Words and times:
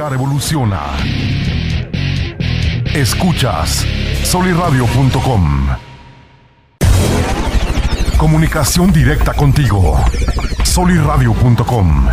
comunicar 0.00 0.12
evoluciona. 0.14 0.80
Escuchas 2.94 3.84
soliradio.com. 4.24 5.68
Comunicación 8.16 8.92
directa 8.92 9.34
contigo. 9.34 10.02
soliradio.com. 10.64 12.08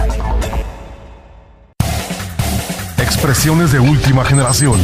Expresiones 2.98 3.72
de 3.72 3.80
última 3.80 4.26
generación. 4.26 4.80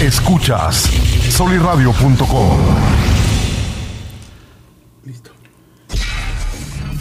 Escuchas 0.00 0.90
soliradio.com. 1.30 2.58
Listo. 5.04 5.30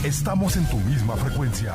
Estamos 0.03 0.55
en 0.55 0.65
tu 0.67 0.77
misma 0.77 1.15
frecuencia. 1.17 1.73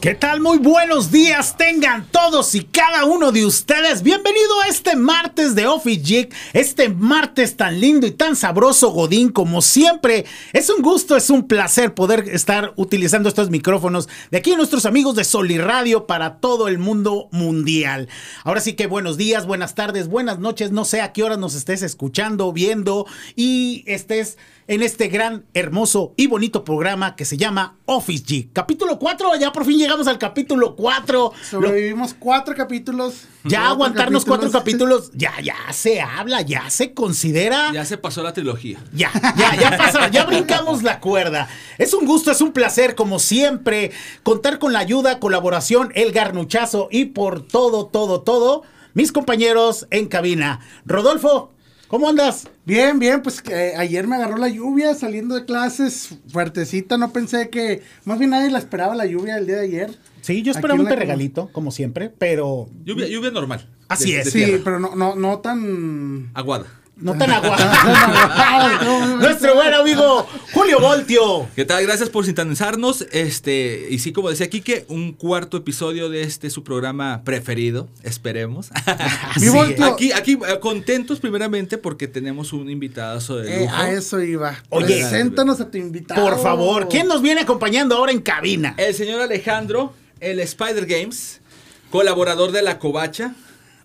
¿Qué 0.00 0.14
tal? 0.14 0.40
Muy 0.40 0.58
buenos 0.58 1.10
días 1.10 1.56
tengan 1.56 2.06
todos 2.10 2.54
y 2.54 2.62
cada 2.62 3.04
uno 3.04 3.32
de 3.32 3.44
ustedes. 3.44 4.02
Bienvenido 4.02 4.60
a 4.60 4.68
este 4.68 4.94
martes 4.94 5.54
de 5.54 5.66
Office 5.66 6.02
Geek, 6.02 6.34
este 6.52 6.88
martes 6.88 7.56
tan 7.56 7.80
lindo 7.80 8.06
y 8.06 8.12
tan 8.12 8.36
sabroso 8.36 8.90
Godín 8.90 9.30
como 9.30 9.62
siempre. 9.62 10.24
Es 10.52 10.70
un 10.70 10.82
gusto, 10.82 11.16
es 11.16 11.30
un 11.30 11.48
placer 11.48 11.94
poder 11.94 12.28
estar 12.28 12.72
utilizando 12.76 13.28
estos 13.28 13.50
micrófonos 13.50 14.08
de 14.30 14.38
aquí 14.38 14.54
nuestros 14.54 14.86
amigos 14.86 15.16
de 15.16 15.24
Soli 15.24 15.58
Radio 15.58 16.06
para 16.06 16.38
todo 16.38 16.68
el 16.68 16.78
mundo 16.78 17.28
mundial. 17.32 18.08
Ahora 18.44 18.60
sí 18.60 18.74
que 18.74 18.86
buenos 18.86 19.16
días, 19.16 19.46
buenas 19.46 19.74
tardes, 19.74 20.08
buenas 20.08 20.38
noches, 20.38 20.70
no 20.70 20.84
sé 20.84 21.00
a 21.00 21.12
qué 21.12 21.22
horas 21.22 21.38
nos 21.38 21.54
estés 21.54 21.82
escuchando, 21.82 22.52
viendo 22.52 23.06
y 23.34 23.82
estés 23.86 24.38
en 24.68 24.82
este 24.82 25.08
gran, 25.08 25.46
hermoso 25.54 26.12
y 26.16 26.26
bonito 26.26 26.64
programa 26.64 27.16
que 27.16 27.24
se 27.24 27.36
llama 27.36 27.75
Office 27.86 28.24
Geek. 28.26 28.52
Capítulo 28.52 28.98
4, 28.98 29.36
ya 29.36 29.52
por 29.52 29.64
fin 29.64 29.78
llegamos 29.78 30.06
al 30.08 30.18
capítulo 30.18 30.74
4. 30.76 31.32
Sobrevivimos 31.50 32.14
cuatro 32.14 32.54
capítulos. 32.54 33.22
Ya 33.44 33.68
aguantarnos 33.68 34.24
cuatro 34.24 34.50
capítulos, 34.50 35.10
ya, 35.14 35.32
ya 35.40 35.54
se 35.72 36.00
habla, 36.00 36.42
ya 36.42 36.68
se 36.68 36.94
considera. 36.94 37.72
Ya 37.72 37.84
se 37.84 37.96
pasó 37.96 38.24
la 38.24 38.32
trilogía. 38.32 38.78
Ya, 38.92 39.10
ya, 39.36 39.54
ya 39.54 39.76
pasó, 39.76 40.00
ya 40.08 40.24
brincamos 40.24 40.82
la 40.82 41.00
cuerda. 41.00 41.48
Es 41.78 41.94
un 41.94 42.06
gusto, 42.06 42.32
es 42.32 42.40
un 42.40 42.52
placer, 42.52 42.96
como 42.96 43.20
siempre, 43.20 43.92
contar 44.24 44.58
con 44.58 44.72
la 44.72 44.80
ayuda, 44.80 45.20
colaboración, 45.20 45.92
el 45.94 46.10
garnuchazo 46.10 46.88
y 46.90 47.06
por 47.06 47.46
todo, 47.46 47.86
todo, 47.86 48.22
todo, 48.22 48.64
mis 48.94 49.12
compañeros 49.12 49.86
en 49.90 50.08
cabina. 50.08 50.60
Rodolfo, 50.84 51.52
¿Cómo 51.88 52.08
andas? 52.08 52.48
Bien, 52.64 52.98
bien, 52.98 53.22
pues 53.22 53.40
que 53.40 53.74
ayer 53.76 54.08
me 54.08 54.16
agarró 54.16 54.36
la 54.38 54.48
lluvia 54.48 54.94
saliendo 54.94 55.36
de 55.36 55.44
clases, 55.44 56.18
fuertecita, 56.28 56.98
no 56.98 57.12
pensé 57.12 57.48
que, 57.48 57.82
más 58.04 58.18
bien 58.18 58.30
nadie 58.30 58.50
la 58.50 58.58
esperaba 58.58 58.96
la 58.96 59.06
lluvia 59.06 59.38
el 59.38 59.46
día 59.46 59.56
de 59.56 59.64
ayer. 59.64 59.98
Sí, 60.20 60.42
yo 60.42 60.50
esperaba 60.50 60.80
un 60.80 60.88
regalito, 60.88 61.48
como 61.52 61.70
siempre, 61.70 62.10
pero... 62.10 62.68
Lluvia, 62.84 63.06
lluvia 63.06 63.30
normal. 63.30 63.68
Así 63.88 64.14
es. 64.14 64.32
sí, 64.32 64.60
pero 64.64 64.80
no, 64.80 64.96
no, 64.96 65.14
no 65.14 65.38
tan... 65.38 66.32
Aguada. 66.34 66.66
No 66.96 67.12
tan 67.18 67.30
aguado. 67.30 69.16
Nuestro 69.18 69.54
buen 69.54 69.74
amigo 69.74 70.26
Julio 70.54 70.80
Voltio. 70.80 71.46
¿Qué 71.54 71.66
tal? 71.66 71.82
Gracias 71.84 72.08
por 72.08 72.24
sintonizarnos. 72.24 73.02
Este, 73.12 73.88
y 73.90 73.98
sí, 73.98 74.12
como 74.12 74.30
decía 74.30 74.48
Kike, 74.48 74.86
un 74.88 75.12
cuarto 75.12 75.58
episodio 75.58 76.08
de 76.08 76.22
este 76.22 76.48
su 76.48 76.64
programa 76.64 77.20
preferido, 77.22 77.88
esperemos. 78.02 78.70
Mi 79.40 79.48
Voltio. 79.50 79.84
Aquí, 79.84 80.12
aquí 80.12 80.32
eh, 80.32 80.58
contentos 80.58 81.20
primeramente 81.20 81.76
porque 81.76 82.08
tenemos 82.08 82.54
un 82.54 82.70
invitado 82.70 83.18
de 83.40 83.54
Eh, 83.56 83.60
lujo. 83.66 83.76
a 83.76 83.90
eso 83.90 84.22
iba. 84.22 84.56
Oye, 84.70 84.86
Preséntanos 84.86 85.60
a 85.60 85.70
tu 85.70 85.76
invitado. 85.76 86.22
Por 86.22 86.40
favor, 86.42 86.88
¿quién 86.88 87.06
nos 87.08 87.20
viene 87.20 87.42
acompañando 87.42 87.94
ahora 87.94 88.12
en 88.12 88.22
cabina? 88.22 88.74
El 88.78 88.94
señor 88.94 89.20
Alejandro, 89.20 89.92
el 90.20 90.40
Spider 90.40 90.86
Games, 90.86 91.42
colaborador 91.90 92.52
de 92.52 92.62
La 92.62 92.78
Covacha, 92.78 93.34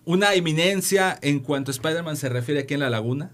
una 0.05 0.33
eminencia 0.33 1.17
en 1.21 1.39
cuanto 1.39 1.71
a 1.71 1.73
Spider-Man 1.73 2.17
se 2.17 2.29
refiere 2.29 2.61
aquí 2.61 2.73
en 2.73 2.79
La 2.81 2.89
Laguna. 2.89 3.31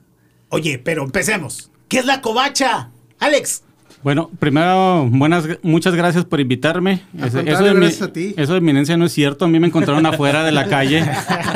Oye, 0.50 0.80
pero 0.80 1.04
empecemos. 1.04 1.72
¿Qué 1.88 2.00
es 2.00 2.06
la 2.06 2.22
covacha? 2.22 2.92
Alex. 3.20 3.64
Bueno, 4.08 4.32
primero, 4.40 5.06
buenas, 5.12 5.44
muchas 5.64 5.94
gracias 5.94 6.24
por 6.24 6.40
invitarme. 6.40 7.02
Al 7.20 7.28
Eso, 7.28 7.38
de, 7.40 7.74
gracias 7.74 8.02
a 8.04 8.14
ti. 8.14 8.34
eso 8.38 8.54
de 8.54 8.60
eminencia 8.60 8.96
no 8.96 9.06
es 9.06 9.12
cierto. 9.12 9.44
A 9.44 9.48
mí 9.50 9.60
me 9.60 9.68
encontraron 9.68 10.06
afuera 10.06 10.46
de 10.46 10.54
la 10.54 10.68
calle 10.70 11.04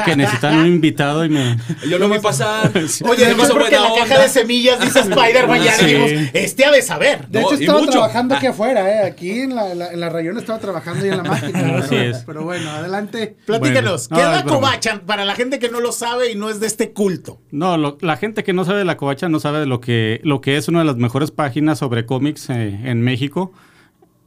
que 0.03 0.17
necesitan 0.17 0.57
un 0.57 0.65
invitado 0.67 1.23
y 1.23 1.29
me... 1.29 1.55
Yo 1.89 1.97
lo 1.97 2.09
vi 2.09 2.19
pasar. 2.19 2.69
Oye, 2.75 3.35
porque 3.53 3.75
en 3.75 3.81
la 3.83 3.93
caja 3.97 4.19
de 4.23 4.27
semillas 4.27 4.81
dice 4.81 4.99
Spider-Man, 5.09 5.63
ya 5.63 5.71
Sí. 5.75 5.85
dijimos, 5.85 6.11
este 6.33 6.65
ha 6.65 6.71
de 6.71 6.81
saber. 6.81 7.25
De 7.29 7.39
No, 7.39 7.47
hecho, 7.47 7.57
y 7.57 7.61
estaba 7.63 7.79
mucho. 7.79 7.91
trabajando 7.93 8.35
aquí 8.35 8.47
afuera, 8.47 8.91
¿eh? 9.01 9.07
Aquí 9.07 9.31
en 9.31 9.55
la, 9.55 9.73
la- 9.73 9.93
en 9.93 9.99
la 10.01 10.09
rayón 10.09 10.37
estaba 10.37 10.59
trabajando 10.59 11.05
ya 11.05 11.13
en 11.13 11.17
la 11.19 11.23
máquina. 11.23 11.77
Así 11.77 11.87
pero, 11.91 12.01
es. 12.01 12.17
pero 12.25 12.43
bueno, 12.43 12.69
adelante. 12.69 13.37
Platícanos, 13.45 14.09
Bueno, 14.09 14.23
¿qué 14.23 14.27
no, 14.27 14.27
es 14.29 14.33
la 14.33 14.39
es 14.39 14.43
broma. 14.43 14.59
covacha? 14.67 15.01
Para 15.05 15.23
la 15.23 15.35
gente 15.35 15.57
que 15.57 15.69
no 15.69 15.79
lo 15.79 15.93
sabe 15.93 16.29
y 16.33 16.35
no 16.35 16.49
es 16.49 16.59
de 16.59 16.67
este 16.67 16.91
culto. 16.91 17.39
No, 17.49 17.77
lo- 17.77 17.97
la 18.01 18.17
gente 18.17 18.43
que 18.43 18.51
no 18.51 18.65
sabe 18.65 18.79
de 18.79 18.85
la 18.85 18.97
covacha 18.97 19.29
no 19.29 19.39
sabe 19.39 19.61
de 19.61 19.67
lo 19.67 19.79
que, 19.79 20.19
lo 20.25 20.41
que 20.41 20.57
es 20.57 20.67
una 20.67 20.79
de 20.79 20.85
las 20.85 20.97
mejores 20.97 21.31
páginas 21.31 21.79
sobre 21.79 22.05
cómics 22.05 22.40
eh, 22.49 22.79
en 22.83 23.01
México. 23.01 23.53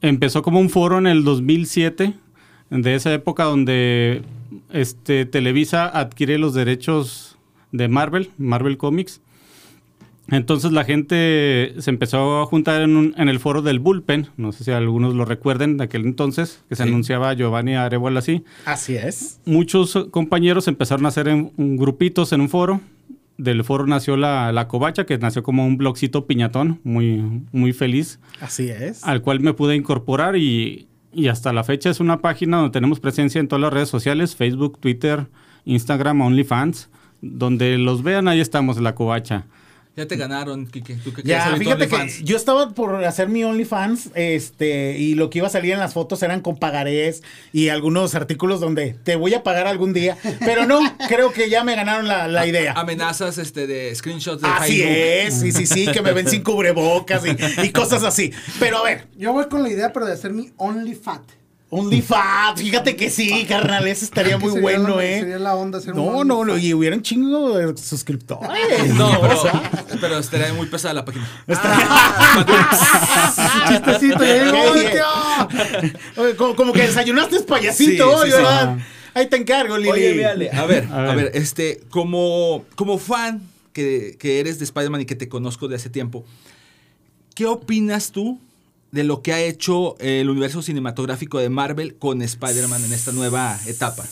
Empezó 0.01 0.41
como 0.41 0.59
un 0.59 0.69
foro 0.69 0.97
en 0.97 1.07
el 1.07 1.23
2007, 1.23 2.13
de 2.69 2.95
esa 2.95 3.13
época 3.13 3.43
donde 3.45 4.21
este, 4.71 5.25
Televisa 5.25 5.85
adquiere 5.87 6.37
los 6.37 6.53
derechos 6.53 7.37
de 7.71 7.87
Marvel, 7.87 8.29
Marvel 8.37 8.77
Comics. 8.77 9.21
Entonces 10.27 10.71
la 10.71 10.83
gente 10.83 11.75
se 11.77 11.89
empezó 11.91 12.41
a 12.41 12.45
juntar 12.47 12.81
en, 12.81 12.95
un- 12.97 13.13
en 13.15 13.29
el 13.29 13.39
foro 13.39 13.61
del 13.61 13.77
Bullpen, 13.79 14.27
no 14.37 14.51
sé 14.51 14.63
si 14.63 14.71
algunos 14.71 15.13
lo 15.13 15.23
recuerden 15.23 15.77
de 15.77 15.83
aquel 15.83 16.03
entonces, 16.03 16.63
que 16.67 16.75
se 16.75 16.81
Sí. 16.83 16.89
anunciaba 16.89 17.31
Giovanni 17.35 17.75
Arevalo 17.75 18.17
así 18.17 18.43
Así 18.65 18.95
es. 18.95 19.39
muchos 19.45 19.95
compañeros 20.09 20.67
empezaron 20.67 21.05
a 21.05 21.09
hacer 21.09 21.27
en, 21.27 21.51
en 21.59 21.77
grupitos 21.77 22.33
en 22.33 22.41
un 22.41 22.49
foro. 22.49 22.81
Del 23.37 23.63
foro 23.63 23.85
nació 23.85 24.15
la, 24.15 24.51
la 24.53 24.67
Covacha, 24.67 25.05
que 25.05 25.17
nació 25.17 25.43
como 25.43 25.65
un 25.65 25.77
blogcito 25.77 26.25
piñatón, 26.25 26.79
muy, 26.83 27.21
muy 27.51 27.73
feliz, 27.73 28.19
Así 28.39 28.69
es. 28.69 29.03
al 29.03 29.21
cual 29.21 29.41
me 29.41 29.53
pude 29.53 29.75
incorporar 29.75 30.37
y, 30.37 30.87
y 31.11 31.27
hasta 31.27 31.51
la 31.51 31.63
fecha 31.65 31.89
es 31.89 31.99
una 31.99 32.19
página 32.21 32.57
donde 32.57 32.71
tenemos 32.71 32.99
presencia 33.01 33.39
en 33.41 33.47
todas 33.49 33.61
las 33.61 33.73
redes 33.73 33.89
sociales, 33.89 34.35
Facebook, 34.35 34.79
Twitter, 34.79 35.27
Instagram, 35.65 36.21
OnlyFans. 36.21 36.89
Donde 37.21 37.77
los 37.77 38.03
vean, 38.03 38.27
ahí 38.27 38.39
estamos, 38.39 38.79
la 38.79 38.93
Covacha. 38.93 39.45
Ya 39.97 40.05
te 40.07 40.17
ganaron, 40.17 40.67
Kike. 40.67 40.95
¿Tú 40.95 41.13
qué 41.13 41.21
quieres 41.23 41.25
Ya, 41.25 41.43
saber 41.45 41.59
fíjate 41.59 41.87
que 41.87 42.23
yo 42.23 42.35
estaba 42.35 42.71
por 42.71 43.03
hacer 43.05 43.29
mi 43.29 43.45
OnlyFans, 43.45 44.09
este, 44.13 44.97
y 44.97 45.15
lo 45.15 45.29
que 45.29 45.37
iba 45.37 45.47
a 45.47 45.49
salir 45.49 45.71
en 45.71 45.79
las 45.79 45.93
fotos 45.93 46.21
eran 46.21 46.41
con 46.41 46.57
pagarés 46.57 47.23
y 47.53 47.69
algunos 47.69 48.13
artículos 48.13 48.59
donde 48.59 48.93
te 49.03 49.15
voy 49.15 49.33
a 49.33 49.43
pagar 49.43 49.67
algún 49.67 49.93
día, 49.93 50.17
pero 50.39 50.65
no, 50.65 50.79
creo 51.07 51.31
que 51.31 51.49
ya 51.49 51.63
me 51.63 51.75
ganaron 51.75 52.07
la, 52.09 52.27
la 52.27 52.45
idea. 52.45 52.73
Amenazas 52.73 53.37
este, 53.37 53.67
de 53.67 53.95
screenshots 53.95 54.41
de 54.41 54.47
Así 54.49 54.79
Facebook. 54.79 54.97
es, 54.97 55.39
sí, 55.39 55.51
sí, 55.53 55.65
sí, 55.65 55.91
que 55.91 56.01
me 56.01 56.11
ven 56.11 56.27
sin 56.27 56.43
cubrebocas 56.43 57.23
y, 57.25 57.65
y 57.65 57.69
cosas 57.71 58.03
así. 58.03 58.33
Pero 58.59 58.79
a 58.79 58.83
ver, 58.83 59.07
Yo 59.17 59.31
voy 59.31 59.45
con 59.47 59.63
la 59.63 59.69
idea, 59.69 59.93
pero 59.93 60.05
de 60.05 60.11
hacer 60.13 60.33
mi 60.33 60.51
OnlyFat. 60.57 61.21
OnlyFans, 61.79 62.61
fíjate 62.61 62.95
que 62.95 63.09
sí, 63.09 63.45
carnal, 63.47 63.87
ese 63.87 64.05
estaría 64.05 64.37
muy 64.37 64.59
bueno, 64.61 64.97
la- 64.97 65.05
¿eh? 65.05 65.19
Sería 65.21 65.39
la 65.39 65.55
onda 65.55 65.79
hacer 65.79 65.93
un 65.93 66.05
No, 66.05 66.11
no, 66.11 66.23
no, 66.23 66.39
OnlyFat. 66.39 66.63
y 66.63 66.73
hubiera 66.73 66.95
un 66.95 67.01
chingo 67.01 67.57
de 67.57 67.75
suscriptores. 67.77 68.93
No, 68.93 69.19
pero, 69.87 69.99
pero 70.01 70.17
estaría 70.19 70.53
muy 70.53 70.67
pesada 70.67 70.93
la 70.93 71.05
página. 71.05 71.27
Ah, 71.47 73.65
chistecito. 73.67 74.19
Oye, 76.17 76.35
como, 76.35 76.55
como 76.55 76.73
que 76.73 76.81
desayunaste 76.83 77.41
payasito 77.41 77.91
Sí, 77.91 78.01
hoy, 78.01 78.29
sí, 78.29 78.31
sí. 78.31 78.37
¿verdad? 78.43 78.77
Ahí 79.13 79.27
te 79.27 79.37
encargo, 79.37 79.77
Lili. 79.77 79.89
Oye, 79.91 80.13
véale, 80.13 80.49
a 80.51 80.65
ver, 80.65 80.87
A 80.91 81.15
ver, 81.15 81.31
este, 81.35 81.81
como, 81.89 82.65
como 82.75 82.97
fan 82.97 83.41
que, 83.73 84.17
que 84.19 84.39
eres 84.39 84.59
de 84.59 84.65
Spider-Man 84.65 85.01
y 85.01 85.05
que 85.05 85.15
te 85.15 85.29
conozco 85.29 85.67
de 85.67 85.75
hace 85.77 85.89
tiempo, 85.89 86.25
¿qué 87.33 87.45
opinas 87.45 88.11
tú 88.11 88.39
de 88.95 89.03
lo 89.03 89.21
que 89.21 89.33
ha 89.33 89.41
hecho 89.41 89.95
el 89.99 90.29
universo 90.29 90.61
cinematográfico 90.63 91.37
de 91.37 91.49
Marvel 91.49 91.95
con 91.95 92.21
Spider-Man 92.23 92.83
en 92.85 92.93
esta 92.93 93.11
nueva 93.11 93.59
etapa? 93.67 94.03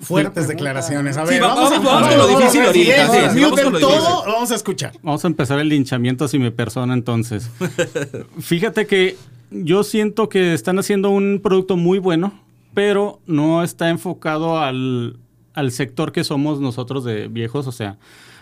Fuertes 0.00 0.48
declaraciones. 0.48 1.16
A 1.16 1.24
Sí, 1.26 1.34
ver, 1.34 1.42
vamos- 1.42 1.70
a- 1.70 1.78
vamos- 1.78 1.84
vamos 1.84 2.08
con 2.08 2.18
lo 2.18 2.26
difícil 2.38 2.62
ahorita, 2.62 3.06
sí, 3.08 3.18
sí, 3.34 3.40
vamos 3.42 3.60
con 3.60 3.72
lo 3.74 3.78
todo, 3.78 3.90
difícil. 3.92 4.14
vamos 4.32 4.50
a 4.50 4.54
escuchar. 4.56 4.92
Vamos 5.02 5.24
a 5.24 5.28
empezar 5.28 5.58
el 5.60 5.68
linchamiento 5.68 6.26
si 6.26 6.38
me 6.40 6.50
persona 6.50 6.94
entonces. 6.94 7.48
Fíjate 8.40 8.86
que 8.86 9.16
yo 9.50 9.84
siento 9.84 10.28
que 10.28 10.54
están 10.54 10.78
haciendo 10.78 11.10
un 11.10 11.40
producto 11.42 11.76
muy 11.76 11.98
bueno, 11.98 12.32
pero 12.74 13.20
no 13.26 13.62
está 13.62 13.90
enfocado 13.90 14.58
al, 14.58 15.18
al 15.54 15.70
sector 15.72 16.10
que 16.10 16.24
somos 16.24 16.58
nosotros 16.60 17.04
de 17.04 17.28
viejos, 17.28 17.66
o 17.66 17.72
sea... 17.72 17.96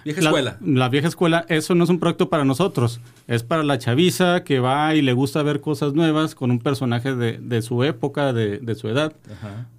Vieja 0.04 0.20
la- 0.22 0.30
escuela. 0.30 0.58
La 0.64 0.88
vieja 0.88 1.08
escuela, 1.08 1.44
eso 1.48 1.74
no 1.74 1.84
es 1.84 1.90
un 1.90 1.98
proyecto 1.98 2.28
para 2.28 2.44
nosotros, 2.44 3.00
es 3.26 3.42
para 3.42 3.62
la 3.62 3.78
chaviza 3.78 4.44
que 4.44 4.60
va 4.60 4.94
y 4.94 5.02
le 5.02 5.12
gusta 5.12 5.42
ver 5.42 5.60
cosas 5.60 5.94
nuevas 5.94 6.34
con 6.34 6.50
un 6.50 6.58
personaje 6.58 7.14
de, 7.14 7.38
de 7.38 7.62
su 7.62 7.84
época, 7.84 8.32
de, 8.32 8.58
de 8.58 8.74
su 8.74 8.88
edad. 8.88 9.12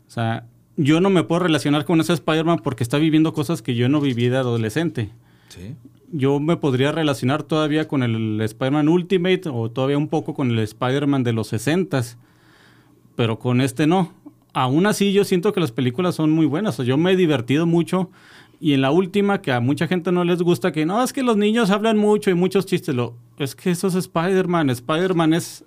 O 0.08 0.12
sea, 0.12 0.46
yo 0.78 1.02
no 1.02 1.10
me 1.10 1.24
puedo 1.24 1.40
relacionar 1.40 1.86
con 1.86 2.00
ese 2.02 2.14
Spider-Man 2.14 2.60
porque 2.64 2.84
está 2.84 2.98
viviendo 2.98 3.34
cosas 3.34 3.62
que 3.62 3.76
yo 3.76 3.90
no 3.90 4.00
viví 4.02 4.30
de 4.30 4.38
adolescente 4.38 5.10
Sí. 5.50 5.76
yo 6.14 6.40
me 6.40 6.56
podría 6.56 6.94
relacionar 6.94 7.44
todavía 7.44 7.88
con 7.88 8.04
el 8.04 8.40
Spider-Man 8.40 8.88
Ultimate 8.88 9.42
o 9.52 9.70
todavía 9.70 9.98
un 9.98 10.08
poco 10.08 10.34
con 10.34 10.50
el 10.50 10.60
Spider-Man 10.60 11.24
de 11.24 11.34
los 11.34 11.48
60 11.48 12.02
pero 13.16 13.38
con 13.38 13.60
este 13.62 13.86
no. 13.88 14.14
aún 14.54 14.86
así 14.86 15.12
yo 15.14 15.24
siento 15.26 15.52
que 15.54 15.60
las 15.60 15.72
películas 15.72 16.16
son 16.16 16.32
muy 16.32 16.46
buenas. 16.46 16.76
O 16.76 16.78
sea, 16.78 16.86
yo 16.86 16.98
me 16.98 17.12
he 17.12 17.16
divertido 17.16 17.66
mucho. 17.66 18.10
Y 18.64 18.76
en 18.76 18.82
la 18.82 18.92
última, 18.92 19.42
que 19.42 19.52
a 19.52 19.60
mucha 19.60 19.88
gente 19.88 20.12
no 20.12 20.24
les 20.24 20.44
gusta, 20.44 20.72
que 20.72 20.86
no, 20.86 21.04
es 21.04 21.14
que 21.14 21.24
los 21.24 21.36
niños 21.36 21.72
hablan 21.72 21.98
mucho 21.98 22.30
y 22.30 22.36
muchos 22.36 22.68
chistes. 22.68 22.94
Lo, 22.94 23.16
es 23.40 23.56
que 23.56 23.72
eso 23.72 23.88
es 23.88 23.96
Spider-Man. 23.96 24.70
Spider-Man 24.70 25.34
es, 25.34 25.66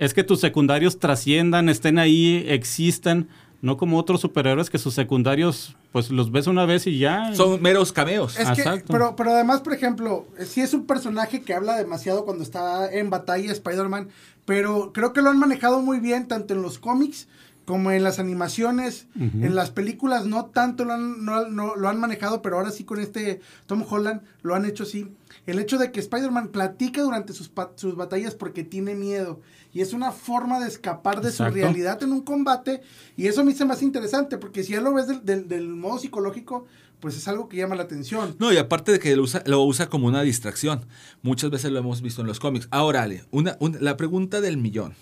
es 0.00 0.12
que 0.12 0.24
tus 0.24 0.40
secundarios 0.40 0.98
trasciendan, 0.98 1.68
estén 1.68 2.00
ahí, 2.00 2.44
existan. 2.48 3.28
No 3.60 3.76
como 3.76 3.96
otros 3.96 4.20
superhéroes 4.20 4.70
que 4.70 4.78
sus 4.78 4.92
secundarios, 4.92 5.76
pues 5.92 6.10
los 6.10 6.32
ves 6.32 6.48
una 6.48 6.66
vez 6.66 6.88
y 6.88 6.98
ya. 6.98 7.32
Son 7.32 7.62
meros 7.62 7.92
cameos. 7.92 8.36
Es 8.36 8.50
que, 8.50 8.62
Exacto. 8.62 8.92
pero, 8.92 9.14
pero 9.14 9.30
además, 9.30 9.60
por 9.60 9.72
ejemplo, 9.72 10.26
si 10.44 10.62
es 10.62 10.74
un 10.74 10.84
personaje 10.84 11.42
que 11.42 11.54
habla 11.54 11.76
demasiado 11.76 12.24
cuando 12.24 12.42
está 12.42 12.92
en 12.92 13.08
batalla 13.08 13.52
Spider-Man, 13.52 14.08
pero 14.46 14.92
creo 14.92 15.12
que 15.12 15.22
lo 15.22 15.30
han 15.30 15.38
manejado 15.38 15.80
muy 15.80 16.00
bien 16.00 16.26
tanto 16.26 16.54
en 16.54 16.62
los 16.62 16.80
cómics 16.80 17.28
como 17.72 17.90
en 17.90 18.04
las 18.04 18.18
animaciones, 18.18 19.06
en 19.18 19.54
las 19.54 19.70
películas 19.70 20.26
no 20.26 20.44
tanto 20.44 20.84
lo 20.84 20.92
han, 20.92 21.24
no- 21.24 21.48
no- 21.48 21.74
lo 21.74 21.88
han 21.88 21.98
manejado, 21.98 22.42
pero 22.42 22.58
ahora 22.58 22.70
sí 22.70 22.84
con 22.84 23.00
este 23.00 23.40
Tom 23.64 23.82
Holland 23.88 24.20
lo 24.42 24.54
han 24.54 24.66
hecho 24.66 24.82
así. 24.82 25.08
El 25.46 25.58
hecho 25.58 25.78
de 25.78 25.90
que 25.90 25.98
Spider-Man 26.00 26.48
platica 26.48 27.00
durante 27.00 27.32
sus, 27.32 27.50
sus 27.76 27.96
batallas 27.96 28.34
porque 28.34 28.62
tiene 28.62 28.94
miedo 28.94 29.40
y 29.72 29.80
es 29.80 29.94
una 29.94 30.12
forma 30.12 30.60
de 30.60 30.68
escapar 30.68 31.22
de 31.22 31.30
Exacto. 31.30 31.54
su 31.54 31.60
realidad 31.62 32.02
en 32.02 32.12
un 32.12 32.20
combate 32.20 32.82
y 33.16 33.26
eso 33.28 33.40
a 33.40 33.44
mí 33.44 33.54
se 33.54 33.64
me 33.64 33.72
hace 33.72 33.86
interesante 33.86 34.36
porque 34.36 34.64
si 34.64 34.72
ya 34.72 34.82
lo 34.82 34.92
ves 34.92 35.06
del, 35.08 35.24
del- 35.24 35.48
del 35.48 35.68
modo 35.68 35.98
psicológico, 35.98 36.66
pues 37.00 37.16
es 37.16 37.26
algo 37.26 37.48
que 37.48 37.56
llama 37.56 37.74
la 37.74 37.84
atención. 37.84 38.36
No, 38.38 38.52
y 38.52 38.58
aparte 38.58 38.92
de 38.92 38.98
que 38.98 39.16
lo 39.16 39.22
usa, 39.22 39.42
lo 39.46 39.62
usa 39.64 39.88
como 39.88 40.08
una 40.08 40.20
distracción. 40.20 40.84
Muchas 41.22 41.48
veces 41.50 41.72
lo 41.72 41.78
hemos 41.78 42.02
visto 42.02 42.20
en 42.20 42.26
los 42.26 42.38
cómics. 42.38 42.68
Ahora, 42.70 43.02
Ale, 43.02 43.24
una, 43.30 43.56
una- 43.60 43.80
la 43.80 43.96
pregunta 43.96 44.42
del 44.42 44.58
millón. 44.58 44.92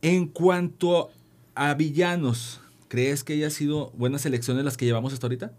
En 0.00 0.26
cuanto 0.28 1.10
a 1.54 1.74
villanos, 1.74 2.60
¿crees 2.88 3.24
que 3.24 3.34
haya 3.34 3.50
sido 3.50 3.90
buenas 3.96 4.24
elecciones 4.26 4.64
las 4.64 4.76
que 4.76 4.84
llevamos 4.84 5.12
hasta 5.12 5.26
ahorita? 5.26 5.52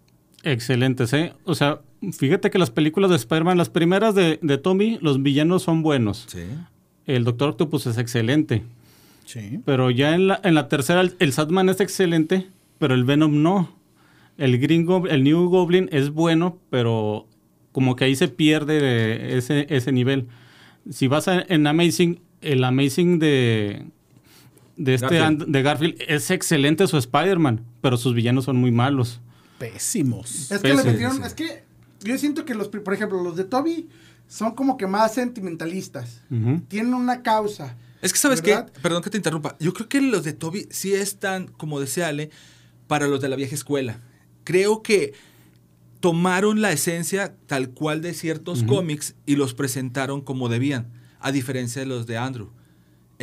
Excelentes, 0.44 1.14
¿eh? 1.14 1.34
O 1.46 1.56
sea, 1.56 1.80
fíjate 2.12 2.50
que 2.52 2.60
las 2.60 2.70
películas 2.72 3.10
de 3.10 3.16
Spider-Man, 3.16 3.58
las 3.58 3.70
primeras 3.70 4.14
de, 4.14 4.40
de 4.42 4.58
Tommy, 4.58 4.98
los 5.02 5.22
villanos 5.24 5.64
son 5.64 5.84
buenos. 5.84 6.26
Sí. 6.28 6.44
El 7.06 7.24
Doctor 7.24 7.50
Octopus 7.52 7.88
es 7.88 7.98
excelente. 7.98 8.64
Sí. 9.26 9.60
Pero 9.66 9.90
ya 9.90 10.14
en 10.16 10.28
la, 10.28 10.42
en 10.44 10.54
la 10.56 10.68
tercera, 10.68 11.00
el, 11.02 11.16
el 11.20 11.32
Sandman 11.32 11.70
es 11.70 11.80
excelente, 11.80 12.48
pero 12.78 12.94
el 12.94 13.06
Venom 13.06 13.42
no. 13.42 13.74
El 14.38 14.58
Green 14.60 14.86
Gob- 14.86 15.10
el 15.10 15.24
New 15.24 15.48
Goblin 15.48 15.88
es 15.94 16.10
bueno, 16.10 16.58
pero 16.70 17.26
como 17.72 17.96
que 17.96 18.06
ahí 18.06 18.16
se 18.16 18.28
pierde 18.28 19.38
ese, 19.38 19.66
ese 19.70 19.92
nivel. 19.94 20.28
Si 20.90 21.08
vas 21.08 21.28
a- 21.30 21.42
en 21.48 21.66
Amazing, 21.68 22.20
el 22.42 22.64
Amazing 22.66 23.20
de, 23.20 23.86
de, 24.78 24.96
este 24.96 25.06
Garfield. 25.18 25.42
And- 25.44 25.52
de 25.52 25.62
Garfield 25.62 25.96
es 26.08 26.32
excelente 26.32 26.88
su 26.88 26.98
Spider-Man, 26.98 27.64
pero 27.82 27.98
sus 27.98 28.14
villanos 28.14 28.46
son 28.46 28.58
muy 28.58 28.72
malos. 28.72 29.22
Pésimos. 29.60 30.52
Es 30.52 30.62
que 30.62 30.74
le 30.74 30.84
metieron, 30.84 31.24
es 31.24 31.34
que 31.34 31.64
yo 32.02 32.18
siento 32.18 32.46
que 32.46 32.56
los, 32.56 32.68
por 32.68 32.94
ejemplo, 32.94 33.22
los 33.24 33.36
de 33.36 33.46
Toby 33.46 33.88
son 34.28 34.56
como 34.56 34.78
que 34.78 34.88
más 34.88 35.14
sentimentalistas. 35.14 36.22
Tienen 36.68 36.94
una 36.94 37.22
causa. 37.22 37.78
Es 38.02 38.12
que, 38.12 38.20
¿sabes 38.20 38.42
¿Verdad? 38.42 38.70
qué? 38.72 38.82
Perdón 38.82 39.02
que 39.02 39.10
te 39.10 39.18
interrumpa. 39.18 39.56
Yo 39.60 39.74
creo 39.74 39.88
que 39.88 40.02
los 40.02 40.24
de 40.24 40.34
Toby 40.34 40.68
sí 40.70 40.94
están, 40.94 41.48
como 41.48 41.80
decía 41.80 42.08
Ale, 42.08 42.32
para 42.88 43.08
los 43.08 43.22
de 43.22 43.30
la 43.30 43.36
vieja 43.38 43.56
escuela. 43.56 44.02
Creo 44.44 44.82
que 44.82 45.14
tomaron 46.02 46.62
la 46.62 46.74
esencia 46.74 47.34
tal 47.48 47.70
cual 47.70 48.02
de 48.02 48.14
ciertos 48.14 48.64
cómics 48.64 49.16
y 49.26 49.38
los 49.38 49.54
presentaron 49.54 50.20
como 50.20 50.50
debían, 50.50 50.92
a 51.22 51.32
diferencia 51.32 51.82
de 51.82 51.86
los 51.86 52.06
de 52.08 52.18
Andrew. 52.18 52.50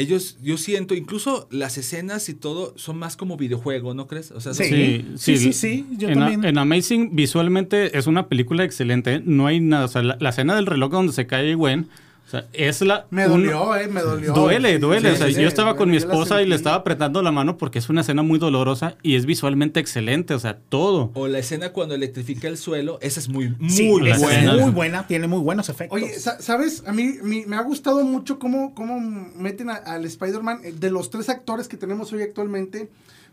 Ellos, 0.01 0.39
yo 0.43 0.57
siento, 0.57 0.95
incluso 0.95 1.47
las 1.51 1.77
escenas 1.79 2.29
y 2.29 2.35
todo 2.35 2.73
son 2.77 2.97
más 2.99 3.17
como 3.17 3.37
videojuego, 3.37 3.93
¿no 3.95 4.07
crees? 4.07 4.31
O 4.33 4.41
sea, 4.41 4.55
Sí. 4.55 5.05
sí, 5.17 5.37
sí, 5.37 5.53
sí, 5.53 5.87
yo 5.99 6.09
en, 6.09 6.19
también. 6.19 6.45
en 6.45 6.59
Amazing, 6.59 7.15
visualmente 7.15 7.97
es 7.99 8.07
una 8.07 8.29
película 8.29 8.65
excelente. 8.65 9.21
No 9.25 9.47
hay 9.47 9.61
nada. 9.61 9.85
O 9.85 9.89
sea, 9.89 10.03
la, 10.03 10.17
la 10.21 10.31
escena 10.31 10.55
del 10.57 10.67
reloj 10.67 10.91
donde 10.91 11.13
se 11.13 11.27
cae 11.27 11.55
Gwen, 11.55 11.89
o 12.31 12.33
sea, 12.33 12.47
es 12.53 12.81
la. 12.83 13.07
Me 13.11 13.25
un- 13.27 13.43
dolió, 13.43 13.75
eh, 13.75 13.89
me 13.89 14.03
dolió. 14.03 14.33
Duele, 14.33 14.79
duele. 14.79 15.09
sí, 15.11 15.15
o 15.15 15.19
sea, 15.19 15.27
sí, 15.27 15.33
yo 15.33 15.39
sí, 15.41 15.45
estaba 15.47 15.75
con 15.77 15.91
mi 15.91 15.97
esposa 15.97 16.41
y 16.43 16.47
le 16.47 16.55
estaba 16.55 16.77
apretando 16.77 17.23
la 17.23 17.33
mano 17.33 17.57
porque 17.57 17.81
es 17.81 17.89
una 17.89 18.03
escena 18.03 18.23
muy 18.23 18.39
dolorosa 18.39 18.95
y 19.03 19.17
es 19.17 19.27
visualmente 19.27 19.81
excelente. 19.81 20.33
O 20.35 20.39
sea, 20.39 20.59
todo. 20.69 21.11
O 21.15 21.27
la 21.27 21.41
escena 21.41 21.73
cuando 21.73 21.97
electrifica 21.97 22.47
el 22.47 22.57
suelo, 22.57 22.99
esa 23.03 23.19
es 23.19 23.29
muy, 23.29 23.49
muy 23.59 23.69
Sí, 23.71 23.91
es 24.07 24.23
escena. 24.23 24.55
muy 24.57 24.71
buena, 24.71 25.09
tiene 25.09 25.27
muy 25.27 25.41
buenos 25.41 25.69
efectos. 25.69 25.97
Oye, 26.01 26.15
sa- 26.21 26.41
¿sabes? 26.41 26.85
A 26.87 26.93
mí 26.93 27.15
me 27.23 27.57
ha 27.57 27.63
gustado 27.63 28.05
mucho 28.05 28.39
cómo, 28.39 28.75
cómo 28.77 29.01
meten 29.35 29.71
a- 29.71 29.75
al 29.75 30.05
Spider-Man. 30.05 30.61
eh, 30.63 30.73
De 30.79 30.91
los 30.93 31.11
tres 31.11 31.29
actores 31.29 31.67
que 31.67 31.77
tenemos 31.77 32.13
hoy 32.13 32.23
actualmente, 32.23 32.91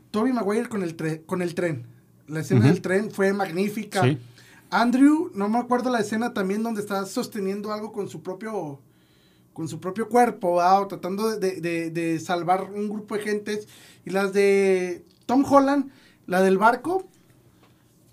Tobey 0.10 0.34
Maguire 0.34 0.70
con 0.70 0.82
el, 0.82 0.98
tre- 0.98 1.22
con 1.26 1.42
el 1.44 1.54
tren. 1.54 1.86
La 2.28 2.40
escena 2.40 2.66
del 2.66 2.82
tren 2.82 3.12
fue 3.12 3.32
magnífica. 3.32 4.02
Sí. 4.04 4.18
Andrew, 4.70 5.32
no 5.34 5.48
me 5.48 5.60
acuerdo 5.60 5.90
la 5.90 6.00
escena 6.00 6.34
también 6.34 6.62
donde 6.62 6.82
está 6.82 7.06
sosteniendo 7.06 7.72
algo 7.72 7.94
con 7.94 8.10
su 8.10 8.22
propio 8.22 8.80
con 9.58 9.68
su 9.68 9.80
propio 9.80 10.08
cuerpo, 10.08 10.58
¿verdad? 10.58 10.84
O 10.84 10.88
tratando 10.88 11.32
de, 11.32 11.40
de- 11.40 11.62
de- 11.62 11.90
de 11.90 12.20
salvar 12.20 12.70
un 12.72 12.88
grupo 12.90 13.16
de 13.18 13.24
gentes. 13.24 13.68
Y 14.06 14.12
las 14.12 14.32
de 14.32 15.04
Tom 15.26 15.44
Holland, 15.52 15.90
la 16.28 16.44
del 16.44 16.60
barco, 16.60 17.08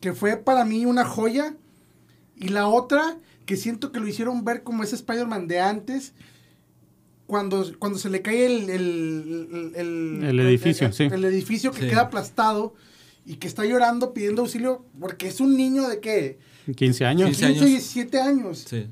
que 0.01 0.15
fue 0.15 0.39
para 0.39 0.65
mí 0.65 0.87
una 0.87 1.05
joya. 1.05 1.55
Y 2.37 2.49
la 2.49 2.67
otra, 2.67 3.19
que 3.45 3.59
siento 3.59 3.93
que 3.93 4.01
lo 4.01 4.09
hicieron 4.09 4.43
ver 4.43 4.63
como 4.63 4.83
ese 4.85 4.95
Spider-Man 4.97 5.47
de 5.47 5.61
antes, 5.61 6.15
cuando, 7.27 7.71
cuando 7.79 7.99
se 7.99 8.09
le 8.09 8.23
cae 8.23 8.47
el... 8.47 8.71
El, 8.71 9.73
el- 9.77 10.25
El 10.25 10.41
edificio, 10.41 10.87
el- 10.87 10.95
sí. 10.95 11.05
El 11.05 11.27
edificio 11.27 11.73
que 11.73 11.83
Sí. 11.83 11.89
queda 11.89 12.01
aplastado 12.03 12.73
y 13.27 13.35
que 13.37 13.49
está 13.49 13.67
llorando 13.67 14.15
pidiendo 14.15 14.41
auxilio 14.41 14.87
porque 14.99 15.29
es 15.29 15.41
un 15.41 15.59
niño 15.59 15.89
de 15.89 16.01
qué? 16.01 16.39
15 16.75 17.05
años. 17.05 17.27
15 17.29 17.47
15, 17.49 17.61
años. 17.61 17.71
17 17.71 18.21
años. 18.21 18.65
Sí. 18.67 18.87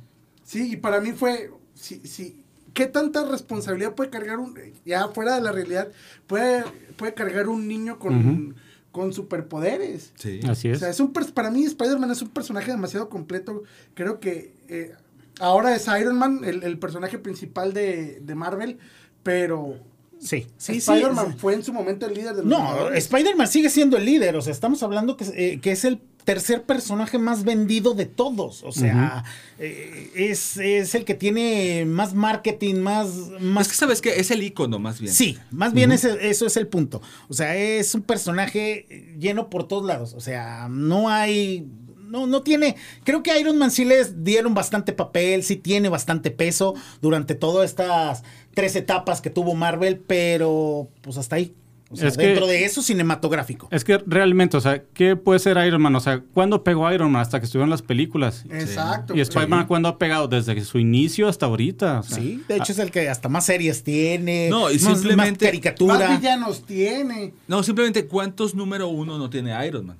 Sí, 0.45 0.73
y 0.73 0.77
para 0.77 1.01
mí 1.01 1.13
fue, 1.13 1.51
sí, 1.75 2.03
sí, 2.05 2.42
¿qué 2.75 2.87
tanta 2.87 3.25
responsabilidad 3.25 3.95
puede 3.95 4.11
cargar 4.11 4.39
un, 4.39 4.59
ya 4.85 5.09
fuera 5.09 5.35
de 5.37 5.43
la 5.43 5.53
realidad, 5.53 5.89
puede, 6.27 6.65
puede 6.97 7.15
cargar 7.15 7.49
un 7.49 7.69
niño 7.69 7.99
con, 7.99 8.55
con 8.91 9.13
superpoderes? 9.13 10.13
Sí. 10.17 10.41
Así 10.49 10.69
O 10.69 10.73
es. 10.73 10.79
sea, 10.81 10.91
es 10.91 11.01
un, 11.01 11.13
para 11.13 11.51
mí 11.51 11.65
Spider-Man 11.65 12.11
es 12.11 12.23
un 12.23 12.29
personaje 12.31 12.71
demasiado 12.71 13.09
completo. 13.09 13.63
Creo 13.95 14.21
que 14.21 14.55
eh, 14.69 14.93
ahora 15.41 15.75
es 15.75 15.87
Iron 16.01 16.17
Man, 16.19 16.41
el, 16.45 16.63
el 16.63 16.79
personaje 16.79 17.19
principal 17.19 17.73
de, 17.73 18.21
de 18.21 18.35
Marvel, 18.35 18.79
pero 19.23 19.77
sí, 20.19 20.47
sí, 20.57 20.81
sí. 20.81 20.93
Spider-Man 20.93 21.37
fue 21.39 21.55
en 21.55 21.63
su 21.65 21.73
momento 21.73 22.07
el 22.07 22.15
líder 22.15 22.35
de 22.37 22.43
los 22.43 22.47
No. 22.47 22.89
Spider-Man 22.91 23.49
sigue 23.49 23.71
siendo 23.71 23.97
el 23.97 24.05
líder. 24.05 24.37
O 24.37 24.43
sea, 24.43 24.53
estamos 24.53 24.83
hablando 24.83 25.17
que, 25.17 25.25
eh, 25.35 25.61
que 25.61 25.73
es 25.73 25.85
el 25.85 26.01
tercer 26.25 26.63
personaje 26.63 27.19
más 27.19 27.45
vendido 27.45 27.95
de 27.95 28.07
todos. 28.07 28.63
O 28.63 28.73
sea, 28.73 29.25
eh, 29.59 30.11
es, 30.15 30.57
es 30.57 30.95
el 30.95 31.05
que 31.05 31.15
tiene 31.15 31.85
más 31.87 32.15
marketing, 32.15 32.77
más... 32.77 33.09
más 33.41 33.67
Es 33.67 33.73
que 33.73 33.79
sabes 33.79 34.01
que 34.01 34.21
es 34.21 34.31
el 34.31 34.43
icono 34.43 34.79
más 34.79 35.01
bien. 35.01 35.13
Sí, 35.13 35.39
más 35.51 35.73
bien 35.73 35.93
ese- 35.93 36.29
eso 36.31 36.47
es 36.47 36.57
el 36.57 36.67
punto. 36.69 37.03
O 37.29 37.35
sea, 37.35 37.57
es 37.57 37.95
un 37.95 38.03
personaje 38.03 39.15
lleno 39.19 39.51
por 39.51 39.67
todos 39.69 39.85
lados. 39.85 40.15
O 40.15 40.21
sea, 40.21 40.69
no 40.71 41.09
hay. 41.09 41.67
No, 42.09 42.27
no 42.27 42.43
tiene. 42.43 42.77
Creo 43.05 43.23
que 43.23 43.39
Iron 43.41 43.57
Man 43.57 43.71
sí 43.71 43.87
les 43.87 44.23
dieron 44.23 44.53
bastante 44.53 44.93
papel, 44.93 45.43
sí 45.43 45.57
tiene 45.57 45.89
bastante 45.89 46.31
peso 46.31 46.75
durante 47.01 47.35
todas 47.35 47.71
estas 47.71 48.23
tres 48.55 48.77
etapas 48.77 49.23
que 49.23 49.31
tuvo 49.31 49.55
Marvel, 49.55 49.99
pero 49.99 50.91
pues 51.01 51.17
hasta 51.17 51.37
ahí. 51.37 51.55
O 51.93 51.97
sea, 51.97 52.09
Es 52.09 52.17
que- 52.17 52.27
dentro 52.29 52.47
de 52.47 52.65
eso 52.65 52.81
cinematográfico. 52.83 53.69
Es 53.71 53.85
que 53.85 53.99
realmente, 54.07 54.57
o 54.57 54.61
sea, 54.61 54.83
¿qué 54.95 55.15
puede 55.17 55.39
ser 55.39 55.57
Iron 55.67 55.83
Man? 55.83 55.95
O 55.95 56.01
sea, 56.01 56.23
¿cuándo 56.33 56.65
pegó 56.65 56.91
Iron 56.93 57.13
Man? 57.13 57.23
Hasta 57.23 57.39
que 57.39 57.45
estuvieron 57.47 57.69
las 57.71 57.83
películas. 57.83 58.45
Exacto. 58.51 59.15
Y 59.15 59.21
Spider-Man, 59.21 59.61
Sí. 59.63 59.67
¿cuándo 59.67 59.89
ha 59.89 59.99
pegado? 59.99 60.27
Desde 60.29 60.59
su 60.65 60.79
inicio 60.79 61.29
hasta 61.29 61.47
ahorita. 61.47 62.01
o 62.01 62.03
sea, 62.03 62.17
Sí, 62.19 62.43
de 62.49 62.57
hecho 62.57 62.73
es 62.73 62.79
el 62.79 62.91
que 62.91 63.09
hasta 63.09 63.29
más 63.29 63.47
series 63.47 63.83
tiene. 63.85 64.49
No, 64.51 64.71
y 64.71 64.75
más- 64.75 64.83
más 64.85 64.99
simplemente- 65.01 65.45
caricatura. 65.47 65.99
Más 66.09 66.21
villanos 66.21 66.65
tiene. 66.65 67.35
No, 67.47 67.63
simplemente 67.63 68.07
¿cuántos 68.07 68.55
número 68.55 68.89
uno 68.89 69.19
no 69.19 69.29
tiene 69.31 69.67
Iron 69.67 69.87
Man? 69.87 69.97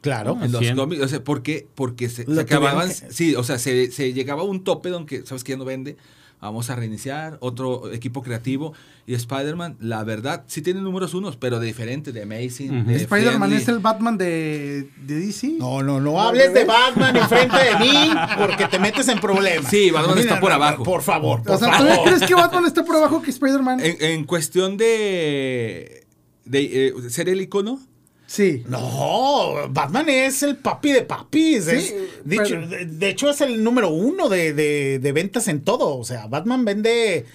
Claro. 0.00 0.36
En 0.42 0.50
los 0.50 0.68
cómics, 0.72 1.02
o 1.02 1.08
sea, 1.08 1.22
¿por 1.22 1.42
qué? 1.42 1.66
Porque 1.76 2.08
se, 2.08 2.22
acababan, 2.40 2.88
que- 2.88 2.94
sí, 3.12 3.34
o 3.36 3.44
sea, 3.44 3.58
se, 3.58 3.90
se 3.92 4.12
llegaba 4.12 4.42
a 4.42 4.44
un 4.44 4.64
tope 4.64 4.88
donde, 4.88 5.24
¿sabes 5.26 5.44
que 5.44 5.52
Ya 5.52 5.58
no 5.58 5.64
vende, 5.64 5.96
vamos 6.42 6.68
a 6.70 6.76
reiniciar, 6.76 7.38
otro 7.40 7.92
equipo 7.92 8.22
creativo, 8.22 8.72
y 9.06 9.14
Spider-Man, 9.14 9.76
la 9.80 10.02
verdad, 10.04 10.42
sí 10.48 10.60
tiene 10.60 10.80
números 10.80 11.14
unos, 11.14 11.36
pero 11.36 11.60
de 11.60 11.66
diferente, 11.66 12.12
de 12.12 12.22
Amazing, 12.22 12.84
de 12.86 12.96
Spider-Man 12.96 13.52
es 13.52 13.68
el 13.68 13.78
Batman 13.78 14.18
de, 14.18 14.90
de 15.06 15.14
DC. 15.20 15.54
No, 15.58 15.82
no, 15.82 16.00
no 16.00 16.20
hables 16.20 16.52
de 16.52 16.64
Batman 16.64 17.16
enfrente 17.16 17.56
de 17.56 17.76
mí 17.78 18.10
porque 18.36 18.66
te 18.66 18.78
metes 18.78 19.08
en 19.08 19.20
problemas. 19.20 19.70
Sí, 19.70 19.90
Batman 19.90 20.18
está 20.18 20.40
por 20.40 20.50
abajo. 20.52 20.82
Por 20.82 21.02
favor, 21.02 21.42
por 21.42 21.52
O 21.54 21.58
sea, 21.58 21.72
favor. 21.72 21.96
¿tú 21.96 22.04
crees 22.04 22.22
que 22.22 22.34
Batman 22.34 22.66
está 22.66 22.84
por 22.84 22.96
abajo 22.96 23.22
que 23.22 23.30
Spider-Man? 23.30 23.80
En, 23.80 23.96
en 24.00 24.24
cuestión 24.24 24.76
de, 24.76 26.04
de 26.44 26.88
eh, 26.88 26.92
ser 27.08 27.28
el 27.28 27.40
icono, 27.40 27.80
Sí. 28.26 28.64
No, 28.68 29.68
Batman 29.70 30.08
es 30.08 30.42
el 30.42 30.56
papi 30.56 30.92
de 30.92 31.02
papis. 31.02 31.64
Sí, 31.66 31.70
es- 31.76 31.94
dicho- 32.24 32.42
pero- 32.44 32.68
de, 32.68 32.86
de 32.86 33.08
hecho, 33.10 33.28
es 33.28 33.40
el 33.42 33.62
número 33.62 33.90
uno 33.90 34.28
de, 34.28 34.52
de- 34.54 34.98
de 34.98 35.12
ventas 35.12 35.48
en 35.48 35.62
todo. 35.62 35.96
O 35.98 36.04
sea, 36.04 36.26
Batman 36.26 36.64
vende. 36.64 37.26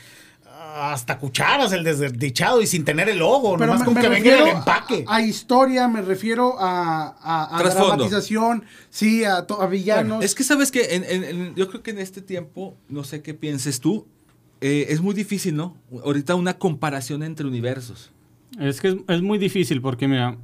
hasta 0.79 1.17
cucharas 1.17 1.71
el 1.71 1.83
desdichado 1.83 2.61
y 2.61 2.67
sin 2.67 2.85
tener 2.85 3.09
el 3.09 3.17
logo, 3.17 3.53
Pero 3.57 3.65
nomás 3.65 3.79
me, 3.79 3.85
con 3.85 3.93
me 3.95 4.01
que 4.01 4.09
venga 4.09 4.39
el 4.41 4.47
empaque. 4.57 5.05
A, 5.07 5.15
a 5.15 5.21
historia, 5.23 5.87
me 5.87 6.03
refiero 6.03 6.55
a, 6.59 7.15
a, 7.19 7.57
dramatización, 7.63 8.63
sí, 8.91 9.23
a, 9.23 9.47
to- 9.47 9.59
a 9.59 9.65
villanos. 9.67 10.23
Es 10.23 10.35
que 10.35 10.43
sabes 10.43 10.69
que 10.71 10.95
en- 10.95 11.03
en- 11.03 11.23
en- 11.23 11.55
yo 11.55 11.67
creo 11.69 11.81
que 11.81 11.89
en 11.91 11.97
este 11.97 12.21
tiempo, 12.21 12.75
no 12.89 13.03
sé 13.03 13.23
qué 13.23 13.33
pienses 13.33 13.79
tú, 13.79 14.05
eh, 14.61 14.87
es 14.89 15.01
muy 15.01 15.15
difícil, 15.15 15.55
¿no? 15.55 15.77
Ahorita 16.03 16.35
una 16.35 16.59
comparación 16.59 17.23
entre 17.23 17.47
universos. 17.47 18.11
Es 18.59 18.79
que 18.79 18.89
es, 18.89 18.95
es 19.07 19.21
muy 19.23 19.39
difícil 19.39 19.81
porque, 19.81 20.07
mira, 20.07 20.37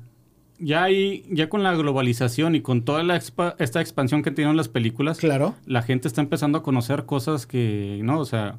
ya 0.64 0.84
hay, 0.84 1.26
ya 1.30 1.50
con 1.50 1.64
la 1.64 1.74
globalización 1.76 2.56
y 2.56 2.62
con 2.62 2.84
toda 2.84 3.04
la 3.04 3.16
expa- 3.18 3.56
esta 3.60 3.82
expansión 3.82 4.24
que 4.24 4.32
tienen 4.32 4.56
las 4.58 4.70
películas, 4.70 5.18
Claro. 5.20 5.56
la 5.66 5.82
gente 5.82 6.08
está 6.08 6.22
empezando 6.22 6.58
a 6.60 6.64
conocer 6.64 7.06
cosas 7.06 7.46
que, 7.46 8.00
¿no? 8.04 8.20
O 8.20 8.26
sea, 8.26 8.58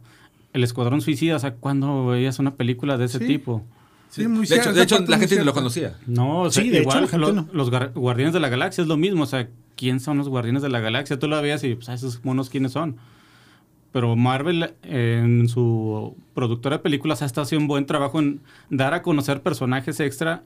el 0.53 0.63
Escuadrón 0.65 1.01
Suicida, 1.01 1.37
o 1.37 1.39
sea, 1.39 1.55
¿cuándo 1.55 2.07
veías 2.07 2.39
una 2.39 2.55
película 2.55 2.97
de 2.99 3.07
ese 3.07 3.19
Sí. 3.19 3.27
tipo? 3.27 3.63
Sí, 4.11 4.29
muy 4.29 4.43
de 4.43 4.47
cierto, 4.61 4.81
hecho, 4.81 4.99
de 5.01 5.09
la 5.09 5.19
gente 5.19 5.37
ni 5.39 5.45
lo 5.45 5.53
conocía. 5.53 5.97
No, 6.07 6.43
o 6.43 6.51
sea, 6.51 6.63
Sí, 6.63 6.69
de 6.71 6.77
hecho, 6.79 6.83
igual 6.91 7.01
la 7.03 7.09
gente 7.09 7.27
lo- 7.27 7.33
no. 7.33 7.49
los 7.53 7.73
gar- 7.73 7.93
Guardianes 7.95 8.33
de 8.33 8.39
la 8.41 8.49
Galaxia 8.49 8.83
es 8.83 8.87
lo 8.89 8.97
mismo, 8.97 9.25
o 9.25 9.27
sea, 9.27 9.49
¿quién 9.77 9.99
son 9.99 10.19
los 10.19 10.29
Guardianes 10.29 10.63
de 10.63 10.69
la 10.69 10.79
Galaxia? 10.79 11.19
Tú 11.19 11.27
lo 11.27 11.41
veías 11.43 11.65
y, 11.65 11.75
pues, 11.75 11.89
ah, 11.89 11.95
esos 11.95 12.25
monos, 12.25 12.49
¿quiénes 12.49 12.71
son? 12.73 12.97
Pero 13.91 14.15
Marvel, 14.17 14.75
eh, 14.85 15.21
en 15.25 15.49
su 15.49 16.17
productora 16.35 16.77
de 16.79 16.83
películas, 16.83 17.23
ha 17.23 17.27
estado 17.27 17.45
haciendo 17.45 17.63
un 17.65 17.69
buen 17.69 17.87
trabajo 17.87 18.19
en 18.21 18.41
dar 18.71 18.93
a 18.95 19.03
conocer 19.03 19.41
personajes 19.43 19.99
extra 20.01 20.43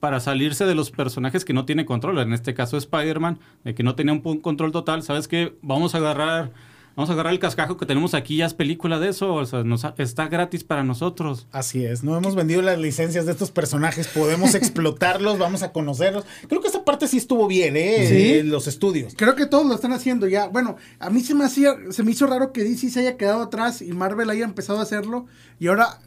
para 0.00 0.20
salirse 0.20 0.64
de 0.64 0.74
los 0.74 0.90
personajes 0.90 1.44
que 1.44 1.52
no 1.52 1.64
tiene 1.64 1.86
control. 1.86 2.18
En 2.18 2.32
este 2.32 2.54
caso, 2.54 2.76
Spider-Man, 2.76 3.38
de 3.64 3.74
que 3.74 3.82
no 3.82 3.94
tenía 3.94 4.12
un 4.12 4.40
control 4.40 4.72
total. 4.72 5.02
¿Sabes 5.02 5.28
qué? 5.28 5.56
Vamos 5.62 5.94
a 5.94 5.98
agarrar... 5.98 6.52
Vamos 6.98 7.10
a 7.10 7.12
agarrar 7.12 7.32
el 7.32 7.38
cascajo 7.38 7.76
que 7.76 7.86
tenemos 7.86 8.12
aquí, 8.14 8.38
ya 8.38 8.46
es 8.46 8.54
película 8.54 8.98
de 8.98 9.10
eso, 9.10 9.32
o 9.32 9.46
sea, 9.46 9.62
nos 9.62 9.86
está 9.98 10.26
gratis 10.26 10.64
para 10.64 10.82
nosotros. 10.82 11.46
Así 11.52 11.84
es, 11.84 12.02
no 12.02 12.16
hemos 12.16 12.34
vendido 12.34 12.60
las 12.60 12.76
licencias 12.76 13.24
de 13.24 13.30
estos 13.30 13.52
personajes, 13.52 14.08
podemos 14.08 14.54
explotarlos, 14.56 15.38
vamos 15.38 15.62
a 15.62 15.70
conocerlos. 15.70 16.24
Creo 16.48 16.60
que 16.60 16.66
esa 16.66 16.84
parte 16.84 17.06
sí 17.06 17.16
estuvo 17.16 17.46
bien, 17.46 17.76
¿eh? 17.76 18.04
Sí. 18.08 18.38
En 18.38 18.50
los 18.50 18.66
estudios. 18.66 19.14
Creo 19.16 19.36
que 19.36 19.46
todos 19.46 19.64
lo 19.64 19.76
están 19.76 19.92
haciendo 19.92 20.26
ya. 20.26 20.48
Bueno, 20.48 20.74
a 20.98 21.08
mí 21.08 21.20
se 21.20 21.36
me 21.36 21.44
hacía, 21.44 21.76
se 21.90 22.02
me 22.02 22.10
hizo 22.10 22.26
raro 22.26 22.52
que 22.52 22.64
DC 22.64 22.90
se 22.90 22.98
haya 22.98 23.16
quedado 23.16 23.42
atrás 23.42 23.80
y 23.80 23.92
Marvel 23.92 24.28
haya 24.28 24.44
empezado 24.44 24.80
a 24.80 24.82
hacerlo. 24.82 25.26
Y 25.60 25.68
ahora 25.68 26.00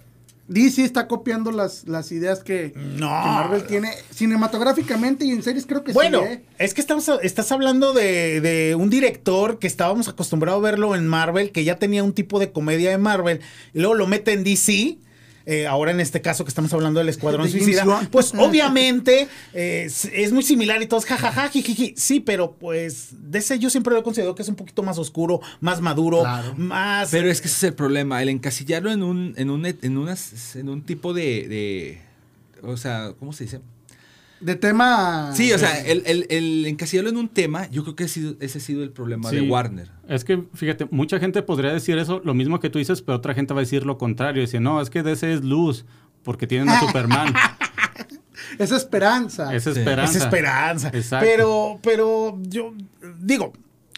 DC 0.47 0.83
está 0.83 1.07
copiando 1.07 1.51
las, 1.51 1.87
las 1.87 2.11
ideas 2.11 2.43
que, 2.43 2.73
No. 2.75 3.07
que 3.07 3.29
Marvel 3.29 3.63
tiene 3.63 3.89
cinematográficamente 4.13 5.25
y 5.25 5.31
en 5.31 5.43
series 5.43 5.65
creo 5.65 5.83
que 5.83 5.93
Bueno, 5.93 6.19
sí. 6.21 6.33
¿eh? 6.33 6.43
es 6.57 6.73
que 6.73 6.81
estamos, 6.81 7.09
estás 7.21 7.51
hablando 7.51 7.93
de, 7.93 8.41
de 8.41 8.75
un 8.75 8.89
director 8.89 9.59
que 9.59 9.67
estábamos 9.67 10.07
acostumbrados 10.07 10.59
a 10.59 10.63
verlo 10.63 10.95
en 10.95 11.07
Marvel, 11.07 11.51
que 11.51 11.63
ya 11.63 11.77
tenía 11.77 12.03
un 12.03 12.13
tipo 12.13 12.39
de 12.39 12.51
comedia 12.51 12.89
de 12.89 12.97
Marvel, 12.97 13.39
y 13.73 13.79
luego 13.79 13.95
lo 13.95 14.07
mete 14.07 14.33
en 14.33 14.43
DC. 14.43 14.97
Eh, 15.45 15.67
ahora 15.67 15.91
en 15.91 15.99
este 15.99 16.21
caso 16.21 16.43
que 16.45 16.49
estamos 16.49 16.71
hablando 16.73 16.99
del 16.99 17.09
Escuadrón 17.09 17.43
De 17.45 17.51
Suicida, 17.51 17.85
pues 18.11 18.33
obviamente 18.37 19.27
eh, 19.53 19.83
es, 19.85 20.05
es 20.05 20.31
muy 20.31 20.43
similar 20.43 20.81
y 20.81 20.87
todos 20.87 21.05
jajaja, 21.05 21.49
jijiji. 21.49 21.93
Sí, 21.97 22.19
pero 22.19 22.53
pues 22.53 23.09
de 23.11 23.39
ese 23.39 23.59
yo 23.59 23.69
siempre 23.69 23.93
lo 23.93 24.03
considero 24.03 24.35
que 24.35 24.41
es 24.41 24.49
un 24.49 24.55
poquito 24.55 24.83
más 24.83 24.97
oscuro, 24.97 25.41
más 25.59 25.81
maduro, 25.81 26.21
Claro. 26.21 26.53
más... 26.55 27.09
Pero 27.11 27.29
es 27.29 27.41
que 27.41 27.47
ese 27.47 27.57
es 27.57 27.63
el 27.63 27.73
problema, 27.73 28.21
el 28.21 28.29
encasillarlo 28.29 28.91
en 28.91 29.03
un, 29.03 29.33
en 29.37 29.49
un, 29.49 29.65
en 29.65 29.97
unas, 29.97 30.55
en 30.55 30.69
un 30.69 30.81
tipo 30.83 31.13
de, 31.13 31.47
de- 31.47 32.01
o 32.63 32.77
sea, 32.77 33.13
¿cómo 33.19 33.33
se 33.33 33.45
dice? 33.45 33.59
De 34.41 34.55
tema. 34.55 35.31
Sí, 35.35 35.53
o 35.53 35.57
sea, 35.59 35.79
el, 35.85 36.03
el, 36.05 36.25
el 36.29 36.65
encasillarlo 36.65 37.09
en 37.11 37.17
un 37.17 37.29
tema, 37.29 37.69
yo 37.69 37.83
creo 37.83 37.95
que 37.95 38.05
ha 38.05 38.07
sido- 38.07 38.35
ese 38.39 38.57
ha 38.57 38.61
sido 38.61 38.83
el 38.83 38.91
problema 38.91 39.29
de. 39.31 39.41
Warner. 39.41 39.89
Es 40.07 40.23
que, 40.25 40.43
fíjate, 40.55 40.87
mucha 40.91 41.19
gente 41.19 41.41
podría 41.43 41.71
decir 41.71 41.97
eso, 41.99 42.21
lo 42.25 42.33
mismo 42.33 42.59
que 42.59 42.69
tú 42.69 42.79
dices, 42.79 43.01
pero 43.01 43.17
otra 43.19 43.33
gente 43.35 43.53
va 43.53 43.59
a 43.59 43.63
decir 43.63 43.85
lo 43.85 43.97
contrario. 43.97 44.41
Dice, 44.41 44.59
no, 44.59 44.81
es 44.81 44.89
que 44.89 45.03
DC 45.03 45.31
es 45.33 45.43
luz, 45.43 45.85
porque 46.23 46.47
tienen 46.47 46.69
a 46.69 46.79
Superman. 46.79 47.33
Esa 48.59 48.75
esperanza. 48.77 49.53
es 49.55 49.63
Sí. 49.63 49.69
esperanza. 49.69 50.17
Es 50.17 50.23
esperanza. 50.23 50.87
Exacto. 50.93 51.25
Pero, 51.29 51.79
pero 51.83 52.37
yo 52.41 52.73
digo, 53.19 53.53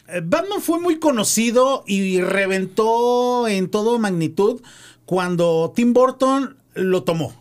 eh, 0.08 0.22
Batman 0.24 0.60
fue 0.62 0.80
muy 0.80 1.00
conocido 1.00 1.84
y 1.88 2.20
reventó 2.22 3.48
en 3.48 3.70
todo 3.70 3.98
magnitud 4.00 4.62
cuando 5.06 5.72
Tim 5.76 5.94
Burton 5.94 6.58
lo 6.76 7.04
tomó. 7.04 7.34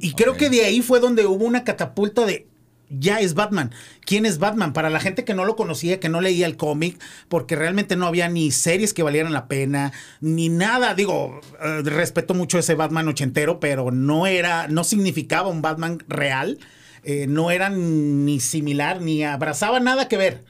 Y 0.00 0.12
creo 0.14 0.34
que 0.38 0.48
de 0.48 0.64
ahí 0.64 0.80
fue 0.80 0.98
donde 0.98 1.26
hubo 1.26 1.44
una 1.44 1.62
catapulta 1.62 2.24
de 2.24 2.47
ya 2.90 3.20
es 3.20 3.34
Batman. 3.34 3.72
¿Quién 4.04 4.26
es 4.26 4.38
Batman? 4.38 4.72
Para 4.72 4.90
la 4.90 5.00
gente 5.00 5.24
que 5.24 5.34
no 5.34 5.44
lo 5.44 5.56
conocía, 5.56 6.00
que 6.00 6.08
no 6.08 6.20
leía 6.20 6.46
el 6.46 6.56
cómic, 6.56 6.98
porque 7.28 7.56
realmente 7.56 7.96
no 7.96 8.06
había 8.06 8.28
ni 8.28 8.50
series 8.50 8.94
que 8.94 9.02
valieran 9.02 9.32
la 9.32 9.48
pena, 9.48 9.92
ni 10.20 10.48
nada. 10.48 10.94
Digo, 10.94 11.40
eh, 11.62 11.82
respeto 11.84 12.34
mucho 12.34 12.58
ese 12.58 12.74
Batman 12.74 13.08
ochentero, 13.08 13.60
pero 13.60 13.90
no 13.90 14.26
era, 14.26 14.68
no 14.68 14.84
significaba 14.84 15.48
un 15.48 15.62
Batman 15.62 16.02
real. 16.08 16.58
Eh, 17.04 17.26
no 17.28 17.50
era 17.50 17.70
ni 17.70 18.40
similar, 18.40 19.00
ni 19.00 19.24
abrazaba 19.24 19.80
nada 19.80 20.08
que 20.08 20.16
ver. 20.16 20.44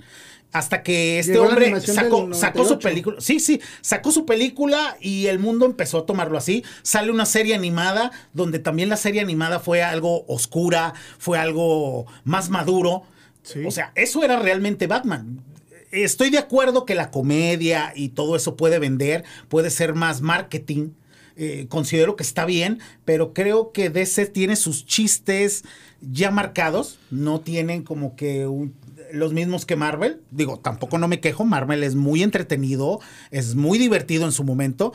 Hasta 0.50 0.82
que 0.82 1.18
este 1.18 1.32
Llegó 1.34 1.44
hombre 1.46 1.78
sacó, 1.80 2.20
su 2.20 2.26
98. 2.28 2.78
película. 2.78 3.20
Sí, 3.20 3.38
sí, 3.38 3.60
sacó 3.82 4.10
su 4.12 4.24
película 4.24 4.96
y 5.00 5.26
el 5.26 5.38
mundo 5.38 5.66
empezó 5.66 5.98
a 5.98 6.06
tomarlo 6.06 6.38
así. 6.38 6.64
Sale 6.82 7.10
una 7.10 7.26
serie 7.26 7.54
animada 7.54 8.10
donde 8.32 8.58
también 8.58 8.88
la 8.88 8.96
serie 8.96 9.20
animada 9.20 9.60
fue 9.60 9.82
algo 9.82 10.24
oscura, 10.26 10.94
fue 11.18 11.38
algo 11.38 12.06
más 12.24 12.48
maduro. 12.48 13.02
Sí. 13.42 13.60
O 13.66 13.70
sea, 13.70 13.92
eso 13.94 14.24
era 14.24 14.38
realmente 14.38 14.86
Batman. 14.86 15.42
Estoy 15.90 16.30
de 16.30 16.38
acuerdo 16.38 16.86
que 16.86 16.94
la 16.94 17.10
comedia 17.10 17.92
y 17.94 18.10
todo 18.10 18.34
eso 18.34 18.56
puede 18.56 18.78
vender, 18.78 19.24
puede 19.48 19.68
ser 19.70 19.94
más 19.94 20.22
marketing. 20.22 20.90
Eh, 21.36 21.66
considero 21.68 22.16
que 22.16 22.22
está 22.24 22.44
bien, 22.46 22.80
pero 23.04 23.32
creo 23.32 23.70
que 23.72 23.90
DC 23.90 24.26
tiene 24.26 24.56
sus 24.56 24.84
chistes 24.86 25.62
ya 26.00 26.30
marcados, 26.30 26.98
no 27.10 27.40
tienen 27.40 27.84
como 27.84 28.16
que 28.16 28.46
un- 28.46 28.74
los 29.12 29.32
mismos 29.32 29.66
que 29.66 29.76
Marvel. 29.76 30.22
Digo, 30.30 30.58
tampoco 30.58 30.98
no 30.98 31.08
me 31.08 31.20
quejo, 31.20 31.44
Marvel 31.44 31.82
es 31.82 31.94
muy 31.94 32.22
entretenido, 32.22 33.00
es 33.30 33.54
muy 33.54 33.78
divertido 33.78 34.24
en 34.24 34.32
su 34.32 34.44
momento, 34.44 34.92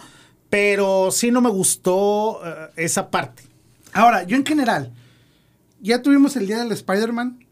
pero 0.49 1.09
sí 1.11 1.31
no 1.31 1.41
me 1.41 1.49
gustó 1.49 2.41
eh, 2.45 2.69
esa 2.77 3.09
parte. 3.09 3.43
Ahora, 3.93 4.23
yo 4.23 4.37
en 4.37 4.45
general, 4.45 4.91
ya 5.81 6.01
tuvimos 6.01 6.35
el 6.35 6.47
día 6.47 6.59
del 6.59 6.71
Spider-Man. 6.71 7.45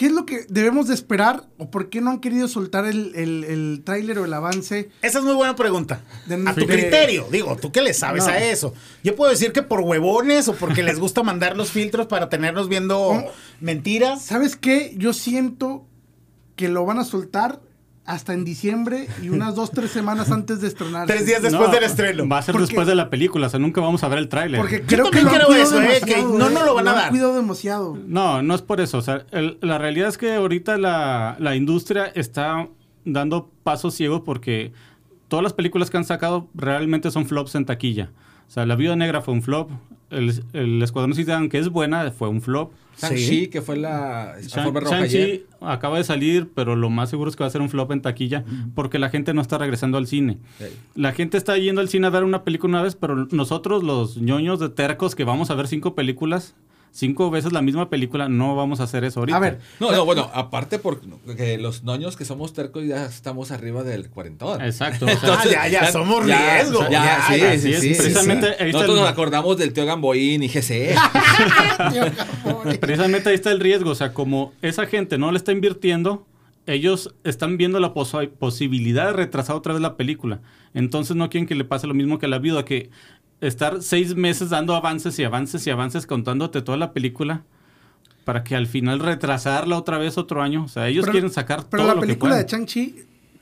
¿Qué 0.00 0.06
es 0.06 0.12
lo 0.12 0.24
que 0.24 0.46
debemos 0.48 0.88
de 0.88 0.94
esperar 0.94 1.44
o 1.58 1.70
por 1.70 1.90
qué 1.90 2.00
no 2.00 2.08
han 2.08 2.20
querido 2.20 2.48
soltar 2.48 2.86
el, 2.86 3.14
el, 3.14 3.44
el 3.44 3.82
tráiler 3.84 4.18
o 4.18 4.24
el 4.24 4.32
avance? 4.32 4.88
Esa 5.02 5.18
es 5.18 5.24
muy 5.26 5.34
buena 5.34 5.54
pregunta. 5.56 6.00
De- 6.24 6.42
a 6.48 6.54
tu 6.54 6.60
de- 6.60 6.66
criterio, 6.68 7.26
digo, 7.30 7.54
¿tú 7.60 7.70
qué 7.70 7.82
le 7.82 7.92
sabes 7.92 8.24
No. 8.24 8.30
a 8.32 8.38
eso? 8.38 8.72
Yo 9.04 9.14
puedo 9.14 9.30
decir 9.30 9.52
que 9.52 9.60
por 9.62 9.80
huevones 9.80 10.48
o 10.48 10.54
porque 10.54 10.82
les 10.82 10.98
gusta 10.98 11.22
mandar 11.22 11.54
los 11.54 11.70
filtros 11.70 12.06
para 12.06 12.30
tenernos 12.30 12.70
viendo 12.70 13.12
mentiras. 13.60 14.24
¿Sabes 14.24 14.56
qué? 14.56 14.94
Yo 14.96 15.12
siento 15.12 15.84
que 16.56 16.70
lo 16.70 16.86
van 16.86 16.98
a 16.98 17.04
soltar 17.04 17.60
hasta 18.06 18.32
en 18.34 18.44
diciembre 18.44 19.06
y 19.22 19.28
unas 19.28 19.54
dos, 19.54 19.70
tres 19.70 19.90
semanas 19.90 20.30
antes 20.32 20.60
de 20.60 20.68
estrenar. 20.68 21.06
Tres 21.06 21.26
días 21.26 21.42
después 21.42 21.68
No, 21.68 21.74
del 21.74 21.84
estreno. 21.84 22.28
Va 22.28 22.38
a 22.38 22.42
ser 22.42 22.52
Porque- 22.54 22.66
después 22.66 22.86
de 22.86 22.94
la 22.94 23.08
película, 23.10 23.46
o 23.46 23.50
sea, 23.50 23.60
nunca 23.60 23.80
vamos 23.80 24.02
a 24.02 24.08
ver 24.08 24.18
el 24.18 24.28
tráiler. 24.28 24.60
Porque 24.60 24.80
Yo 24.80 24.86
creo 24.86 25.10
que 25.10 25.20
también 25.20 25.42
lo 25.42 25.48
creo 25.48 25.62
eso, 25.62 25.80
eh, 25.82 26.00
que 26.04 26.16
no, 26.22 26.50
no 26.50 26.64
lo 26.64 26.74
van 26.74 26.88
a 26.88 26.92
dar. 26.94 27.10
cuidado 27.10 27.36
demasiado. 27.36 27.96
No, 28.06 28.42
no 28.42 28.54
es 28.54 28.62
por 28.62 28.80
eso. 28.80 28.98
O 28.98 29.02
sea, 29.02 29.24
el- 29.30 29.58
la 29.60 29.78
realidad 29.78 30.08
es 30.08 30.18
que 30.18 30.34
ahorita 30.34 30.76
la, 30.78 31.36
la 31.38 31.54
industria 31.56 32.06
está 32.14 32.68
dando 33.04 33.50
pasos 33.62 33.94
ciegos 33.94 34.22
porque 34.24 34.72
todas 35.28 35.42
las 35.42 35.52
películas 35.52 35.90
que 35.90 35.96
han 35.96 36.04
sacado 36.04 36.48
realmente 36.54 37.10
son 37.10 37.26
flops 37.26 37.54
en 37.54 37.64
taquilla. 37.64 38.10
O 38.48 38.50
sea, 38.50 38.66
La 38.66 38.74
Viuda 38.74 38.96
Negra 38.96 39.20
fue 39.22 39.34
un 39.34 39.42
flop. 39.42 39.70
El, 40.10 40.42
el 40.52 40.82
Escuadrón 40.82 41.14
Suicida, 41.14 41.38
aunque 41.38 41.58
es 41.58 41.68
buena, 41.68 42.10
fue 42.10 42.28
un 42.28 42.42
flop. 42.42 42.72
Shang-Chi, 43.00 43.46
que 43.48 43.62
fue 43.62 43.76
la 43.76 44.34
Shang-Chi 44.42 45.44
acaba 45.60 45.98
de 45.98 46.04
salir, 46.04 46.50
pero 46.54 46.76
lo 46.76 46.90
más 46.90 47.08
seguro 47.10 47.30
es 47.30 47.36
que 47.36 47.42
va 47.42 47.48
a 47.48 47.50
ser 47.50 47.62
un 47.62 47.70
flop 47.70 47.92
en 47.92 48.02
taquilla 48.02 48.44
porque 48.74 48.98
la 48.98 49.08
gente 49.08 49.32
no 49.32 49.40
está 49.40 49.58
regresando 49.58 49.96
al 49.96 50.06
cine. 50.06 50.38
Sí. 50.58 50.66
La 50.94 51.12
gente 51.12 51.38
está 51.38 51.56
yendo 51.56 51.80
al 51.80 51.88
cine 51.88 52.06
a 52.06 52.10
ver 52.10 52.24
una 52.24 52.44
película 52.44 52.70
una 52.70 52.82
vez, 52.82 52.96
pero 52.96 53.26
nosotros, 53.30 53.82
los 53.82 54.18
ñoños 54.18 54.60
de 54.60 54.68
tercos 54.68 55.14
que 55.14 55.24
vamos 55.24 55.50
a 55.50 55.54
ver 55.54 55.66
cinco 55.68 55.94
películas, 55.94 56.54
cinco 56.92 57.30
veces 57.30 57.52
la 57.52 57.62
misma 57.62 57.88
película, 57.88 58.28
no 58.28 58.56
vamos 58.56 58.80
a 58.80 58.84
hacer 58.84 59.04
eso 59.04 59.20
ahorita. 59.20 59.36
A 59.36 59.40
ver, 59.40 59.60
No, 59.78 59.90
no, 59.92 60.04
bueno, 60.04 60.30
aparte 60.34 60.78
porque 60.78 61.58
los 61.58 61.84
noños 61.84 62.16
que 62.16 62.24
somos 62.24 62.52
tercos 62.52 62.84
ya 62.86 63.06
estamos 63.06 63.50
arriba 63.50 63.82
del 63.82 64.10
cuarentón. 64.10 64.60
Exacto. 64.60 65.06
o 65.06 65.08
sea, 65.08 65.38
Ah, 65.40 65.44
ya, 65.50 65.68
ya, 65.68 65.92
somos 65.92 66.24
riesgo. 66.24 66.82
Ya, 66.82 66.90
Ya, 66.90 67.24
sí, 67.28 67.40
ya, 67.40 67.52
sí, 67.52 67.58
sí, 67.60 67.72
es 67.72 67.80
sí, 67.80 67.94
sí, 67.94 68.00
precisamente 68.02 68.46
sí. 68.58 68.64
Nosotros 68.72 68.96
el- 68.96 69.00
nos 69.02 69.08
acordamos 69.10 69.56
del 69.58 69.72
tío 69.72 69.86
Gamboín 69.86 70.42
y 70.42 70.48
GCE. 70.48 70.94
Precisamente 72.80 73.28
ahí 73.28 73.34
está 73.34 73.50
el 73.50 73.60
riesgo. 73.60 73.90
O 73.90 73.94
sea, 73.94 74.12
como 74.12 74.52
esa 74.62 74.86
gente 74.86 75.18
no 75.18 75.30
le 75.32 75.38
está 75.38 75.52
invirtiendo, 75.52 76.26
ellos 76.66 77.14
están 77.24 77.56
viendo 77.56 77.80
la 77.80 77.94
posi- 77.94 78.28
posibilidad 78.30 79.06
de 79.06 79.12
retrasar 79.14 79.56
otra 79.56 79.72
vez 79.72 79.82
la 79.82 79.96
película. 79.96 80.40
Entonces 80.74 81.16
no 81.16 81.28
quieren 81.30 81.46
que 81.48 81.54
le 81.54 81.64
pase 81.64 81.86
lo 81.86 81.94
mismo 81.94 82.18
que 82.18 82.26
a 82.26 82.28
la 82.28 82.38
viuda, 82.38 82.64
que 82.64 82.90
estar 83.40 83.82
seis 83.82 84.14
meses 84.14 84.50
dando 84.50 84.74
avances 84.74 85.18
y 85.18 85.24
avances 85.24 85.66
y 85.66 85.70
avances 85.70 86.06
contándote 86.06 86.62
toda 86.62 86.78
la 86.78 86.92
película 86.92 87.42
para 88.24 88.44
que 88.44 88.54
al 88.54 88.66
final 88.66 89.00
retrasarla 89.00 89.78
otra 89.78 89.98
vez 89.98 90.18
otro 90.18 90.42
año. 90.42 90.64
O 90.64 90.68
sea, 90.68 90.88
ellos 90.88 91.06
quieren 91.06 91.30
sacar 91.30 91.64
Pero 91.68 91.82
todo 91.82 91.88
la 91.88 91.94
lo 91.94 92.00
que 92.00 92.06
película 92.06 92.36
de. 92.36 92.46
Chang-Chi, 92.46 92.96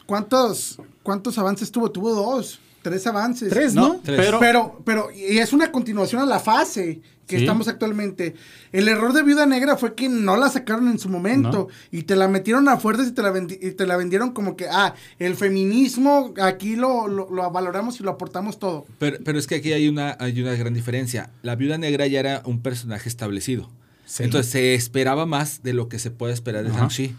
¿cuántos, 0.07 0.81
¿cuántos 1.03 1.39
avances 1.39 1.71
tuvo? 1.71 1.91
Tuvo 1.91 2.15
dos. 2.15 2.61
tres 2.83 3.07
avances. 3.07 3.51
Tres, 3.51 3.75
¿no? 3.75 4.01
Tres. 4.03 4.19
Pero, 4.19 4.39
Pero, 4.39 4.83
pero, 4.85 5.09
y 5.11 5.39
es 5.39 5.53
una 5.53 5.71
continuación 5.73 6.23
a 6.23 6.27
la 6.27 6.39
fase 6.39 7.01
que 7.29 7.37
Sí. 7.37 7.43
estamos 7.45 7.69
actualmente. 7.69 8.35
El 8.73 8.89
error 8.89 9.13
de 9.13 9.23
Viuda 9.23 9.47
Negra 9.47 9.77
fue 9.77 9.95
que 9.95 10.09
no 10.09 10.37
la 10.37 10.49
sacaron 10.49 10.89
en 10.89 10.99
su 10.99 11.09
momento 11.09 11.69
y 11.93 12.03
te 12.03 12.17
la 12.17 12.27
metieron 12.27 12.69
a 12.69 12.79
fuerzas 12.79 13.09
y 13.09 13.13
te 13.13 13.23
la, 13.23 13.33
y 13.39 13.71
te 13.73 13.87
la 13.87 13.97
vendieron 13.97 14.33
como 14.33 14.57
que, 14.57 14.67
ah, 14.69 14.95
el 15.21 15.37
feminismo 15.37 16.35
aquí 16.43 16.75
lo, 16.75 17.07
lo, 17.07 17.31
lo 17.31 17.51
valoramos 17.51 18.01
y 18.01 18.03
lo 18.03 18.11
aportamos 18.11 18.59
todo. 18.59 18.87
Pero, 18.99 19.19
pero 19.25 19.39
es 19.39 19.47
que 19.47 19.57
aquí 19.57 19.73
hay 19.73 19.89
una, 19.89 20.17
hay 20.19 20.41
una 20.41 20.55
gran 20.55 20.75
diferencia. 20.75 21.31
La 21.43 21.55
viuda 21.55 21.79
negra 21.79 22.07
ya 22.07 22.21
era 22.21 22.43
un 22.47 22.63
personaje 22.63 23.09
establecido. 23.09 23.71
Sí. 24.07 24.23
Entonces 24.25 24.51
se 24.51 24.75
esperaba 24.75 25.27
más 25.27 25.63
de 25.63 25.75
lo 25.75 25.89
que 25.89 25.99
se 25.99 26.11
puede 26.11 26.33
esperar 26.33 26.65
de. 26.65 26.71
Shang-Chi. 26.71 27.15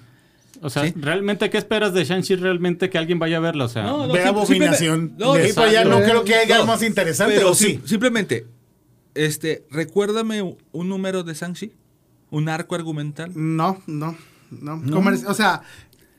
o 0.61 0.69
sea, 0.71 0.85
¿sí? 0.85 0.93
realmente, 0.95 1.47
¿qué 1.51 1.59
esperas 1.59 1.93
de 1.93 2.03
Shang-Chi? 2.03 2.35
Realmente 2.37 2.89
que 2.89 2.97
alguien 2.97 3.19
vaya 3.19 3.37
a 3.37 3.41
verla, 3.41 3.65
o 3.65 3.69
sea. 3.69 3.83
No, 3.83 4.07
no, 4.07 4.15
sim- 4.15 4.25
abominación. 4.27 5.13
no, 5.17 5.33
de 5.35 5.53
allá 5.55 5.85
no 5.85 6.01
creo 6.01 6.23
que 6.23 6.33
haya 6.33 6.55
No, 6.55 6.61
algo 6.61 6.67
más 6.73 6.81
interesante, 6.81 7.35
pero 7.35 7.51
¿o 7.51 7.53
sí? 7.53 7.65
sim- 7.73 7.81
simplemente, 7.85 8.47
este, 9.25 9.65
recuérdame 9.69 10.41
un, 10.41 10.89
número 10.89 11.23
de 11.23 11.33
Shang-Chi. 11.33 11.71
Un 12.31 12.47
arco 12.49 12.75
argumental. 12.75 13.31
No, 13.35 13.81
no, 13.87 14.15
no. 14.51 14.81
Comerci- 14.81 15.25
o 15.27 15.33
sea, 15.33 15.61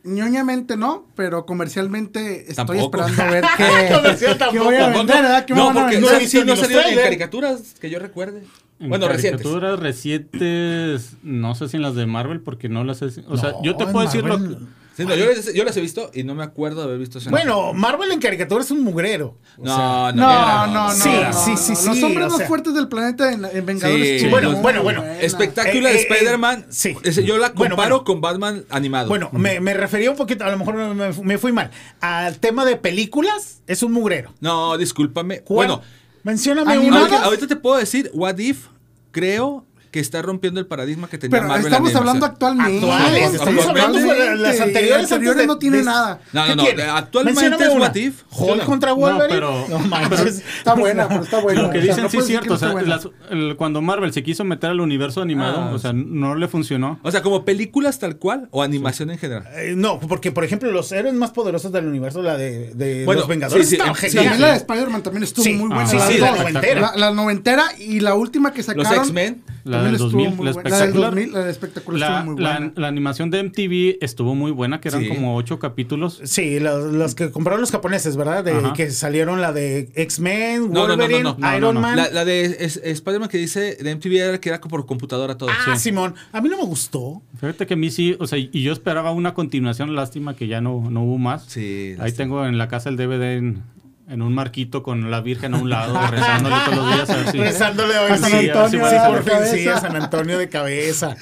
ñoñamente 0.02 0.76
no, 0.76 1.06
pero 1.14 1.46
comercialmente 1.46 2.40
estoy 2.50 2.54
Tampoco. 2.56 3.04
esperando 3.04 3.22
a 3.22 3.30
ver 3.30 3.44
qué, 3.56 3.94
Comercial 3.94 4.38
qué 4.50 4.58
voy 4.58 4.74
a 4.76 4.88
vender, 4.88 5.22
¿verdad? 5.22 5.44
¿Qué 5.44 5.54
me 5.54 5.60
no, 5.60 5.66
van 5.66 5.76
a 5.76 5.80
porque 5.82 5.96
vender? 5.96 6.10
no 6.12 6.16
he 6.16 6.20
visto 6.20 6.44
no 6.44 6.56
salió 6.56 6.80
en 6.82 6.94
caricaturas 6.96 7.74
que 7.80 7.90
yo 7.90 7.98
recuerde. 7.98 8.42
En 8.80 8.88
Bueno, 8.88 9.08
recientes. 9.08 9.42
caricaturas 9.42 9.78
recientes, 9.78 11.12
no 11.22 11.54
sé 11.54 11.68
si 11.68 11.76
en 11.76 11.82
las 11.82 11.94
de 11.94 12.06
Marvel, 12.06 12.40
porque 12.40 12.68
no 12.68 12.82
las 12.84 13.02
he... 13.02 13.06
O 13.28 13.36
sea, 13.36 13.52
No, 13.52 13.62
yo 13.62 13.76
te 13.76 13.86
puedo 13.86 14.04
decir 14.04 14.24
lo 14.24 14.38
Marvel- 14.38 14.58
que... 14.58 14.79
Sí, 14.96 15.06
no, 15.06 15.14
yo, 15.14 15.26
las- 15.26 15.54
yo 15.54 15.64
las 15.64 15.76
he 15.76 15.80
visto 15.80 16.10
y 16.12 16.24
no 16.24 16.34
me 16.34 16.42
acuerdo 16.42 16.80
de 16.80 16.88
haber 16.88 16.98
visto 16.98 17.18
Shang-Chi. 17.18 17.30
Bueno, 17.30 17.72
Marvel 17.72 18.10
en 18.12 18.20
caricatura 18.20 18.62
es 18.62 18.70
un 18.70 18.82
mugrero. 18.84 19.38
O 19.56 19.64
no, 19.64 19.74
sea, 19.76 20.12
no, 20.12 20.22
No, 20.22 20.66
no, 20.66 20.88
no. 20.88 20.92
Sí, 20.92 21.08
no, 21.08 21.32
sí, 21.32 21.50
no. 21.52 21.56
sí, 21.56 21.72
Los 21.86 21.96
sí, 21.96 22.04
hombres 22.04 22.26
o 22.26 22.30
más 22.30 22.36
sea. 22.38 22.46
fuertes 22.48 22.74
del 22.74 22.88
planeta 22.88 23.32
en, 23.32 23.44
en 23.44 23.64
Vengadores. 23.64 24.20
Sí, 24.20 24.28
bueno, 24.28 24.56
bueno, 24.56 24.82
bueno. 24.82 25.02
Espectáculo 25.20 25.88
Eh, 25.88 25.92
de 25.92 25.98
eh, 25.98 26.02
Spider-Man. 26.10 26.66
sí. 26.68 26.96
ese 27.02 27.24
yo 27.24 27.38
la 27.38 27.52
comparo 27.54 27.76
bueno. 27.76 28.04
con 28.04 28.20
Batman 28.20 28.64
animado. 28.68 29.08
Bueno, 29.08 29.30
me, 29.32 29.60
me 29.60 29.72
refería 29.74 30.10
un 30.10 30.16
poquito, 30.16 30.44
a 30.44 30.50
lo 30.50 30.58
mejor 30.58 30.74
me, 30.74 31.12
me 31.12 31.38
fui 31.38 31.52
mal. 31.52 31.70
Al 32.00 32.38
tema 32.38 32.64
de 32.66 32.76
películas, 32.76 33.62
es 33.66 33.82
un 33.82 33.92
mugrero. 33.92 34.34
No, 34.40 34.76
discúlpame. 34.76 35.40
¿Cuál? 35.40 35.68
Bueno, 35.68 35.82
mencióname 36.24 36.78
una. 36.78 36.98
ahorita, 37.00 37.22
ahorita 37.24 37.46
te 37.46 37.56
puedo 37.56 37.78
decir, 37.78 38.10
What 38.12 38.36
If, 38.38 38.66
creo 39.12 39.64
que 39.90 40.00
está 40.00 40.22
rompiendo 40.22 40.60
el 40.60 40.66
paradigma 40.66 41.08
que 41.08 41.18
tenía 41.18 41.38
Pero 41.38 41.48
Marvel 41.48 41.66
estamos 41.66 41.92
la 41.92 41.98
hablando 41.98 42.26
actualmente. 42.26 42.76
Actuales, 42.78 43.34
estamos 43.34 43.66
hablando 43.66 43.98
de 43.98 44.36
las 44.36 44.60
anteriores. 44.60 45.02
Las 45.02 45.12
anteriores 45.12 45.12
antes 45.12 45.36
de- 45.38 45.46
no 45.46 45.58
tiene 45.58 45.76
de- 45.78 45.84
nada. 45.84 46.20
No, 46.32 46.42
¿Qué 46.44 46.48
no, 46.50 46.54
no, 46.56 46.62
tiene? 46.64 46.82
actualmente 46.84 47.46
es. 47.46 47.74
What 47.74 47.94
If. 47.96 48.22
Hulk 48.30 48.58
No. 48.58 48.64
contra 48.66 48.92
Wolverine. 48.92 49.28
pero- 49.28 49.66
No 49.68 49.78
manches. 49.80 50.42
Está 50.58 50.74
buena, 50.74 51.08
pero 51.08 51.22
está 51.24 51.40
buena. 51.40 51.62
Lo 51.62 51.70
que 51.70 51.78
O 51.78 51.82
sea, 51.82 51.90
dicen 51.90 52.04
no 52.04 52.10
sí 52.10 52.16
es 52.18 52.26
cierto. 52.26 52.54
O 52.54 52.56
que 52.56 52.58
sea, 52.60 52.68
no 52.72 52.78
está 52.78 52.96
buena. 52.98 53.12
las- 53.28 53.32
el- 53.32 53.56
cuando 53.56 53.82
Marvel 53.82 54.12
se 54.12 54.22
quiso 54.22 54.44
meter 54.44 54.70
al 54.70 54.80
universo 54.80 55.20
animado, 55.22 55.58
Ah, 55.60 55.72
o 55.74 55.78
sea, 55.78 55.92
no 55.92 56.34
le 56.36 56.46
funcionó. 56.48 57.00
O 57.02 57.10
sea, 57.10 57.22
como 57.22 57.44
películas 57.44 57.98
tal 57.98 58.16
cual 58.16 58.48
o 58.52 58.62
animación 58.62 59.10
en 59.10 59.18
general. 59.18 59.44
Eh, 59.56 59.74
no, 59.76 59.98
porque 59.98 60.30
por 60.30 60.44
ejemplo, 60.44 60.70
los 60.70 60.90
héroes 60.92 61.14
más 61.14 61.30
poderosos 61.32 61.72
del 61.72 61.86
universo, 61.86 62.22
la 62.22 62.36
de, 62.36 62.72
de 62.74 63.04
Bueno, 63.04 63.20
los 63.22 63.28
Vengadores, 63.28 63.68
sí, 63.68 63.76
sí, 63.76 63.82
sí. 64.10 64.16
También 64.16 64.40
la 64.40 64.50
de 64.52 64.56
Spider-Man 64.58 65.02
también 65.02 65.24
estuvo 65.24 65.44
muy 65.44 65.68
buena. 65.68 65.82
Ah, 65.82 65.86
sí, 65.86 66.18
la 66.18 66.30
noventera. 66.32 66.92
La, 66.96 67.10
noventera 67.10 67.64
y 67.78 68.00
la 68.00 68.14
última 68.14 68.52
que 68.52 68.62
sacaron. 68.62 68.92
X-Men. 69.00 69.42
La 69.80 69.90
también 69.90 69.98
del 69.98 70.06
estuvo 70.06 70.22
2000, 70.22 70.36
muy 70.36 70.46
la 70.46 70.52
buena. 70.52 70.70
La 70.70 70.76
del 70.76 70.84
espectacular. 70.86 71.10
2000, 71.14 71.32
la 71.32 71.44
de 71.44 71.50
espectacular 71.50 72.00
La, 72.00 72.06
estuvo 72.18 72.24
muy 72.34 72.42
buena. 72.42 72.72
la 72.76 72.88
animación 72.88 73.30
de 73.30 73.42
MTV 73.42 73.98
estuvo 74.04 74.34
muy 74.34 74.50
buena, 74.50 74.80
que 74.80 74.88
eran 74.88 75.02
Sí. 75.02 75.08
como 75.08 75.36
ocho 75.36 75.58
capítulos. 75.58 76.20
Sí, 76.24 76.60
los, 76.60 76.92
los 76.92 77.14
que 77.14 77.30
compraron 77.30 77.60
los 77.60 77.70
japoneses, 77.70 78.16
¿verdad? 78.16 78.44
De, 78.44 78.52
Ajá. 78.52 78.72
que 78.72 78.90
salieron 78.90 79.40
la 79.40 79.52
de 79.52 79.90
X-Men, 79.94 80.62
No, 80.62 80.68
no, 80.68 80.72
no, 80.72 80.88
no, 80.88 80.96
Wolverine, 80.96 81.22
no, 81.22 81.36
no, 81.38 81.48
Iron 81.56 81.60
no, 81.60 81.72
no. 81.74 81.80
Man. 81.80 81.96
La, 81.96 82.10
la 82.10 82.24
de 82.24 82.44
es- 82.60 82.80
Spider-Man 82.82 83.28
que 83.28 83.38
dice 83.38 83.76
de 83.80 83.90
MTV 83.94 84.16
era 84.18 84.40
que 84.40 84.48
era 84.48 84.60
por 84.60 84.86
computadora 84.86 85.36
todo. 85.36 85.50
ah, 85.50 85.74
Sí. 85.76 85.80
Simón. 85.90 86.14
A 86.32 86.40
mí 86.40 86.48
no 86.48 86.56
me 86.58 86.64
gustó. 86.64 87.22
Fíjate 87.38 87.66
que 87.66 87.74
a 87.74 87.76
mí 87.76 87.90
sí, 87.90 88.16
o 88.18 88.26
sea, 88.26 88.38
y 88.38 88.50
yo 88.62 88.72
esperaba 88.72 89.10
una 89.12 89.34
continuación, 89.34 89.94
lástima 89.94 90.34
que 90.36 90.46
ya 90.46 90.60
no, 90.60 90.90
no 90.90 91.02
hubo 91.04 91.18
más. 91.18 91.44
Sí, 91.46 91.60
Ahí 91.60 91.96
lástima. 91.96 92.16
tengo 92.16 92.46
en 92.46 92.58
la 92.58 92.68
casa 92.68 92.88
el 92.90 92.96
DVD 92.96 93.36
en, 93.38 93.62
en 94.10 94.22
un 94.22 94.34
marquito 94.34 94.82
con 94.82 95.08
la 95.10 95.20
Virgen 95.20 95.54
a 95.54 95.58
un 95.58 95.70
lado, 95.70 95.96
rezándole 96.10 96.56
todos 96.64 96.76
los 96.76 96.94
días 96.94 97.10
a 97.10 97.16
ver 97.16 97.30
si... 97.30 97.38
Rezándole 97.38 97.94
a 97.96 98.06
A 98.12 98.18
San 98.18 98.30
sí, 98.30 98.48
Antonio 98.50 98.68
sí, 98.88 98.94
de 98.94 99.00
por 99.06 99.22
fin, 99.22 99.32
cabeza. 99.32 99.54
sí, 99.56 99.68
a 99.68 99.80
San 99.80 99.96
Antonio 99.96 100.36
de 100.38 100.48
cabeza. 100.48 101.16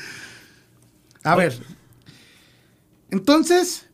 A 1.23 1.37
ver. 1.37 1.59
Entonces, 3.11 3.87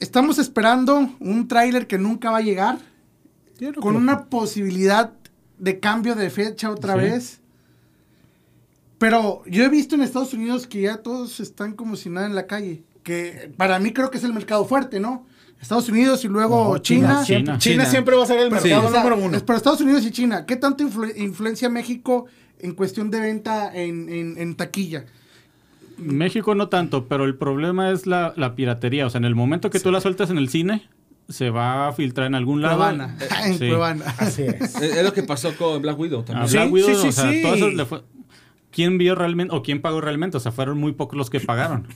estamos 0.00 0.38
esperando 0.38 1.10
un 1.20 1.48
tráiler 1.48 1.86
que 1.86 1.98
nunca 1.98 2.30
va 2.30 2.38
a 2.38 2.42
llegar. 2.42 2.78
Con 3.80 3.96
una 3.96 4.24
posibilidad 4.26 5.12
de 5.58 5.80
cambio 5.80 6.14
de 6.14 6.28
fecha 6.30 6.70
otra 6.70 6.94
Sí. 6.94 7.00
vez. 7.00 7.40
Pero 8.98 9.42
yo 9.46 9.64
he 9.64 9.68
visto 9.68 9.94
en 9.94 10.02
Estados 10.02 10.32
Unidos 10.34 10.66
que 10.66 10.80
ya 10.82 10.98
todos 10.98 11.40
están 11.40 11.72
como 11.74 11.96
si 11.96 12.08
nada 12.08 12.26
en 12.26 12.34
la 12.34 12.46
calle. 12.46 12.82
Que 13.02 13.52
para 13.56 13.78
mí 13.78 13.92
creo 13.92 14.10
que 14.10 14.18
es 14.18 14.24
el 14.24 14.32
mercado 14.32 14.64
fuerte, 14.64 15.00
¿no? 15.00 15.26
Estados 15.60 15.88
Unidos 15.88 16.24
y 16.24 16.28
luego 16.28 16.72
No, 16.74 16.78
China. 16.78 17.22
China. 17.24 17.38
China 17.42 17.58
China. 17.58 17.84
siempre 17.86 18.14
va 18.16 18.22
a 18.24 18.26
ser 18.26 18.38
el 18.38 18.50
Pero, 18.50 18.62
mercado 18.62 18.90
número 18.90 19.16
uno. 19.16 19.36
es 19.36 19.42
para 19.42 19.56
Estados 19.56 19.80
Unidos 19.80 20.04
y 20.04 20.10
China. 20.10 20.46
¿Qué 20.46 20.56
tanto 20.56 20.84
influ- 20.84 21.12
influencia 21.16 21.68
México 21.68 22.26
en 22.60 22.74
cuestión 22.74 23.10
de 23.10 23.20
venta 23.20 23.74
en, 23.74 24.08
en- 24.08 24.38
en 24.38 24.54
taquilla? 24.54 25.04
México 25.98 26.54
no 26.54 26.68
tanto, 26.68 27.06
pero 27.08 27.24
el 27.24 27.36
problema 27.36 27.90
es 27.90 28.06
la, 28.06 28.34
la 28.36 28.54
piratería. 28.54 29.06
O 29.06 29.10
sea, 29.10 29.18
en 29.18 29.24
el 29.24 29.34
momento 29.34 29.70
que 29.70 29.80
tú 29.80 29.90
la 29.90 30.00
sueltas 30.00 30.30
en 30.30 30.36
el 30.38 30.48
cine, 30.50 30.88
se 31.28 31.48
va 31.50 31.88
a 31.88 31.92
filtrar 31.92 32.26
en 32.26 32.34
algún 32.34 32.60
lado. 32.62 32.76
Cuevana. 32.76 33.16
en 33.46 33.58
Sí. 33.58 33.68
Cuevana. 33.68 34.04
Así 34.18 34.42
es. 34.42 34.60
Es, 34.76 34.82
es 34.96 35.04
lo 35.04 35.12
que 35.12 35.22
pasó 35.22 35.56
con 35.56 35.80
Black 35.80 35.98
Widow 35.98 36.20
A 36.20 36.24
también. 36.26 36.48
Sí, 36.48 36.56
Black 36.58 36.72
Widow, 36.72 36.90
sí, 36.90 36.96
sí, 37.02 37.08
o 37.08 37.12
sea, 37.12 37.30
sí. 37.32 37.42
todo 37.42 37.54
eso 37.54 37.70
le 37.70 37.84
fue- 37.86 38.02
¿Quién 38.76 38.98
vio 38.98 39.14
realmente 39.14 39.54
o 39.56 39.62
quién 39.62 39.80
pagó 39.80 40.02
realmente? 40.02 40.36
O 40.36 40.40
sea, 40.40 40.52
fueron 40.52 40.76
muy 40.76 40.92
pocos 40.92 41.16
los 41.16 41.30
que 41.30 41.40
pagaron. 41.40 41.86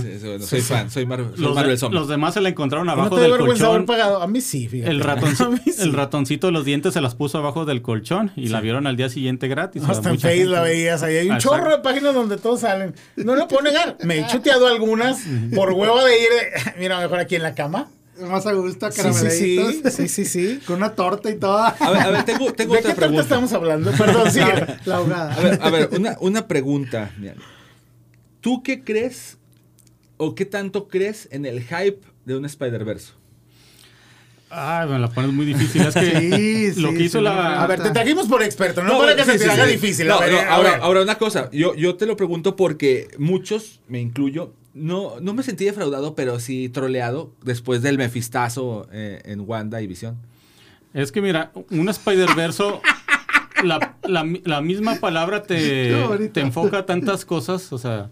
Sí, 0.00 0.18
sí, 0.20 0.26
bueno, 0.26 0.46
soy 0.46 0.60
fan, 0.62 0.90
soy, 0.90 1.04
Mar- 1.04 1.26
soy 1.34 1.44
Los, 1.44 1.54
Marvel 1.54 1.78
de- 1.78 1.88
los 1.90 2.08
demás 2.08 2.32
se 2.32 2.40
la 2.40 2.48
encontraron 2.48 2.86
¿No 2.86 2.92
abajo 2.92 3.16
del 3.18 3.30
vergüenza 3.32 3.66
haber 3.66 3.80
colchón. 3.80 3.86
pagado? 3.86 4.22
A 4.22 4.26
mí 4.26 4.40
sí, 4.40 4.68
fíjate. 4.68 4.90
El, 4.90 5.92
ratoncito 5.92 6.46
de 6.46 6.52
los 6.54 6.64
dientes 6.64 6.94
se 6.94 7.02
las 7.02 7.14
puso 7.14 7.36
abajo 7.36 7.66
del 7.66 7.82
colchón 7.82 8.32
y 8.36 8.48
la 8.48 8.62
vieron 8.62 8.86
al 8.86 8.96
día 8.96 9.10
siguiente 9.10 9.48
gratis. 9.48 9.82
Hasta 9.86 10.10
en 10.10 10.50
la 10.50 10.62
veías. 10.62 11.02
Ahí 11.02 11.16
hay 11.16 11.28
un 11.28 11.36
chorro 11.36 11.70
de 11.70 11.78
páginas 11.82 12.14
donde 12.14 12.38
todos 12.38 12.60
salen. 12.60 12.94
No 13.16 13.36
lo 13.36 13.48
puedo 13.48 13.62
negar. 13.64 13.98
Me 14.02 14.20
he 14.20 14.26
chuteado 14.28 14.66
algunas 14.66 15.18
por 15.54 15.72
huevo 15.72 16.02
de 16.04 16.18
ir. 16.22 16.28
Mira, 16.78 16.98
mejor 17.00 17.18
aquí 17.18 17.36
en 17.36 17.42
la 17.42 17.54
cama. 17.54 17.88
Más 18.28 18.46
a 18.46 18.52
gusto, 18.52 18.90
Sí, 18.90 19.00
sí, 19.02 19.08
sí. 19.30 19.56
caramelitos. 19.56 19.92
Sí, 19.94 20.08
sí, 20.08 20.24
sí. 20.24 20.60
Con 20.66 20.76
una 20.76 20.94
torta 20.94 21.30
y 21.30 21.36
toda. 21.38 21.68
A 21.68 21.90
ver, 21.90 22.00
a 22.02 22.10
ver, 22.10 22.24
tengo, 22.24 22.52
tengo 22.52 22.74
¿De 22.74 22.80
otra 22.80 22.90
qué 22.94 23.00
torta 23.00 23.06
pregunta. 23.06 23.22
estamos 23.22 23.52
hablando? 23.52 23.90
Perdón, 23.92 24.30
sí. 24.32 24.40
La, 24.40 24.78
la 24.84 24.96
ahogada. 24.96 25.34
A 25.34 25.40
ver, 25.40 25.58
a 25.62 25.70
ver, 25.70 25.88
una, 25.92 26.16
una 26.20 26.46
pregunta. 26.48 27.12
mira. 27.18 27.34
¿Tú 28.40 28.62
qué 28.62 28.82
crees 28.84 29.38
o 30.16 30.34
qué 30.34 30.44
tanto 30.46 30.88
crees 30.88 31.28
en 31.30 31.44
el 31.46 31.60
hype 31.62 32.00
de 32.24 32.36
un 32.36 32.44
Spider-Verse? 32.44 33.12
Ay, 34.52 34.88
me 34.88 34.98
la 34.98 35.08
pones 35.08 35.32
muy 35.32 35.46
difícil. 35.46 35.82
Es 35.82 35.94
que 35.94 36.72
Sí, 36.74 36.80
lo 36.80 36.90
sí, 36.90 36.96
que 36.96 37.02
hizo 37.04 37.18
sí, 37.18 37.24
la... 37.24 37.62
A 37.62 37.66
ver, 37.68 37.82
te 37.82 37.90
trajimos 37.90 38.26
por 38.26 38.42
experto, 38.42 38.82
no, 38.82 38.98
para 38.98 39.14
bueno, 39.14 39.16
que 39.16 39.24
sí, 39.24 39.30
se 39.32 39.38
te 39.38 39.44
sí, 39.44 39.50
haga 39.50 39.66
sí. 39.66 39.72
difícil. 39.72 40.06
No, 40.08 40.14
a 40.16 40.20
ver, 40.20 40.32
no, 40.32 40.38
a 40.40 40.46
ahora, 40.48 40.70
ver. 40.72 40.80
ahora 40.82 41.02
una 41.02 41.18
cosa, 41.18 41.48
yo, 41.52 41.74
yo 41.76 41.94
te 41.96 42.06
lo 42.06 42.16
pregunto 42.16 42.56
porque 42.56 43.08
muchos, 43.18 43.80
me 43.86 44.00
incluyo, 44.00 44.52
no, 44.74 45.20
no 45.20 45.34
me 45.34 45.42
sentí 45.42 45.64
defraudado, 45.64 46.14
pero 46.14 46.40
sí 46.40 46.68
troleado 46.68 47.32
después 47.42 47.82
del 47.82 47.98
mefistazo 47.98 48.86
eh, 48.92 49.20
en 49.24 49.40
Wanda 49.40 49.80
y 49.82 49.86
Visión. 49.86 50.16
Es 50.92 51.12
que 51.12 51.22
mira, 51.22 51.52
un 51.70 51.88
Spider-Verso, 51.88 52.80
la, 53.62 53.96
la, 54.02 54.26
la 54.44 54.60
misma 54.60 54.96
palabra 54.96 55.42
te, 55.42 55.94
te 56.32 56.40
enfoca 56.40 56.84
tantas 56.86 57.24
cosas, 57.24 57.72
o 57.72 57.78
sea, 57.78 58.10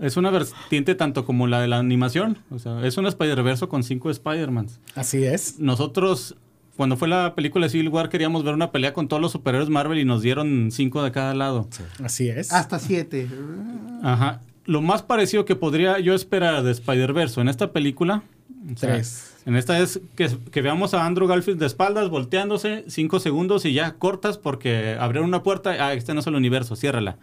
es 0.00 0.16
una 0.16 0.30
vertiente 0.30 0.94
tanto 0.94 1.24
como 1.24 1.46
la 1.46 1.60
de 1.60 1.68
la 1.68 1.78
animación, 1.78 2.38
o 2.50 2.58
sea, 2.58 2.86
es 2.86 2.96
un 2.96 3.06
Spider-Verso 3.06 3.68
con 3.68 3.82
cinco 3.82 4.10
Spider-Mans. 4.10 4.80
Así 4.94 5.24
es. 5.24 5.58
Nosotros, 5.58 6.36
cuando 6.76 6.96
fue 6.96 7.08
la 7.08 7.34
película 7.34 7.66
de 7.66 7.70
Civil 7.70 7.88
War, 7.88 8.08
queríamos 8.08 8.44
ver 8.44 8.54
una 8.54 8.72
pelea 8.72 8.92
con 8.92 9.08
todos 9.08 9.20
los 9.20 9.32
superhéroes 9.32 9.68
Marvel 9.70 9.98
y 9.98 10.04
nos 10.04 10.22
dieron 10.22 10.70
cinco 10.70 11.02
de 11.02 11.12
cada 11.12 11.34
lado. 11.34 11.68
Así 12.02 12.28
es. 12.28 12.52
Hasta 12.52 12.78
siete. 12.78 13.28
Ajá. 14.02 14.40
Lo 14.66 14.82
más 14.82 15.02
parecido 15.02 15.44
que 15.44 15.56
podría 15.56 15.98
yo 16.00 16.14
esperar 16.14 16.62
de 16.62 16.72
Spider-Verse 16.72 17.40
en 17.40 17.48
esta 17.48 17.72
película. 17.72 18.22
o 18.74 18.76
sea, 18.76 18.92
Tres. 18.94 19.32
En 19.46 19.54
esta 19.54 19.78
es 19.78 20.00
que, 20.16 20.28
que 20.50 20.60
veamos 20.60 20.92
a 20.92 21.06
Andrew 21.06 21.28
Garfield 21.28 21.60
de 21.60 21.66
espaldas, 21.66 22.08
volteándose, 22.10 22.84
cinco 22.88 23.20
segundos 23.20 23.64
y 23.64 23.72
ya 23.72 23.92
cortas 23.92 24.38
porque 24.38 24.96
abrieron 24.98 25.28
una 25.28 25.44
puerta. 25.44 25.70
Ah, 25.78 25.94
este 25.94 26.14
no 26.14 26.20
es 26.20 26.26
el 26.26 26.34
universo, 26.34 26.74
ciérrala. 26.74 27.16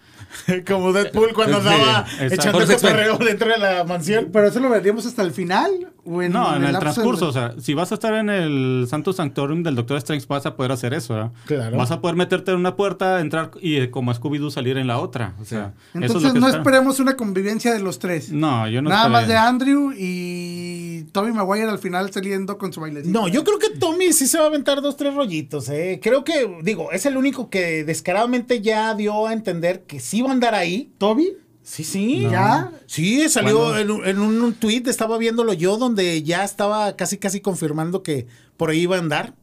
Como 0.68 0.94
Deadpool 0.94 1.34
cuando 1.34 1.62
Sí, 1.62 1.68
andaba 1.68 2.06
exacto. 2.22 2.34
echando 2.34 2.66
cotorreo 2.66 3.18
dentro 3.18 3.50
de 3.50 3.58
la 3.58 3.84
mansión. 3.84 4.30
Pero 4.32 4.48
eso 4.48 4.62
lo 4.62 4.70
veríamos 4.70 5.06
hasta 5.06 5.22
el 5.22 5.32
final. 5.34 5.92
¿O 6.06 6.22
en, 6.22 6.32
no, 6.32 6.56
en 6.56 6.64
el 6.64 6.78
transcurso. 6.78 7.28
O 7.28 7.32
sea, 7.32 7.56
si 7.60 7.74
vas 7.74 7.92
a 7.92 7.96
estar 7.96 8.14
en 8.14 8.30
el 8.30 8.86
Santo 8.90 9.14
Sanctorum 9.14 9.64
del 9.64 9.76
Doctor 9.76 9.98
Strange, 9.98 10.26
vas 10.28 10.46
a 10.46 10.56
poder 10.56 10.72
hacer 10.72 10.94
eso. 10.94 11.14
¿verdad? 11.14 11.32
Claro. 11.46 11.78
Vas 11.78 11.92
a 11.92 12.02
poder 12.02 12.16
meterte 12.16 12.52
en 12.52 12.58
una 12.58 12.76
puerta, 12.76 13.20
entrar 13.20 13.52
y 13.62 13.78
eh, 13.78 13.92
como 13.92 14.14
Scooby-Doo 14.14 14.52
salir 14.52 14.78
en 14.78 14.88
la 14.88 15.00
otra. 15.00 15.36
O 15.42 15.46
sea, 15.46 15.74
eso 15.94 16.00
es 16.00 16.04
Entonces 16.04 16.24
lo 16.24 16.34
que 16.34 16.40
no 16.40 16.48
espero. 16.48 16.64
esperemos 16.64 17.00
una 17.00 17.16
convivencia 17.16 17.74
de 17.74 17.80
los 17.80 18.00
tres. 18.00 18.32
No, 18.32 18.68
yo 18.68 18.82
no 18.82 18.90
Nada 18.90 19.10
más 19.10 19.28
de. 19.28 19.34
Andrew 19.36 19.92
y 19.92 20.64
y 20.94 21.04
Tommy 21.12 21.32
Maguire 21.32 21.70
al 21.70 21.80
final 21.80 22.12
saliendo 22.12 22.58
con 22.58 22.72
su 22.72 22.82
bailecito. 22.82 23.18
No, 23.18 23.28
yo 23.28 23.44
creo 23.44 23.60
que 23.60 23.70
Tommy 23.70 24.14
sí 24.14 24.28
se 24.28 24.38
va 24.38 24.46
a 24.46 24.48
aventar 24.48 24.82
dos, 24.82 24.96
tres 24.96 25.14
rollitos, 25.14 25.70
eh. 25.70 26.00
Creo 26.02 26.24
que, 26.24 26.58
digo, 26.62 26.92
es 26.92 27.06
el 27.06 27.18
único 27.18 27.50
que 27.50 27.84
descaradamente 27.84 28.62
ya 28.62 28.94
dio 28.96 29.28
a 29.28 29.34
entender 29.34 29.84
que 29.84 30.00
sí 30.00 30.22
va 30.22 30.30
a 30.30 30.34
andar 30.34 30.56
ahí. 30.56 30.92
¿Toby? 30.98 31.34
Sí, 31.64 31.84
sí. 31.84 32.28
¿Ya? 32.30 32.72
Sí, 32.88 33.28
salió 33.30 33.78
en, 33.78 33.90
un- 33.90 34.06
en 34.06 34.20
un, 34.20 34.42
un 34.42 34.54
tweet, 34.54 34.84
estaba 34.88 35.18
viéndolo 35.18 35.54
yo, 35.54 35.78
donde 35.78 36.22
ya 36.24 36.44
estaba 36.44 36.96
casi, 36.96 37.18
casi 37.18 37.40
confirmando 37.40 38.04
que 38.04 38.28
por 38.58 38.70
ahí 38.70 38.82
iba 38.82 38.98
a 38.98 39.00
andar. 39.00 39.34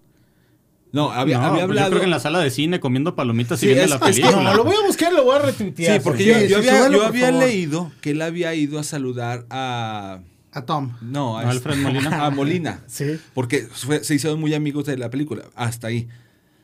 No, 0.92 1.10
había, 1.12 1.38
No, 1.38 1.44
había 1.44 1.52
pues 1.66 1.78
hablado. 1.78 1.86
yo 1.86 1.90
creo 1.90 2.00
que 2.00 2.04
en 2.06 2.10
la 2.10 2.18
sala 2.20 2.40
de 2.40 2.50
cine 2.50 2.80
comiendo 2.80 3.14
palomitas 3.14 3.60
Sí, 3.60 3.66
y 3.66 3.68
viendo 3.68 3.84
es- 3.84 3.90
la 3.90 3.96
es 3.96 4.16
que- 4.16 4.22
película. 4.22 4.42
No, 4.50 4.54
lo 4.56 4.64
voy 4.64 4.74
a 4.76 4.86
buscar, 4.86 5.12
lo 5.12 5.24
voy 5.24 5.36
a 5.36 5.38
retuitear. 5.38 5.98
Sí, 5.98 6.00
porque 6.04 6.24
Sí, 6.24 6.28
yo, 6.28 6.38
sí, 6.40 6.48
yo 6.48 6.56
había, 6.58 6.78
súbelo, 6.78 6.92
yo 6.92 6.98
por 6.98 7.06
había 7.08 7.26
favor. 7.28 7.44
leído 7.44 7.92
que 8.00 8.10
él 8.10 8.22
había 8.22 8.54
ido 8.54 8.78
a 8.78 8.82
saludar 8.84 9.46
a. 9.50 10.20
A 10.52 10.62
Tom. 10.66 10.96
No, 11.00 11.38
a 11.38 11.42
¿A 11.42 11.50
Alfred 11.50 11.76
Molina? 11.76 12.24
A 12.26 12.30
Molina. 12.30 12.82
Sí. 12.88 13.20
Porque 13.34 13.68
fue- 13.72 14.02
se 14.02 14.16
hicieron 14.16 14.40
muy 14.40 14.52
amigos 14.52 14.84
de 14.84 14.98
la 14.98 15.08
película. 15.10 15.44
Hasta 15.54 15.86
ahí. 15.86 16.08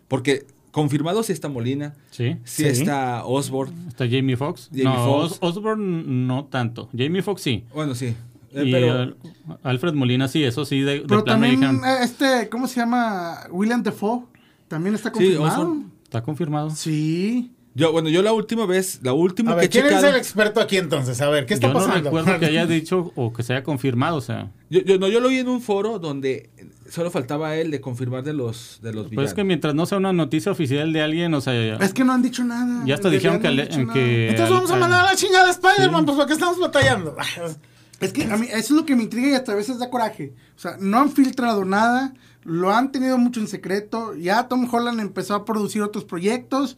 Porque 0.08 0.44
confirmado 0.76 1.22
sí 1.22 1.32
está 1.32 1.48
Molina. 1.48 1.94
Sí. 2.10 2.36
Sí, 2.44 2.62
Sí. 2.62 2.68
está 2.68 3.24
Osborne. 3.24 3.74
Está 3.88 4.04
Jamie 4.08 4.36
Foxx. 4.36 4.68
Jamie 4.70 4.84
no, 4.84 4.94
Foxx. 5.06 5.38
Os- 5.40 5.56
Osborne 5.56 6.04
no 6.06 6.44
tanto. 6.44 6.88
Jamie 6.96 7.22
Foxx 7.22 7.42
sí. 7.42 7.64
Bueno, 7.74 7.94
sí. 7.94 8.14
Eh, 8.52 8.64
y 8.66 8.72
pero. 8.72 9.16
Alfred 9.62 9.94
Molina 9.94 10.28
sí, 10.28 10.44
eso 10.44 10.64
sí, 10.64 10.80
de, 10.80 11.00
de 11.00 11.06
Pero 11.06 11.24
también 11.24 11.62
eh, 11.64 11.78
este, 12.02 12.48
¿cómo 12.48 12.68
se 12.68 12.80
llama? 12.80 13.38
William 13.50 13.82
Defoe. 13.82 14.24
También 14.68 14.94
está 14.94 15.08
Sí, 15.10 15.14
confirmado. 15.14 15.62
Osborne. 15.62 15.84
Está 16.04 16.22
confirmado. 16.22 16.70
Sí. 16.70 17.50
Yo, 17.74 17.92
bueno, 17.92 18.08
yo 18.08 18.22
la 18.22 18.32
última 18.32 18.64
vez, 18.64 19.00
la 19.02 19.12
última 19.12 19.52
A 19.52 19.54
que 19.54 19.60
ver, 19.60 19.66
he 19.66 19.68
¿quién 19.70 19.86
es 19.98 20.02
el 20.02 20.14
experto 20.16 20.60
aquí 20.60 20.78
entonces? 20.78 21.20
A 21.20 21.28
ver, 21.28 21.44
¿qué 21.44 21.52
está 21.54 21.66
Yo 21.66 21.74
no 21.74 21.80
pasando? 21.80 22.04
recuerdo 22.04 22.38
que 22.40 22.46
haya 22.46 22.66
dicho 22.78 23.12
o 23.16 23.32
que 23.34 23.42
se 23.42 23.52
haya 23.52 23.62
confirmado, 23.62 24.16
o 24.16 24.20
sea. 24.22 24.50
Yo, 24.70 24.80
yo- 24.80 24.98
no, 24.98 25.08
yo 25.08 25.20
lo 25.20 25.28
vi 25.28 25.38
en 25.38 25.48
un 25.48 25.60
foro 25.60 25.98
donde 25.98 26.48
solo 26.90 27.10
faltaba 27.10 27.56
él 27.56 27.70
de 27.70 27.80
confirmar 27.80 28.22
de 28.22 28.32
los, 28.32 28.78
de 28.82 28.92
los 28.92 29.04
Pues 29.04 29.10
villanos. 29.10 29.30
es 29.30 29.34
que 29.34 29.44
mientras 29.44 29.74
no 29.74 29.86
sea 29.86 29.98
una 29.98 30.12
noticia 30.12 30.52
oficial 30.52 30.92
de 30.92 31.02
alguien, 31.02 31.32
o 31.34 31.40
sea, 31.40 31.54
Es 31.78 31.92
que 31.92 32.04
no 32.04 32.12
han 32.12 32.22
dicho 32.22 32.44
nada. 32.44 32.82
ya 32.84 32.94
hasta 32.94 33.10
dijeron 33.10 33.38
que, 33.38 33.42
realidad 33.48 33.64
no 33.70 33.72
ale- 33.72 33.80
han 33.82 33.86
dicho 33.86 33.92
que 33.94 34.00
nada. 34.00 34.30
Entonces 34.30 34.50
vamos 34.54 34.70
a 34.70 34.76
mandar 34.76 35.04
a 35.04 35.10
la 35.10 35.16
chingada 35.16 35.48
a 35.48 35.50
Spider-Man, 35.50 36.00
Sí. 36.02 36.06
pues 36.06 36.16
¿para 36.16 36.26
qué 36.26 36.32
estamos 36.34 36.58
batallando? 36.60 37.16
Es 37.98 38.12
que 38.12 38.24
a 38.24 38.36
mí 38.36 38.46
eso 38.48 38.58
es 38.58 38.70
lo 38.72 38.84
que 38.84 38.94
me 38.94 39.04
intriga 39.04 39.28
y 39.28 39.32
hasta 39.32 39.52
a 39.52 39.54
veces 39.54 39.78
da 39.78 39.88
coraje. 39.88 40.34
O 40.54 40.58
sea, 40.60 40.76
no 40.78 40.98
han 40.98 41.10
filtrado 41.10 41.64
nada, 41.64 42.12
lo 42.44 42.70
han 42.70 42.92
tenido 42.92 43.16
mucho 43.16 43.40
en 43.40 43.48
secreto. 43.48 44.14
Ya 44.14 44.48
Tom 44.48 44.68
Holland 44.70 45.00
empezó 45.00 45.34
a 45.34 45.46
producir 45.46 45.80
otros 45.80 46.04
proyectos 46.04 46.76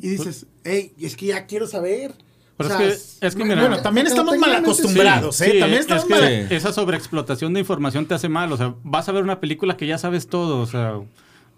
y 0.00 0.08
dices, 0.08 0.46
hey, 0.64 0.94
es 0.98 1.14
que 1.14 1.26
ya 1.26 1.44
quiero 1.44 1.66
saber. 1.66 2.14
Pero 2.56 2.70
O 2.74 2.80
es 2.80 3.18
que- 3.20 3.26
es 3.26 3.36
que 3.36 3.44
mira- 3.44 3.60
Bueno, 3.60 3.82
también 3.82 4.06
estamos 4.06 4.36
mal 4.38 4.50
técnicamente 4.50 4.74
sí. 4.74 4.80
acostumbrados, 4.80 5.40
¿eh? 5.42 5.50
Sí, 5.52 5.58
También 5.60 5.74
es 5.74 5.80
estamos 5.80 6.04
que 6.06 6.10
mal. 6.14 6.24
Esa 6.50 6.72
sobreexplotación 6.72 7.52
de 7.52 7.60
información 7.60 8.06
te 8.06 8.14
hace 8.14 8.28
mal, 8.30 8.50
o 8.52 8.56
sea, 8.56 8.74
vas 8.82 9.08
a 9.08 9.12
ver 9.12 9.22
una 9.22 9.40
película 9.40 9.76
que 9.76 9.86
ya 9.86 9.98
sabes 9.98 10.26
todo, 10.28 10.60
o 10.60 10.66
sea, 10.66 10.94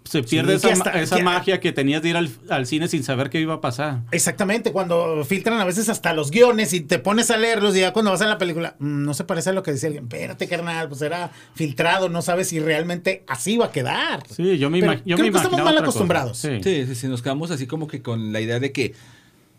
se 0.05 0.23
pierde 0.23 0.55
esa, 0.55 0.69
hasta- 0.69 0.99
esa 1.01 1.17
que- 1.17 1.23
magia 1.23 1.59
que 1.59 1.71
tenías 1.71 2.01
de 2.01 2.09
ir 2.09 2.17
al, 2.17 2.29
al 2.49 2.65
cine 2.65 2.87
sin 2.87 3.03
saber 3.03 3.29
qué 3.29 3.39
iba 3.39 3.53
a 3.55 3.61
pasar. 3.61 3.99
Exactamente, 4.11 4.71
cuando 4.73 5.23
filtran 5.23 5.59
a 5.61 5.65
veces 5.65 5.87
hasta 5.87 6.13
los 6.13 6.31
guiones 6.31 6.73
y 6.73 6.81
te 6.81 6.99
pones 6.99 7.29
a 7.31 7.37
leerlos 7.37 7.75
y 7.77 7.81
ya 7.81 7.93
cuando 7.93 8.11
vas 8.11 8.21
a 8.21 8.27
la 8.27 8.37
película, 8.37 8.75
mm, 8.79 9.03
no 9.05 9.13
se 9.13 9.23
parece 9.23 9.51
a 9.51 9.53
lo 9.53 9.61
que 9.63 9.71
decía 9.71 9.87
alguien. 9.87 10.05
Espérate, 10.05 10.47
carnal, 10.47 10.89
pues 10.89 11.01
era 11.01 11.31
filtrado, 11.53 12.09
no 12.09 12.21
sabes 12.21 12.47
si 12.49 12.59
realmente 12.59 13.23
así 13.27 13.55
va 13.57 13.67
a 13.67 13.71
quedar. 13.71 14.23
Sí, 14.29 14.57
yo 14.57 14.69
me, 14.69 14.79
Pero 14.79 14.93
yo 15.05 15.15
creo 15.15 15.27
me 15.27 15.31
que 15.31 15.37
estamos 15.37 15.61
mal 15.63 15.77
acostumbrados. 15.77 16.37
Sí. 16.39 16.59
Sí, 16.63 16.85
sí, 16.87 16.95
sí, 16.95 17.07
nos 17.07 17.21
quedamos 17.21 17.51
así 17.51 17.67
como 17.67 17.87
que 17.87 18.01
con 18.01 18.33
la 18.33 18.41
idea 18.41 18.59
de 18.59 18.71
que 18.71 18.95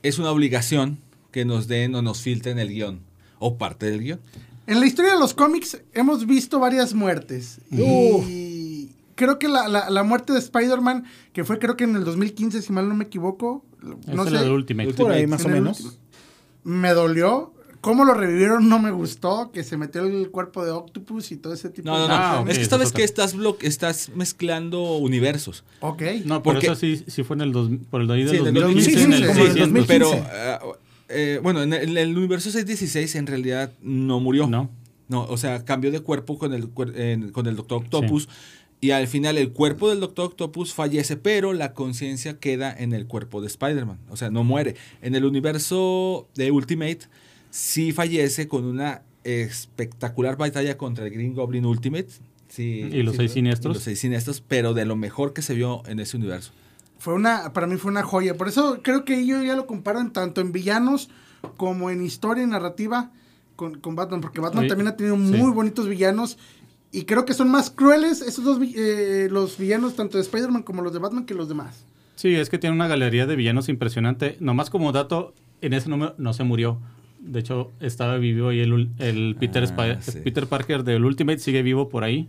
es 0.02 0.18
una 0.18 0.30
obligación 0.30 0.98
que 1.30 1.44
nos 1.44 1.68
den 1.68 1.94
o 1.94 2.02
nos 2.02 2.20
filtren 2.20 2.58
el 2.58 2.68
guion 2.68 3.00
o 3.38 3.56
parte 3.58 3.86
del 3.90 4.00
guion. 4.02 4.20
En 4.66 4.80
la 4.80 4.86
historia 4.86 5.14
de 5.14 5.18
los 5.18 5.34
cómics 5.34 5.80
hemos 5.94 6.26
visto 6.26 6.60
varias 6.60 6.94
muertes. 6.94 7.58
Y 7.70 8.90
creo 9.14 9.38
que 9.38 9.48
la, 9.48 9.68
la- 9.68 9.90
la 9.90 10.02
muerte 10.02 10.32
de 10.32 10.38
Spider-Man, 10.38 11.04
que 11.32 11.44
fue 11.44 11.58
creo 11.58 11.76
que 11.76 11.84
en 11.84 11.96
el 11.96 12.04
2015, 12.04 12.62
si 12.62 12.72
mal 12.72 12.88
no 12.88 12.94
me 12.94 13.04
equivoco, 13.04 13.64
no 14.06 14.24
es 14.24 14.30
sé, 14.30 14.38
de 14.44 14.50
Ultimate. 14.50 14.94
Por 14.94 15.12
ahí 15.12 15.26
más 15.26 15.44
o 15.44 15.48
en 15.48 15.54
el 15.56 15.62
menos. 15.62 15.98
me 16.64 16.90
dolió. 16.92 17.52
Cómo 17.80 18.04
lo 18.04 18.12
revivieron 18.12 18.68
no 18.68 18.78
me 18.78 18.90
gustó, 18.90 19.50
que 19.52 19.64
se 19.64 19.78
metió 19.78 20.02
el 20.02 20.30
cuerpo 20.30 20.62
de 20.66 20.70
Octopus 20.70 21.32
y 21.32 21.38
todo 21.38 21.54
ese 21.54 21.70
tipo 21.70 21.88
No, 21.88 21.96
no, 21.96 22.02
de 22.02 22.08
no. 22.08 22.14
Ah, 22.14 22.18
cuestiones. 22.18 22.42
ok, 22.44 22.50
es 22.50 22.56
que 22.58 22.62
esa 22.62 22.62
esta 22.62 22.76
es 22.76 22.80
vez 22.80 22.88
otra. 23.46 23.58
que 23.58 23.66
estás, 23.66 24.02
estás 24.02 24.16
mezclando 24.16 24.96
universos. 24.98 25.64
Ok. 25.80 26.02
No, 26.26 26.42
por 26.42 26.52
Porque- 26.56 26.66
eso 26.66 26.74
sí, 26.74 27.02
sí 27.06 27.22
fue 27.22 27.36
en 27.36 27.40
el 27.40 27.52
dos, 27.52 27.70
por 27.88 28.02
el 28.02 28.06
de 28.08 28.12
ahí 28.14 28.24
del 28.24 28.30
Sí, 28.32 28.36
en 28.36 28.46
el 28.48 28.54
2015, 28.62 29.00
2015, 29.00 29.04
en 29.04 29.12
el 29.22 29.28
como 29.28 29.40
en 29.40 29.46
el 29.46 29.52
600. 29.54 29.88
2015. 29.88 30.28
Pero, 30.28 30.28
ah, 30.30 30.69
eh, 31.10 31.40
bueno, 31.42 31.62
en 31.62 31.72
el, 31.72 31.82
en 31.90 31.96
el 31.98 32.16
universo 32.16 32.50
616 32.50 33.14
en 33.16 33.26
realidad 33.26 33.72
no 33.82 34.20
murió. 34.20 34.46
No. 34.46 34.70
No, 35.08 35.24
o 35.24 35.36
sea, 35.36 35.64
cambió 35.64 35.90
de 35.90 36.00
cuerpo 36.00 36.38
con 36.38 36.52
el, 36.54 36.68
en- 36.94 37.30
con 37.32 37.46
el 37.46 37.56
Doctor 37.56 37.82
Octopus. 37.82 38.28
Y 38.82 38.92
al 38.92 39.08
final 39.08 39.36
el 39.36 39.50
cuerpo 39.52 39.90
del 39.90 40.00
Doctor 40.00 40.26
Octopus 40.26 40.72
fallece, 40.72 41.16
pero 41.16 41.52
la 41.52 41.74
conciencia 41.74 42.38
queda 42.38 42.72
en 42.72 42.92
el 42.94 43.06
cuerpo 43.06 43.40
de 43.42 43.48
Spider-Man. 43.48 43.98
O 44.08 44.16
sea, 44.16 44.30
no 44.30 44.42
muere. 44.44 44.76
En 45.02 45.14
el 45.14 45.24
universo 45.24 46.28
de 46.36 46.50
Ultimate 46.50 47.00
sí 47.50 47.92
fallece 47.92 48.48
con 48.48 48.64
una 48.64 49.02
espectacular 49.24 50.36
batalla 50.36 50.78
contra 50.78 51.04
el 51.06 51.10
Green 51.12 51.34
Goblin 51.34 51.66
Ultimate. 51.66 52.08
Sí, 52.48 52.88
Y 52.92 53.02
los 53.02 53.12
sí, 53.14 53.18
seis 53.18 53.32
siniestros. 53.32 53.74
los 53.76 53.82
seis 53.82 53.98
siniestros, 54.00 54.42
pero 54.46 54.74
de 54.74 54.84
lo 54.84 54.96
mejor 54.96 55.32
que 55.32 55.42
se 55.42 55.54
vio 55.54 55.82
en 55.86 56.00
ese 56.00 56.16
universo. 56.16 56.52
Fue 57.00 57.14
una, 57.14 57.52
para 57.52 57.66
mí 57.66 57.76
fue 57.76 57.90
una 57.90 58.04
joya. 58.04 58.36
Por 58.36 58.46
eso 58.46 58.78
creo 58.82 59.04
que 59.04 59.26
yo 59.26 59.42
ya 59.42 59.56
lo 59.56 59.66
comparo 59.66 60.00
en 60.00 60.12
tanto 60.12 60.40
en 60.40 60.52
villanos 60.52 61.08
como 61.56 61.90
en 61.90 62.04
historia 62.04 62.44
y 62.44 62.46
narrativa 62.46 63.10
con, 63.56 63.80
con 63.80 63.96
Batman. 63.96 64.20
Porque 64.20 64.40
Batman 64.40 64.64
Sí, 64.64 64.68
también 64.68 64.86
ha 64.88 64.96
tenido 64.96 65.16
sí. 65.16 65.22
muy 65.22 65.50
bonitos 65.50 65.88
villanos. 65.88 66.38
Y 66.92 67.04
creo 67.06 67.24
que 67.24 67.34
son 67.34 67.50
más 67.50 67.70
crueles 67.70 68.20
esos 68.20 68.44
dos 68.44 68.58
eh, 68.62 69.28
los 69.30 69.56
villanos, 69.58 69.96
tanto 69.96 70.18
de 70.18 70.22
Spider-Man 70.22 70.62
como 70.62 70.82
los 70.82 70.92
de 70.92 70.98
Batman, 70.98 71.24
que 71.24 71.34
los 71.34 71.48
demás. 71.48 71.84
Sí, 72.16 72.34
es 72.34 72.50
que 72.50 72.58
tiene 72.58 72.76
una 72.76 72.86
galería 72.88 73.26
de 73.26 73.34
villanos 73.36 73.68
impresionante. 73.68 74.36
Nomás 74.40 74.68
como 74.70 74.92
dato, 74.92 75.32
en 75.62 75.72
ese 75.72 75.88
número 75.88 76.14
no 76.18 76.32
se 76.34 76.44
murió. 76.44 76.78
De 77.20 77.40
hecho, 77.40 77.70
estaba 77.80 78.16
vivo 78.18 78.48
ahí 78.48 78.60
el, 78.60 78.72
ul- 78.72 78.90
el 78.98 79.36
Peter, 79.38 79.66
Ah, 79.78 79.96
sí. 80.00 80.18
Peter 80.24 80.46
Parker 80.46 80.84
del 80.84 81.04
Ultimate, 81.04 81.38
sigue 81.38 81.62
vivo 81.62 81.88
por 81.88 82.02
ahí. 82.04 82.28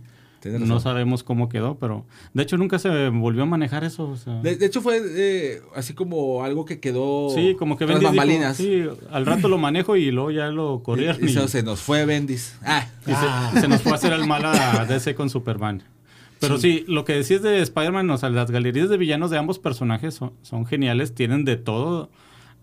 No 0.50 0.80
sabemos 0.80 1.22
cómo 1.22 1.48
quedó, 1.48 1.76
pero 1.78 2.04
de 2.34 2.42
hecho 2.42 2.56
nunca 2.56 2.78
se 2.78 3.08
volvió 3.10 3.42
a 3.42 3.46
manejar 3.46 3.84
eso. 3.84 4.08
o 4.08 4.16
sea. 4.16 4.40
De, 4.42 4.56
de 4.56 4.66
hecho 4.66 4.80
fue 4.80 5.00
eh, 5.04 5.60
así 5.74 5.94
como 5.94 6.42
algo 6.44 6.64
que 6.64 6.80
quedó 6.80 7.30
sí, 7.34 7.54
como 7.58 7.76
que 7.76 7.84
Bendis 7.84 8.00
dijo, 8.00 8.10
bambalinas. 8.16 8.56
sí, 8.56 8.84
al 9.10 9.26
rato 9.26 9.48
lo 9.48 9.58
manejo 9.58 9.96
y 9.96 10.10
luego 10.10 10.30
ya 10.30 10.48
lo 10.48 10.82
corrieron. 10.84 11.16
Y, 11.22 11.26
Y, 11.26 11.38
y 11.38 11.48
se, 11.48 11.62
nos 11.62 11.80
fue 11.80 12.04
Bendis. 12.06 12.56
Ah, 12.64 12.86
y 13.06 13.12
se- 13.54 13.60
se, 13.60 13.68
nos 13.68 13.82
fue 13.82 13.92
a 13.92 13.94
hacer 13.94 14.12
el 14.12 14.26
mal 14.26 14.44
a 14.44 14.84
DC 14.88 15.14
con 15.14 15.30
Superman. 15.30 15.82
Pero 16.40 16.58
sí, 16.58 16.84
lo 16.88 17.04
que 17.04 17.12
decís 17.12 17.40
de 17.40 17.60
Spider-Man, 17.62 18.10
o 18.10 18.18
sea, 18.18 18.28
las 18.28 18.50
galerías 18.50 18.88
de 18.88 18.96
villanos 18.96 19.30
de 19.30 19.38
ambos 19.38 19.60
personajes 19.60 20.14
son, 20.14 20.32
son 20.42 20.66
geniales, 20.66 21.14
tienen 21.14 21.44
de 21.44 21.56
todo. 21.56 22.10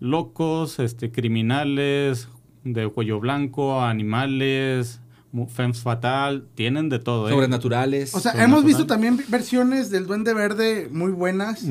Locos, 0.00 0.78
este, 0.78 1.10
criminales, 1.10 2.28
de 2.64 2.88
cuello 2.88 3.20
blanco, 3.20 3.80
animales, 3.82 5.00
femme 5.48 5.74
fatal, 5.74 6.46
tienen 6.54 6.88
de 6.88 6.98
todo. 6.98 7.28
¿eh? 7.28 7.32
sobrenaturales. 7.32 8.14
O 8.14 8.20
sea, 8.20 8.32
Sobrenatural. 8.32 8.50
hemos 8.58 8.64
visto 8.64 8.86
también 8.86 9.20
versiones 9.28 9.90
del 9.90 10.06
Duende 10.06 10.34
Verde 10.34 10.88
muy 10.92 11.12
buenas. 11.12 11.64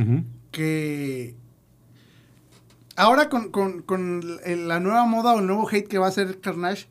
Que 0.52 1.36
ahora 2.96 3.30
con, 3.30 3.50
con- 3.52 3.82
con 3.82 4.22
la 4.68 4.80
nueva 4.80 5.06
moda 5.06 5.34
o 5.34 5.40
el 5.40 5.48
nuevo 5.48 5.68
hate 5.70 5.88
que 5.88 5.98
va 5.98 6.08
a 6.08 6.10
hacer 6.10 6.40
Carnage, 6.40 6.88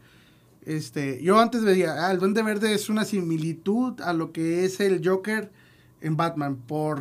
este, 0.64 1.22
yo 1.22 1.40
antes 1.40 1.62
veía, 1.64 2.07
ah, 2.07 2.12
el 2.12 2.18
Duende 2.18 2.42
Verde 2.42 2.74
es 2.74 2.88
una 2.88 3.04
similitud 3.04 4.00
a 4.02 4.12
lo 4.12 4.33
que 4.33 4.64
es 4.64 4.81
el 4.81 5.07
Joker 5.07 5.50
en 6.00 6.16
Batman 6.16 6.57
por, 6.57 7.00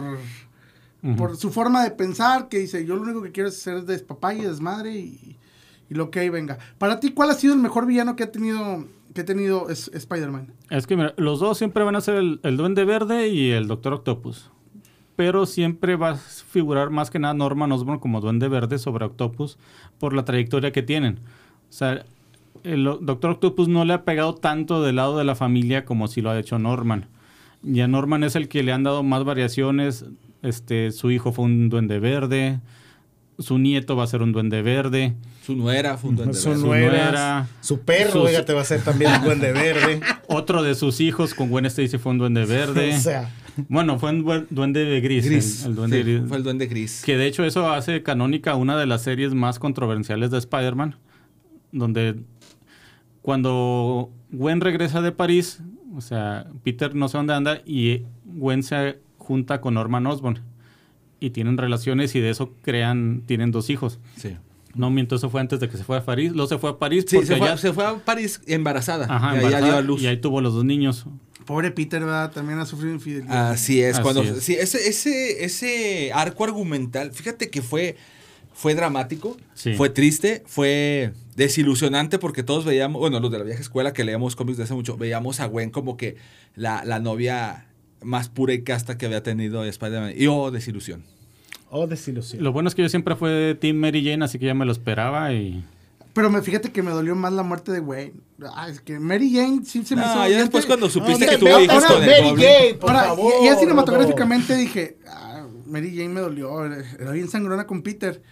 por 1.17 1.37
su 1.37 1.51
forma 1.51 1.83
de 1.83 1.91
pensar, 1.91 2.47
que 2.49 2.59
dice, 2.59 2.85
yo 2.85 2.95
lo 2.95 3.01
único 3.03 3.21
que 3.21 3.31
quiero 3.31 3.49
es 3.49 3.57
ser 3.59 3.83
despapay 3.83 4.39
y 4.39 4.43
desmadre 4.45 4.95
y, 4.97 5.37
y 5.89 5.93
lo 5.93 6.09
que 6.09 6.21
ahí 6.21 6.29
venga. 6.29 6.57
Para 6.77 6.99
ti, 6.99 7.11
¿cuál 7.11 7.29
ha 7.29 7.33
sido 7.35 7.53
el 7.53 7.59
mejor 7.59 7.85
villano 7.85 8.15
que 8.15 8.23
ha 8.23 8.31
tenido, 8.31 8.85
que 9.17 9.23
tenido 9.23 9.69
es- 9.69 9.89
Spider-Man? 9.93 10.53
Es 10.69 10.87
que 10.87 11.11
los 11.17 11.39
dos 11.39 11.57
siempre 11.57 11.83
van 11.83 11.95
a 11.95 12.01
ser 12.01 12.15
el, 12.15 12.57
Duende 12.57 12.85
Verde 12.85 13.27
y 13.29 13.51
el 13.51 13.67
Doctor 13.67 13.93
Octopus. 13.93 14.49
Pero 15.15 15.45
siempre 15.47 15.95
va 15.95 16.11
a 16.11 16.15
figurar 16.15 16.91
más 16.91 17.09
que 17.09 17.17
nada 17.19 17.33
Norman 17.33 17.71
Osborn 17.71 17.99
como 17.99 18.21
Duende 18.21 18.47
Verde 18.47 18.77
sobre 18.77 19.05
Octopus 19.05 19.57
por 19.99 20.13
la 20.13 20.23
trayectoria 20.25 20.71
que 20.71 20.83
tienen. 20.83 21.19
O 21.69 21.73
sea, 21.73 22.05
el 22.63 22.83
Doctor 22.83 23.31
Octopus 23.31 23.67
no 23.67 23.83
le 23.83 23.93
ha 23.93 24.03
pegado 24.05 24.35
tanto 24.35 24.83
del 24.83 24.97
lado 24.97 25.17
de 25.17 25.23
la 25.23 25.35
familia 25.35 25.85
como 25.85 26.07
si 26.07 26.21
lo 26.21 26.29
ha 26.29 26.39
hecho 26.39 26.59
Norman. 26.59 27.07
Y 27.63 27.79
a 27.81 27.87
Norman 27.87 28.23
es 28.23 28.35
el 28.35 28.47
que 28.47 28.61
le 28.61 28.71
han 28.71 28.83
dado 28.83 29.01
más 29.01 29.23
variaciones. 29.23 30.05
Este, 30.43 30.91
su 30.91 31.09
hijo 31.09 31.31
fue 31.31 31.45
un 31.45 31.69
Duende 31.69 31.99
Verde. 31.99 32.59
Su 33.39 33.57
nieto 33.57 33.95
va 33.95 34.03
a 34.03 34.07
ser 34.07 34.21
un 34.21 34.31
Duende 34.31 34.61
Verde. 34.61 35.15
Su 35.47 35.55
nuera 35.55 35.97
fue 35.97 36.09
un 36.09 36.15
duende 36.17 36.33
Su 36.35 36.49
verde. 36.49 36.61
nuera, 36.63 36.89
nuera, 37.03 37.47
su 37.61 37.79
perro, 37.81 38.11
sus- 38.11 38.21
oiga, 38.25 38.43
te 38.45 38.51
va 38.53 38.59
a 38.59 38.61
hacer 38.63 38.81
también 38.81 39.11
un 39.13 39.23
duende 39.23 39.51
verde. 39.53 40.01
Otro 40.27 40.61
de 40.61 40.75
sus 40.75 40.99
hijos 40.99 41.33
con 41.33 41.49
Gwen 41.49 41.65
Stacy 41.65 41.97
fue 41.97 42.11
un 42.11 42.17
Duende 42.17 42.45
Verde. 42.45 42.93
O 42.97 42.99
sea, 42.99 43.33
Bueno, 43.69 43.97
fue 43.97 44.09
un 44.11 44.45
duende 44.49 44.99
gris. 44.99 45.25
Gris. 45.25 45.63
El, 45.63 45.69
el 45.69 45.75
duende 45.75 45.97
Sí, 45.97 46.03
gris. 46.03 46.21
Fue 46.27 46.37
el 46.37 46.43
duende 46.43 46.67
gris. 46.67 47.01
Que 47.05 47.15
de 47.17 47.25
hecho 47.27 47.43
eso 47.45 47.71
hace 47.71 48.03
canónica 48.03 48.55
una 48.55 48.77
de 48.77 48.85
las 48.85 49.01
series 49.03 49.33
más 49.33 49.57
controversiales 49.57 50.29
de 50.31 50.37
Spider-Man, 50.37 50.95
donde 51.71 52.15
Cuando 53.21 54.11
Gwen 54.31 54.61
regresa 54.61 55.01
de 55.01 55.11
París, 55.11 55.59
o 55.95 56.01
sea, 56.01 56.47
Peter 56.63 56.93
no 56.95 57.07
sé 57.09 57.17
dónde 57.17 57.33
anda 57.33 57.61
y 57.65 58.03
Gwen 58.25 58.63
se 58.63 58.99
junta 59.17 59.59
con 59.61 59.73
Norman 59.73 60.05
Osborn 60.07 60.39
y 61.19 61.31
tienen 61.31 61.57
relaciones 61.57 62.15
y 62.15 62.19
de 62.19 62.29
eso 62.29 62.53
crean, 62.61 63.23
tienen 63.25 63.51
dos 63.51 63.69
hijos. 63.69 63.99
Sí. 64.17 64.35
No, 64.77 64.89
miento, 64.89 65.15
eso 65.15 65.29
fue 65.29 65.41
antes 65.41 65.59
de 65.59 65.67
que 65.69 65.77
se 65.77 65.83
fue 65.83 65.97
a 65.97 66.05
París. 66.05 66.31
Luego 66.31 66.47
se 66.47 66.57
fue 66.57 66.69
a 66.69 66.77
París 66.77 67.05
Sí, 67.07 67.15
porque 67.17 67.27
se 67.27 67.35
fue, 67.37 67.47
allá- 67.47 67.57
se 67.57 67.73
fue 67.73 67.85
a 67.85 67.95
París 67.97 68.41
embarazada. 68.47 69.05
Ajá, 69.09 69.27
y 69.27 69.29
allá 69.29 69.37
embarazada, 69.47 69.65
dio 69.67 69.75
a 69.77 69.81
luz. 69.81 70.01
y 70.01 70.07
ahí 70.07 70.17
tuvo 70.17 70.41
los 70.41 70.53
dos 70.53 70.63
niños. 70.65 71.05
Pobre 71.45 71.71
Peter, 71.71 72.01
¿verdad? 72.01 72.31
También 72.31 72.59
ha 72.59 72.65
sufrido 72.65 72.93
infidelidad. 72.93 73.51
Así 73.51 73.81
es, 73.81 73.95
Así 73.95 74.01
cuando 74.03 74.21
es. 74.21 74.43
sí, 74.43 74.53
ese, 74.55 74.87
ese, 74.89 75.45
ese 75.45 76.11
arco 76.13 76.43
argumental, 76.43 77.11
fíjate 77.13 77.49
que 77.49 77.61
fue, 77.61 77.95
fue 78.53 78.75
dramático, 78.75 79.37
Sí. 79.53 79.73
fue 79.75 79.89
triste, 79.89 80.43
fue 80.45 81.13
desilusionante 81.37 82.19
porque 82.19 82.43
todos 82.43 82.65
veíamos, 82.65 82.99
bueno, 82.99 83.19
los 83.21 83.31
de 83.31 83.37
la 83.39 83.45
vieja 83.45 83.61
escuela 83.61 83.93
que 83.93 84.03
leíamos 84.03 84.35
cómics 84.35 84.57
de 84.57 84.65
hace 84.65 84.73
mucho, 84.73 84.97
veíamos 84.97 85.39
a 85.39 85.45
Gwen 85.45 85.69
como 85.69 85.95
que 85.95 86.17
la, 86.55 86.83
la 86.83 86.99
novia 86.99 87.65
más 88.03 88.27
pura 88.29 88.53
y 88.53 88.63
casta 88.63 88.97
que 88.97 89.05
había 89.05 89.23
tenido 89.23 89.63
Spider-Man. 89.63 90.13
Y 90.17 90.27
oh, 90.27 90.51
desilusión. 90.51 91.03
Oh, 91.69 91.87
desilusión. 91.87 92.43
Lo 92.43 92.51
bueno 92.51 92.69
es 92.69 92.75
que 92.75 92.81
yo 92.81 92.89
siempre 92.89 93.15
fue 93.15 93.29
de 93.29 93.55
Team 93.55 93.77
Mary 93.77 94.03
Jane, 94.03 94.23
así 94.25 94.39
que 94.39 94.45
ya 94.45 94.53
me 94.53 94.65
lo 94.65 94.71
esperaba 94.71 95.33
y... 95.33 95.63
Pero 96.13 96.31
me, 96.31 96.41
fíjate 96.41 96.71
que 96.71 96.81
me 96.81 96.89
dolió 96.91 97.13
más 97.15 97.31
la 97.33 97.43
muerte 97.43 97.71
de 97.71 97.79
Wayne. 97.79 98.13
Ah, 98.55 98.69
es 98.69 98.81
que 98.81 98.99
Mary 98.99 99.31
Jane 99.31 99.61
sí 99.65 99.83
se 99.85 99.95
me 99.95 100.01
No, 100.01 100.07
hizo... 100.07 100.17
ya 100.27 100.29
y 100.29 100.33
después 100.41 100.65
cuando 100.65 100.89
supiste 100.89 101.25
no, 101.25 101.31
que 101.31 101.37
tuvo 101.37 101.59
hijos 101.59 101.83
con 101.85 102.01
el 102.03 102.09
Mary 102.09 102.29
doble. 102.29 102.43
Jane, 102.47 102.73
por 102.75 102.89
Ahora, 102.89 103.03
favor. 103.09 103.33
ya 103.43 103.49
Rodo. 103.51 103.59
cinematográficamente 103.59 104.55
dije, 104.55 104.97
ah, 105.07 105.45
Mary 105.67 105.91
Jane 105.91 106.09
me 106.09 106.21
dolió, 106.21 106.65
era 106.65 107.11
bien 107.11 107.27
sangrona 107.29 107.67
con 107.67 107.83
Peter. 107.83 108.23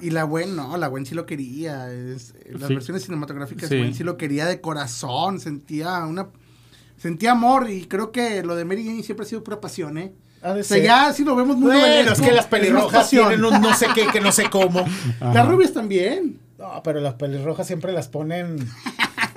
Y 0.00 0.10
la 0.10 0.22
Gwen, 0.24 0.54
no, 0.54 0.76
la 0.76 0.86
Gwen 0.88 1.04
sí 1.06 1.14
lo 1.16 1.26
quería. 1.26 1.92
es- 1.92 2.34
las 2.50 2.68
Sí. 2.68 2.74
versiones 2.74 3.04
cinematográficas, 3.04 3.68
Sí. 3.68 3.78
Gwen 3.78 3.94
sí 3.94 4.04
lo 4.04 4.16
quería 4.16 4.46
de 4.46 4.60
corazón, 4.60 5.40
sentía 5.40 6.04
una... 6.06 6.28
Sentía 6.96 7.32
amor 7.32 7.68
y 7.70 7.86
creo 7.86 8.12
que 8.12 8.44
lo 8.44 8.54
de 8.54 8.64
Mary 8.64 8.84
Jane 8.84 9.02
siempre 9.02 9.26
ha 9.26 9.28
sido 9.28 9.42
pura 9.42 9.60
pasión, 9.60 9.98
¿eh? 9.98 10.12
Ha 10.42 10.54
de 10.54 10.60
O 10.60 10.64
sea, 10.64 10.76
ser. 10.76 10.84
ya 10.84 11.12
sí 11.12 11.24
lo 11.24 11.36
vemos 11.36 11.56
muy 11.56 11.70
Bueno, 11.76 12.12
es 12.12 12.20
que 12.20 12.32
las 12.32 12.46
pelirrojas 12.46 13.08
tienen 13.10 13.44
un 13.44 13.60
no 13.60 13.74
sé 13.74 13.86
qué, 13.94 14.06
que 14.08 14.20
no 14.20 14.32
sé 14.32 14.50
cómo. 14.50 14.84
Las 15.20 15.46
rubias 15.48 15.72
también. 15.72 16.38
No, 16.58 16.80
pero 16.82 17.00
las 17.00 17.14
pelirrojas 17.14 17.66
siempre 17.66 17.92
las 17.92 18.08
ponen 18.08 18.56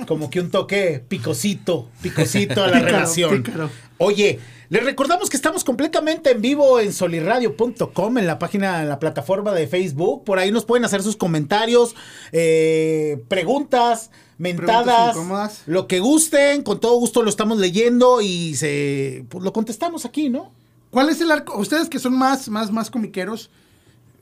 como 0.08 0.30
que 0.30 0.40
un 0.40 0.52
toque 0.52 1.04
picosito, 1.08 1.90
picosito 2.02 2.64
a 2.64 2.68
la 2.68 2.74
Pícaro, 2.74 2.86
relación. 2.98 3.44
pícaro. 3.44 3.70
Oye, 3.98 4.40
les 4.70 4.84
recordamos 4.84 5.30
que 5.30 5.38
estamos 5.38 5.64
completamente 5.64 6.32
en 6.32 6.42
vivo 6.42 6.80
en 6.80 6.92
soliradio.com, 6.94 8.18
en 8.18 8.28
la 8.28 8.38
página, 8.38 8.82
en 8.82 8.90
la 8.90 9.00
plataforma 9.00 9.54
de 9.54 9.68
Facebook. 9.68 10.24
Por 10.24 10.38
ahí 10.38 10.52
nos 10.52 10.66
pueden 10.66 10.86
hacer 10.86 11.02
sus 11.02 11.16
comentarios, 11.16 11.96
eh, 12.32 13.24
preguntas, 13.28 14.12
mentadas, 14.38 15.14
Preguntas 15.14 15.62
lo 15.66 15.88
que 15.88 16.00
gusten. 16.00 16.62
Con 16.64 16.80
todo 16.80 16.98
gusto 17.00 17.24
lo 17.24 17.30
estamos 17.30 17.58
leyendo 17.58 18.22
y 18.22 18.56
se, 18.56 19.26
pues, 19.30 19.44
lo 19.44 19.52
contestamos 19.54 20.06
aquí, 20.06 20.30
¿no? 20.30 20.52
¿Cuál 20.96 21.10
es 21.10 21.20
el 21.20 21.30
arco? 21.30 21.58
Ustedes 21.58 21.90
que 21.90 22.00
son 22.00 22.18
más, 22.18 22.48
más, 22.48 22.72
más 22.72 22.90
comiqueros, 22.90 23.50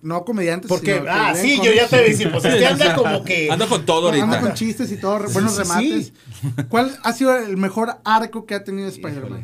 no 0.01 0.25
comediantes. 0.25 0.67
Porque, 0.67 0.95
sino 0.95 1.05
ah, 1.07 1.35
sí, 1.35 1.59
yo 1.63 1.71
ya 1.71 1.87
te 1.87 1.97
decía, 1.97 2.31
pues 2.31 2.43
este 2.45 2.65
anda 2.65 2.95
como 2.95 3.23
que... 3.23 3.51
Ando 3.51 3.69
con 3.69 3.85
todo 3.85 4.09
Anda 4.09 4.23
ahorita. 4.23 4.41
con 4.41 4.53
chistes 4.55 4.91
y 4.91 4.97
todo, 4.97 5.19
buenos 5.31 5.51
sí, 5.53 5.59
remates. 5.59 6.05
sí. 6.07 6.13
¿Cuál 6.69 6.97
ha 7.03 7.13
sido 7.13 7.37
el 7.37 7.57
mejor 7.57 7.97
arco 8.03 8.47
que 8.47 8.55
ha 8.55 8.63
tenido 8.63 8.87
Spider-Man? 8.87 9.43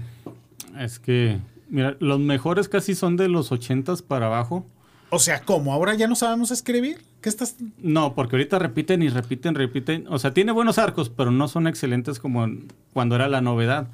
Es 0.80 0.98
que, 0.98 1.38
mira, 1.70 1.96
los 2.00 2.20
mejores 2.20 2.68
casi 2.68 2.96
son 2.96 3.16
de 3.16 3.28
los 3.28 3.52
80s 3.52 4.02
para 4.02 4.26
abajo. 4.26 4.66
O 5.12 5.20
sea, 5.20 5.42
¿cómo? 5.42 5.72
¿Ahora 5.72 5.94
ya 5.94 6.08
no 6.08 6.16
sabemos 6.16 6.50
escribir? 6.50 6.98
¿Qué 7.22 7.30
estás...? 7.30 7.58
No, 7.78 8.16
porque 8.16 8.38
ahorita 8.38 8.58
repiten 8.58 9.04
y 9.04 9.10
repiten, 9.10 9.54
repiten. 9.54 10.08
O 10.10 10.18
sea, 10.18 10.34
tiene 10.34 10.52
buenos 10.52 10.80
arcos, 10.80 11.12
pero 11.12 11.30
no 11.30 11.48
son 11.48 11.68
excelentes 11.68 12.18
como 12.18 12.48
cuando 12.92 13.14
era 13.14 13.28
la 13.28 13.42
novedad. 13.42 13.88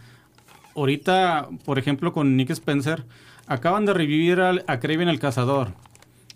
Ahorita, 0.76 1.48
por 1.64 1.80
ejemplo, 1.80 2.12
con 2.14 2.36
Nick 2.38 2.50
Spencer, 2.52 3.06
acaban 3.48 3.86
de 3.86 3.94
revivir 3.94 4.42
al- 4.42 4.64
a 4.68 4.80
Kraven 4.80 5.08
el 5.08 5.20
Cazador 5.20 5.70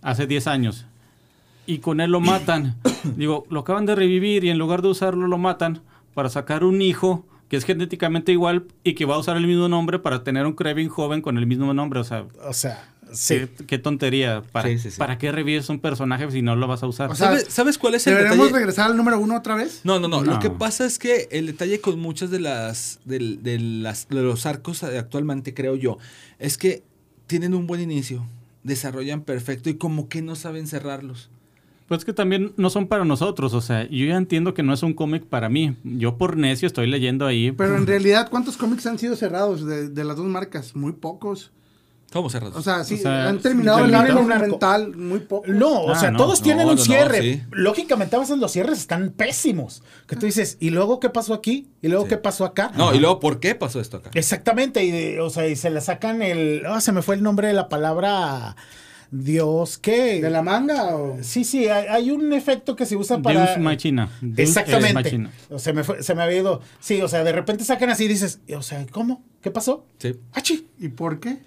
hace 0.02 0.28
10 0.28 0.47
años. 0.47 0.86
Y 1.65 1.80
con 1.80 1.99
él 2.02 2.12
lo 2.12 2.19
matan. 2.19 2.75
Digo, 3.17 3.45
lo 3.49 3.60
acaban 3.62 3.86
de 3.86 3.95
revivir 3.95 4.43
y 4.43 4.49
en 4.49 4.58
lugar 4.58 4.82
de 4.82 4.88
usarlo 4.89 5.28
lo 5.28 5.38
matan 5.38 5.82
para 6.13 6.30
sacar 6.30 6.63
un 6.63 6.82
hijo 6.82 7.25
que 7.49 7.58
es 7.58 7.65
genéticamente 7.65 8.32
igual 8.32 8.65
y 8.84 8.93
que 8.93 9.06
va 9.06 9.15
a 9.15 9.17
usar 9.19 9.36
el 9.36 9.47
mismo 9.47 9.67
nombre 9.67 9.97
para 9.99 10.23
tener 10.23 10.45
un 10.45 10.54
Kraven 10.54 10.88
joven 10.88 11.21
con 11.21 11.38
el 11.38 11.45
mismo 11.47 11.73
nombre. 11.73 11.99
O 11.99 12.04
sea, 12.04 12.25
O 12.47 12.54
sea, 12.54 12.89
sí. 13.13 13.36
qué, 13.58 13.65
qué 13.65 13.78
tontería. 13.78 14.41
¿Para, 14.52 14.69
Sí, 14.69 14.80
sí, 14.80 14.91
sí. 14.91 14.98
¿Para 14.98 15.17
qué 15.17 15.32
revives 15.32 15.69
un 15.69 15.80
personaje 15.80 16.30
si 16.32 16.41
no 16.41 16.56
lo 16.56 16.67
vas 16.67 16.84
a 16.84 16.88
usar? 16.88 17.10
O 17.12 17.15
sea, 17.15 17.28
¿Sabes, 17.28 17.45
sabes 17.50 17.78
cuál 17.78 17.95
es 17.95 18.06
el 18.08 18.13
¿Deberíamos 18.15 18.45
detalle? 18.48 18.60
regresar 18.60 18.91
al 18.91 18.98
número 18.98 19.19
uno 19.19 19.36
otra 19.38 19.56
vez? 19.56 19.82
No, 19.84 20.00
no, 20.00 20.08
no, 20.08 20.24
Lo 20.24 20.39
que 20.39 20.50
pasa 20.50 20.86
es 20.86 21.00
que 21.00 21.28
el 21.32 21.45
detalle 21.48 21.82
con 21.82 22.00
muchas 22.00 22.30
de 22.32 22.39
las 22.39 23.00
del- 23.06 23.41
de, 23.43 23.60
las 23.60 24.08
de 24.10 24.22
los 24.22 24.45
arcos 24.45 24.84
actualmente 24.84 25.54
creo 25.54 25.76
yo 25.76 25.98
es 26.39 26.58
que 26.58 26.84
tienen 27.28 27.54
un 27.54 27.67
buen 27.67 27.82
inicio, 27.82 28.26
desarrollan 28.63 29.22
perfecto 29.22 29.69
y 29.69 29.76
como 29.76 30.10
que 30.10 30.22
no 30.22 30.36
saben 30.36 30.67
cerrarlos. 30.67 31.30
Pues 31.88 32.06
que 32.06 32.13
también 32.13 32.54
no 32.56 32.69
son 32.69 32.88
para 32.88 33.04
nosotros, 33.04 33.56
o 33.56 33.62
sea, 33.62 33.84
yo 33.89 34.06
ya 34.06 34.15
entiendo 34.15 34.54
que 34.54 34.62
no 34.62 34.74
es 34.74 34.84
un 34.84 34.93
cómic 34.93 35.24
para 35.26 35.50
mí. 35.50 35.76
Yo 35.84 36.17
por 36.19 36.38
necio 36.38 36.67
estoy 36.67 36.86
leyendo 36.86 37.26
ahí. 37.26 37.52
Pero 37.52 37.78
en 37.78 37.88
realidad, 37.88 38.30
¿cuántos 38.30 38.58
cómics 38.58 38.86
han 38.86 39.00
sido 39.00 39.15
cerrados 39.15 39.65
de, 39.65 39.89
de 39.89 40.04
las 40.04 40.15
dos 40.17 40.28
marcas? 40.28 40.76
Muy 40.76 40.91
pocos. 40.91 41.52
¿Cómo 42.12 42.30
cerrados? 42.30 42.56
O 42.58 42.62
sea, 42.62 42.84
sí, 42.84 42.95
O 42.95 42.98
sea, 42.98 43.30
han 43.30 43.39
terminado 43.39 43.86
el 43.86 43.93
arco. 43.93 44.19
argumental 44.19 44.95
muy 44.95 45.19
pocos. 45.19 45.48
No, 45.50 45.82
o 45.82 45.91
Ah, 45.91 45.95
sea, 46.00 46.12
no. 46.12 46.17
todos 46.17 46.41
tienen 46.41 46.65
No, 46.65 46.72
un 46.74 46.78
no, 46.80 46.84
cierre. 46.84 47.22
sí. 47.22 47.43
Lógicamente, 47.52 48.15
a 48.15 48.19
veces 48.19 48.38
los 48.39 48.52
cierres 48.52 48.80
están 48.80 49.12
pésimos. 49.12 49.84
Que 50.08 50.15
tú 50.15 50.26
dices, 50.26 50.58
¿y 50.60 50.72
luego 50.72 51.00
qué 51.00 51.10
pasó 51.10 51.34
aquí? 51.34 51.67
¿Y 51.82 51.88
luego 51.88 52.06
Sí. 52.06 52.10
qué 52.10 52.17
pasó 52.17 52.45
acá? 52.45 52.72
no, 52.76 52.93
y 52.95 53.00
luego, 53.00 53.19
¿por 53.19 53.39
qué 53.39 53.54
pasó 53.56 53.80
esto 53.80 53.98
acá? 53.98 54.10
Exactamente, 54.13 54.84
y, 54.84 54.91
de- 54.91 55.22
o 55.22 55.30
sea, 55.30 55.48
y 55.48 55.56
se 55.56 55.69
le 55.69 55.82
sacan 55.82 56.22
el... 56.22 56.63
Ah, 56.67 56.82
se 56.82 56.91
me 56.91 57.02
fue 57.02 57.15
el 57.15 57.24
nombre 57.24 57.48
de 57.48 57.54
la 57.54 57.69
palabra... 57.69 58.56
Dios, 59.12 59.80
¿qué? 59.80 60.22
¿De 60.22 60.30
la 60.30 60.43
manga 60.43 60.95
o...? 60.95 61.17
Sí, 61.24 61.43
sí, 61.43 61.67
hay, 61.67 61.88
hay 61.88 62.12
un 62.12 62.32
efecto 62.32 62.76
que 62.76 62.86
se 62.86 62.95
usa 62.95 63.19
para... 63.19 63.43
Deus 63.45 63.58
Machina. 63.60 64.10
Deus 64.22 64.50
Ex 64.50 64.58
Exactamente. 64.58 64.93
Machina. 64.93 65.32
O 65.50 65.58
sea, 65.58 65.74
me 65.74 65.84
fue- 65.84 66.04
se 66.04 66.13
me 66.13 66.22
había 66.22 66.38
ido... 66.38 66.62
Sí, 66.80 67.02
o 67.02 67.08
sea, 67.08 67.24
de 67.24 67.32
repente 67.32 67.63
sacan 67.63 67.89
así 67.89 68.06
y 68.06 68.08
dices, 68.08 68.39
o 68.56 68.62
sea, 68.62 68.86
¿cómo? 68.91 69.24
¿Qué 69.41 69.50
pasó? 69.50 69.84
Sí. 69.98 70.15
¡Achi! 70.34 70.67
¿Y 70.80 70.89
por 70.89 71.19
qué? 71.19 71.39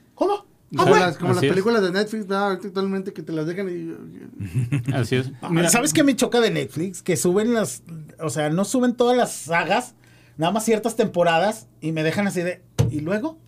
Ah, 0.79 0.89
las, 0.89 1.19
como 1.19 1.35
las 1.35 1.43
es. 1.43 1.51
películas 1.51 1.83
de 1.83 1.91
Netflix, 1.93 2.27
¿verdad? 2.27 2.53
Actualmente 2.53 3.13
que 3.13 3.23
te 3.23 3.33
las 3.33 3.47
dejan 3.47 3.69
y... 3.69 4.93
Así 4.95 5.17
es. 5.17 5.31
Ah, 5.43 5.49
Mira, 5.51 5.69
¿Sabes 5.69 5.93
qué 5.93 6.03
me 6.03 6.17
choca 6.17 6.41
de 6.41 6.51
Netflix? 6.51 7.03
Que 7.03 7.17
suben 7.17 7.53
las. 7.53 7.83
O 8.21 8.31
sea, 8.31 8.49
no 8.51 8.65
suben 8.65 8.95
todas 8.95 9.17
las 9.17 9.33
sagas, 9.33 9.95
nada 10.39 10.53
más 10.53 10.65
ciertas 10.65 10.97
temporadas 10.97 11.67
y 11.81 11.93
me 11.93 12.03
dejan 12.03 12.27
así 12.27 12.41
de. 12.43 12.63
¿Y 12.91 13.01
luego? 13.01 13.39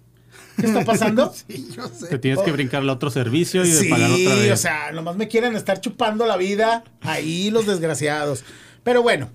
¿Qué 0.59 0.67
está 0.67 0.85
pasando? 0.85 1.33
sí, 1.49 1.69
yo 1.75 1.89
Te 1.89 2.07
sé. 2.07 2.19
tienes 2.19 2.43
que 2.43 2.53
brincar 2.53 2.83
al 2.83 2.91
otro 2.91 3.11
servicio 3.11 3.65
y 3.65 3.71
de 3.71 3.75
sí, 3.81 3.89
pagar 3.89 4.11
otra 4.11 4.35
vez. 4.35 4.53
o 4.53 4.57
sea, 4.57 4.93
nomás 4.93 5.17
me 5.17 5.27
quieren 5.29 5.57
estar 5.57 5.81
chupando 5.81 6.27
la 6.27 6.37
vida 6.37 6.85
ahí 7.01 7.51
los 7.51 7.67
desgraciados. 7.67 8.45
Pero 8.83 9.03
bueno, 9.03 9.31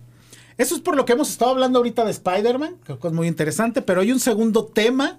eso 0.57 0.75
es 0.75 0.81
por 0.81 0.95
lo 0.95 1.05
que 1.05 1.13
hemos 1.13 1.29
estado 1.29 1.51
hablando 1.51 1.79
ahorita 1.79 2.05
de 2.05 2.11
Spider-Man, 2.11 2.75
creo 2.83 2.99
que 2.99 3.07
es 3.07 3.13
muy 3.13 3.27
interesante, 3.27 3.81
pero 3.81 4.01
hay 4.01 4.11
un 4.11 4.19
segundo 4.19 4.65
tema 4.65 5.17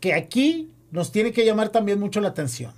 que 0.00 0.14
aquí 0.14 0.70
nos 0.94 1.10
tiene 1.12 1.32
que 1.32 1.44
llamar 1.44 1.70
también 1.70 1.98
mucho 1.98 2.20
la 2.20 2.28
atención. 2.28 2.72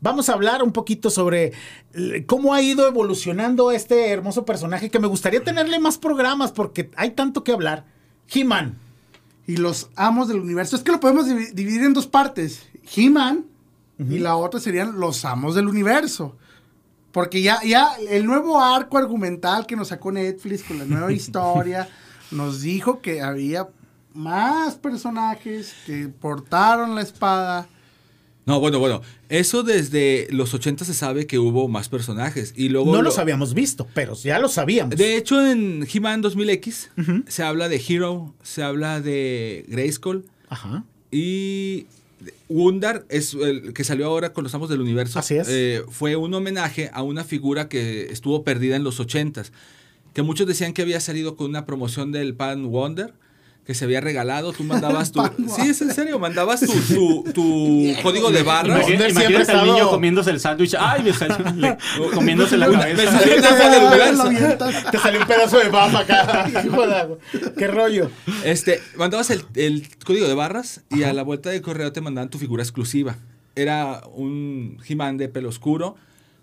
Vamos 0.00 0.28
a 0.28 0.32
hablar 0.34 0.62
un 0.62 0.72
poquito 0.72 1.08
sobre 1.08 1.52
eh, 1.94 2.24
cómo 2.26 2.52
ha 2.52 2.60
ido 2.60 2.86
evolucionando 2.86 3.70
este 3.70 4.10
hermoso 4.10 4.44
personaje 4.44 4.90
que 4.90 4.98
me 4.98 5.06
gustaría 5.06 5.42
tenerle 5.42 5.78
más 5.78 5.96
programas 5.96 6.50
porque 6.52 6.90
hay 6.96 7.12
tanto 7.12 7.44
que 7.44 7.52
hablar. 7.52 7.84
He-Man. 8.32 8.76
Y 9.46 9.56
los 9.56 9.88
amos 9.94 10.26
del 10.28 10.40
universo. 10.40 10.74
Es 10.76 10.82
que 10.82 10.92
lo 10.92 11.00
podemos 11.00 11.26
divi- 11.26 11.52
dividir 11.52 11.84
en 11.84 11.94
dos 11.94 12.06
partes. 12.06 12.66
He-Man 12.94 13.46
y 13.98 14.18
la 14.18 14.34
otra 14.36 14.58
serían 14.58 14.98
los 14.98 15.24
amos 15.24 15.54
del 15.54 15.68
universo. 15.68 16.36
Porque 17.12 17.40
ya, 17.42 17.62
ya 17.62 17.94
el 18.10 18.26
nuevo 18.26 18.60
arco 18.60 18.98
argumental 18.98 19.66
que 19.66 19.76
nos 19.76 19.88
sacó 19.88 20.10
Netflix 20.10 20.64
con 20.64 20.78
la 20.78 20.84
nueva 20.84 21.12
historia 21.20 21.88
nos 22.32 22.60
dijo 22.62 23.00
que 23.00 23.22
había 23.22 23.68
más 24.14 24.76
personajes 24.76 25.74
que 25.86 26.08
portaron 26.08 26.94
la 26.94 27.02
espada. 27.02 27.68
No, 28.46 28.60
bueno, 28.60 28.78
bueno, 28.78 29.00
eso 29.30 29.62
desde 29.62 30.28
los 30.30 30.52
80 30.52 30.84
se 30.84 30.92
sabe 30.92 31.26
que 31.26 31.38
hubo 31.38 31.66
más 31.66 31.88
personajes 31.88 32.52
y 32.56 32.68
luego 32.68 32.92
No 32.92 32.98
lo- 32.98 33.04
los 33.04 33.18
habíamos 33.18 33.54
visto, 33.54 33.86
pero 33.94 34.14
ya 34.14 34.38
lo 34.38 34.48
sabíamos. 34.48 34.96
De 34.96 35.16
hecho, 35.16 35.44
en 35.46 35.86
He-Man 35.92 36.22
2000X 36.22 37.24
se 37.26 37.42
habla 37.42 37.68
de 37.70 37.82
Hero, 37.88 38.34
se 38.42 38.62
habla 38.62 39.00
de 39.00 39.64
Grayskull 39.68 40.26
Ajá. 40.50 40.84
y 41.10 41.86
Wundar 42.50 43.06
es 43.08 43.32
el 43.34 43.72
que 43.72 43.82
salió 43.82 44.06
ahora 44.06 44.32
con 44.34 44.44
los 44.44 44.54
Amos 44.54 44.68
del 44.68 44.80
Universo. 44.82 45.18
Así 45.18 45.36
es. 45.36 45.48
Eh, 45.50 45.82
fue 45.88 46.16
un 46.16 46.32
homenaje 46.34 46.90
a 46.92 47.02
una 47.02 47.24
figura 47.24 47.68
que 47.70 48.12
estuvo 48.12 48.44
perdida 48.44 48.76
en 48.76 48.84
los 48.84 49.00
80s, 49.00 49.52
que 50.12 50.20
muchos 50.22 50.46
decían 50.46 50.74
que 50.74 50.82
había 50.82 51.00
salido 51.00 51.34
con 51.36 51.48
una 51.48 51.64
promoción 51.64 52.12
del 52.12 52.34
Pan 52.34 52.70
Wonder, 52.70 53.14
que 53.64 53.74
se 53.74 53.84
había 53.86 54.00
regalado, 54.02 54.52
tú 54.52 54.62
mandabas 54.62 55.10
tu... 55.10 55.22
sí, 55.56 55.68
es 55.70 55.80
en 55.80 55.92
serio, 55.94 56.18
mandabas 56.18 56.60
tu, 56.60 56.72
tu, 56.72 57.24
tu 57.32 57.92
código 58.02 58.30
de 58.30 58.42
barras. 58.42 58.78
Imagínate, 58.86 59.10
imagínate 59.12 59.52
al 59.52 59.66
niño 59.66 59.88
comiéndose 59.90 60.30
el 60.30 60.40
sándwich. 60.40 60.74
Ay, 60.78 61.02
me 61.02 61.12
salió 61.14 61.38
le- 61.56 61.78
comiéndose 62.14 62.56
la 62.58 62.68
Me 62.68 62.74
cabeza. 62.78 63.18
salió 63.18 63.36
una 63.38 63.48
sal 63.48 63.70
del 63.70 63.80
Lo 63.82 63.88
universo. 63.88 64.22
avientas. 64.22 64.90
Te 64.90 64.98
salió 64.98 65.20
un 65.20 65.26
pedazo 65.26 65.58
de 65.58 65.68
baba 65.70 66.00
acá. 66.00 66.50
¿Qué 67.56 67.66
rollo? 67.66 68.10
Este, 68.44 68.80
mandabas 68.96 69.30
el, 69.30 69.44
el 69.54 69.88
código 70.04 70.26
de 70.28 70.34
barras 70.34 70.82
y 70.90 71.04
a 71.04 71.12
la 71.12 71.22
vuelta 71.22 71.50
de 71.50 71.62
correo 71.62 71.92
te 71.92 72.00
mandaban 72.00 72.28
tu 72.30 72.38
figura 72.38 72.62
exclusiva. 72.62 73.16
Era 73.56 74.02
un 74.14 74.78
He-Man 74.86 75.16
de 75.16 75.28
pelo 75.28 75.48
oscuro 75.48 75.96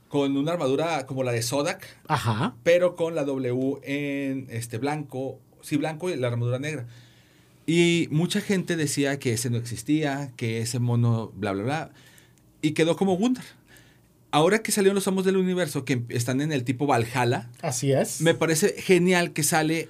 con 0.08 0.36
una 0.38 0.54
armadura 0.54 1.06
como 1.06 1.24
la 1.24 1.32
de 1.32 1.42
Sodak, 1.42 1.86
Ajá. 2.08 2.56
pero 2.64 2.96
con 2.96 3.16
la 3.16 3.24
W 3.26 3.78
en 3.84 4.48
este 4.50 4.78
blanco, 4.78 5.40
sí 5.62 5.78
blanco 5.78 6.10
y 6.10 6.16
la 6.16 6.28
armadura 6.28 6.58
negra. 6.60 6.86
Y 7.74 8.08
mucha 8.12 8.42
gente 8.42 8.76
decía 8.76 9.18
que 9.20 9.32
ese 9.34 9.50
no 9.50 9.58
existía, 9.58 10.32
que 10.36 10.60
ese 10.62 10.80
mono 10.80 11.32
bla 11.36 11.54
bla 11.54 11.64
bla 11.64 11.92
y 12.62 12.72
quedó 12.72 12.96
como 12.98 13.16
Gundar. 13.16 13.46
Ahora 14.32 14.62
que 14.64 14.72
salieron 14.72 14.96
los 14.96 15.08
amos 15.08 15.24
del 15.26 15.38
universo 15.38 15.86
que 15.86 16.04
están 16.10 16.42
en 16.42 16.52
el 16.52 16.64
tipo 16.64 16.86
Valhalla, 16.88 17.50
Así 17.62 17.92
es. 17.92 18.22
me 18.22 18.34
parece 18.34 18.76
genial 18.82 19.32
que 19.34 19.44
sale 19.44 19.88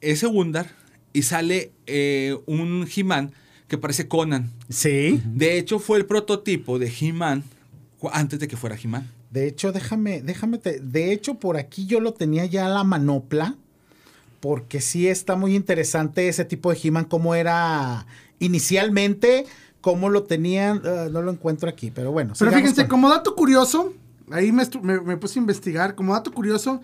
ese 0.00 0.26
Gundar 0.26 0.70
y 1.12 1.22
sale 1.22 1.72
eh, 1.86 2.36
un 2.46 2.86
He-Man 2.94 3.32
que 3.68 3.78
parece 3.78 4.06
Conan. 4.08 4.52
Sí. 4.68 5.20
De 5.24 5.56
hecho, 5.58 5.78
fue 5.78 5.96
el 5.98 6.06
prototipo 6.06 6.78
de 6.78 6.92
He-Man 7.00 7.42
antes 8.12 8.38
de 8.38 8.48
que 8.48 8.56
fuera 8.58 8.76
He-Man. 8.82 9.08
De 9.30 9.46
hecho, 9.48 9.72
déjame, 9.72 10.20
déjame, 10.22 10.58
te- 10.58 10.78
de 10.80 11.12
hecho, 11.12 11.34
por 11.34 11.56
aquí 11.56 11.86
yo 11.86 12.00
lo 12.00 12.12
tenía 12.14 12.44
ya 12.46 12.66
a 12.66 12.68
la 12.68 12.84
manopla, 12.84 13.56
porque 14.44 14.82
sí 14.82 15.08
está 15.08 15.36
muy 15.36 15.56
interesante 15.56 16.28
ese 16.28 16.44
tipo 16.44 16.70
de 16.70 16.78
He-Man, 16.82 17.06
cómo 17.06 17.34
era 17.34 18.04
inicialmente, 18.40 19.46
cómo 19.80 20.10
lo 20.10 20.24
tenían, 20.24 20.82
ah, 20.84 21.08
no 21.10 21.22
lo 21.22 21.30
encuentro 21.32 21.66
aquí, 21.66 21.90
pero 21.90 22.12
bueno. 22.12 22.34
Pero 22.38 22.50
fíjense, 22.52 22.82
con- 22.82 22.90
como 22.90 23.08
dato 23.08 23.34
curioso, 23.36 23.94
ahí 24.30 24.52
me, 24.52 24.64
me- 24.82 25.00
me 25.00 25.16
puse 25.16 25.38
a 25.38 25.40
investigar, 25.40 25.94
como 25.94 26.12
dato 26.12 26.30
curioso, 26.30 26.82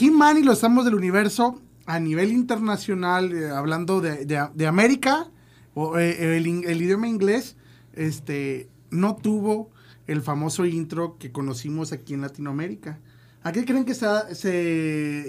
He-Man 0.00 0.38
y 0.38 0.42
los 0.42 0.64
Amos 0.64 0.84
del 0.84 0.96
Universo 0.96 1.60
a 1.86 2.00
nivel 2.00 2.32
internacional, 2.32 3.32
eh, 3.32 3.48
hablando 3.50 4.00
de, 4.00 4.24
de- 4.24 4.48
de 4.52 4.66
América, 4.66 5.28
o 5.74 5.96
eh, 5.96 6.36
el, 6.38 6.64
el 6.64 6.82
idioma 6.82 7.06
inglés, 7.06 7.54
este, 7.94 8.68
no 8.90 9.14
tuvo 9.14 9.70
el 10.08 10.22
famoso 10.22 10.64
intro 10.66 11.18
que 11.20 11.30
conocimos 11.30 11.92
aquí 11.92 12.14
en 12.14 12.22
Latinoamérica. 12.22 12.98
¿A 13.44 13.52
qué 13.52 13.64
creen 13.64 13.84
que 13.84 13.94
se, 13.94 14.06
se 14.34 14.50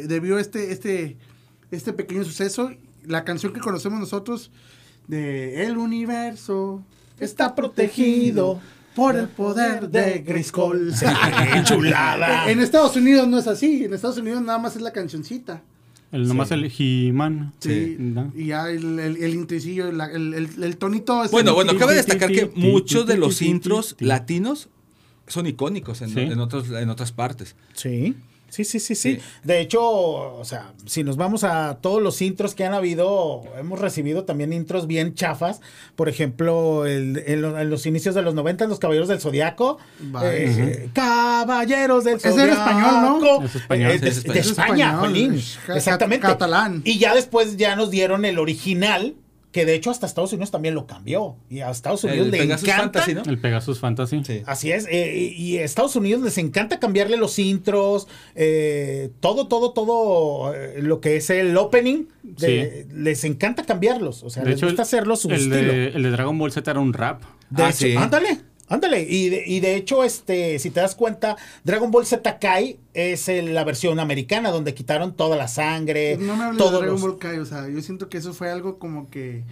debió 0.08 0.38
este, 0.39 0.71
este, 0.71 1.17
este 1.71 1.93
pequeño 1.93 2.23
suceso? 2.23 2.71
La 3.06 3.23
canción 3.23 3.52
que 3.54 3.60
conocemos 3.60 3.99
nosotros 3.99 4.52
de 5.08 5.65
El 5.65 5.78
universo 5.78 6.84
está 7.19 7.56
protegido 7.56 8.62
por 8.95 9.15
el 9.15 9.28
poder 9.28 9.89
de 9.89 10.19
Grayskull. 10.19 10.93
Sí, 10.95 11.06
qué 11.54 11.63
chulada. 11.65 12.49
En 12.49 12.60
Estados 12.60 12.95
Unidos 12.95 13.28
no 13.28 13.39
es 13.39 13.47
así. 13.47 13.84
En 13.86 13.93
Estados 13.93 14.17
Unidos 14.17 14.41
nada 14.41 14.60
más 14.60 14.76
es 14.76 14.82
la 14.82 14.91
cancioncita. 14.93 15.62
El, 16.12 16.28
nomás 16.28 16.52
el 16.52 16.71
He-Man. 16.78 17.54
Sí. 17.60 17.95
¿no? 17.97 18.32
Y 18.36 18.45
ya 18.47 18.69
el, 18.69 18.99
el, 18.99 19.17
el 19.17 19.34
intricillo, 19.34 19.88
el, 19.89 19.99
el- 20.36 20.63
el 20.63 20.78
tonito. 20.78 21.23
es 21.23 21.32
Bueno, 21.32 21.49
el- 21.49 21.56
bueno, 21.56 21.76
cabe 21.80 21.95
destacar 21.95 22.32
que 22.32 22.52
muchos 22.56 23.08
de 23.08 23.17
los 23.17 23.41
intros 23.41 23.95
ti. 23.97 24.06
latinos 24.06 24.69
son 25.27 25.47
icónicos 25.47 26.01
en, 26.01 26.09
Sí. 26.13 26.19
en 26.21 26.39
otros, 26.39 26.69
en 26.69 26.89
otras 26.89 27.12
partes. 27.12 27.55
Sí. 27.73 28.15
Sí, 28.49 28.65
sí, 28.65 28.79
sí, 28.79 28.93
sí, 28.93 29.15
Sí. 29.15 29.19
De 29.43 29.62
hecho, 29.62 29.81
o 29.81 30.45
sea, 30.45 30.73
si 30.86 31.03
nos 31.03 31.17
vamos 31.17 31.43
a 31.43 31.79
todos 31.81 32.03
los 32.03 32.21
intros 32.21 32.53
que 32.53 32.63
han 32.63 32.75
habido, 32.75 33.41
hemos 33.57 33.79
recibido 33.79 34.25
también 34.25 34.53
intros 34.53 34.86
bien 34.86 35.15
chafas. 35.15 35.59
Por 35.95 36.07
ejemplo, 36.07 36.86
el- 36.86 37.23
en, 37.25 37.41
lo- 37.41 37.57
en 37.59 37.71
los 37.71 37.88
inicios 37.88 38.13
de 38.13 38.21
los 38.21 38.36
90, 38.36 38.67
los 38.67 38.77
Caballeros 38.77 39.07
del 39.07 39.19
Zodiaco. 39.19 39.79
Eh, 40.23 40.88
Caballeros 40.93 42.03
del 42.03 42.19
Zodiaco. 42.19 42.41
era 42.41 42.53
español, 42.53 43.01
¿no? 43.21 43.43
Es 43.43 43.55
español. 43.55 43.91
Eh, 43.91 43.97
de, 43.99 44.12
Sí, 44.12 44.17
es 44.19 44.23
de 44.23 44.39
español. 44.39 44.47
España, 44.51 44.86
Es 44.86 44.91
español, 44.93 44.99
Jolín. 44.99 45.33
es 45.33 45.57
Exactamente. 45.75 46.27
catalán. 46.27 46.81
Y 46.86 46.99
ya 46.99 47.15
después 47.15 47.57
ya 47.57 47.75
nos 47.75 47.89
dieron 47.89 48.23
el 48.23 48.38
original, 48.38 49.15
que 49.54 49.66
de 49.66 49.76
hecho 49.76 49.89
hasta 49.92 50.06
Estados 50.06 50.34
Unidos 50.34 50.52
también 50.52 50.76
lo 50.76 50.86
cambió. 50.88 51.38
Y 51.50 51.62
a 51.62 51.70
Estados 51.70 52.04
Unidos 52.04 52.26
El 52.26 52.32
le 52.32 52.38
Pegasus 52.39 52.68
encanta. 52.68 53.00
Fantasy, 53.00 53.13
¿no? 53.13 53.24
El 53.32 53.38
Pegasus 53.39 53.80
Fantasy. 53.80 54.22
Sí. 54.26 54.42
Así 54.46 54.72
es, 54.74 54.86
eh, 54.92 55.16
y 55.16 55.58
a 55.60 55.63
Estados 55.63 55.96
Unidos 55.96 56.22
les 56.24 56.38
encanta 56.38 56.80
cambiarle 56.80 57.16
los 57.16 57.39
intros, 57.39 58.08
eh, 58.36 59.12
todo, 59.22 59.48
todo, 59.48 59.72
todo 59.72 60.54
eh, 60.54 60.82
lo 60.82 61.00
que 61.00 61.16
es 61.16 61.30
el 61.30 61.56
opening, 61.56 62.06
de- 62.24 62.88
les 62.94 63.24
encanta 63.24 63.63
cambiarlos, 63.63 64.24
o 64.24 64.30
sea, 64.30 64.44
De 64.44 64.50
les 64.50 64.58
hecho, 64.58 64.66
gusta 64.66 64.82
hacerlo 64.82 65.16
su 65.16 65.30
el 65.30 65.36
estilo. 65.36 65.58
de, 65.72 65.88
el 65.89 66.04
de 66.04 66.10
Dragon 66.10 66.38
Ball 66.38 66.52
Z 66.52 66.70
era 66.70 66.80
un 66.80 66.92
rap. 66.92 67.22
De 67.50 67.62
Ah, 67.63 67.70
hecho, 67.70 67.78
sí. 67.86 67.96
ándale, 67.96 68.39
ándale, 68.73 69.01
y 69.07 69.29
de, 69.29 69.43
y 69.45 69.59
de 69.59 69.75
hecho, 69.75 70.03
este, 70.03 70.59
si 70.59 70.69
te 70.69 70.79
das 70.81 70.95
cuenta, 70.95 71.36
Dragon 71.63 71.91
Ball 71.91 72.05
Z 72.05 72.39
Kai 72.39 72.77
es 72.93 73.27
el- 73.29 73.53
la 73.53 73.63
versión 73.63 73.99
americana, 73.99 74.51
donde 74.51 74.73
quitaron 74.73 75.15
toda 75.15 75.36
la 75.38 75.47
sangre, 75.47 76.17
No 76.17 76.36
me 76.36 76.43
hables 76.45 76.57
de 76.63 76.69
Dragon 76.71 76.86
los- 76.89 77.01
Ball 77.01 77.17
Kai, 77.19 77.38
o 77.39 77.45
sea, 77.45 77.67
yo 77.69 77.81
siento 77.81 78.09
que 78.09 78.17
eso 78.17 78.33
fue 78.33 78.49
algo 78.51 78.79
como 78.79 79.09
que... 79.09 79.43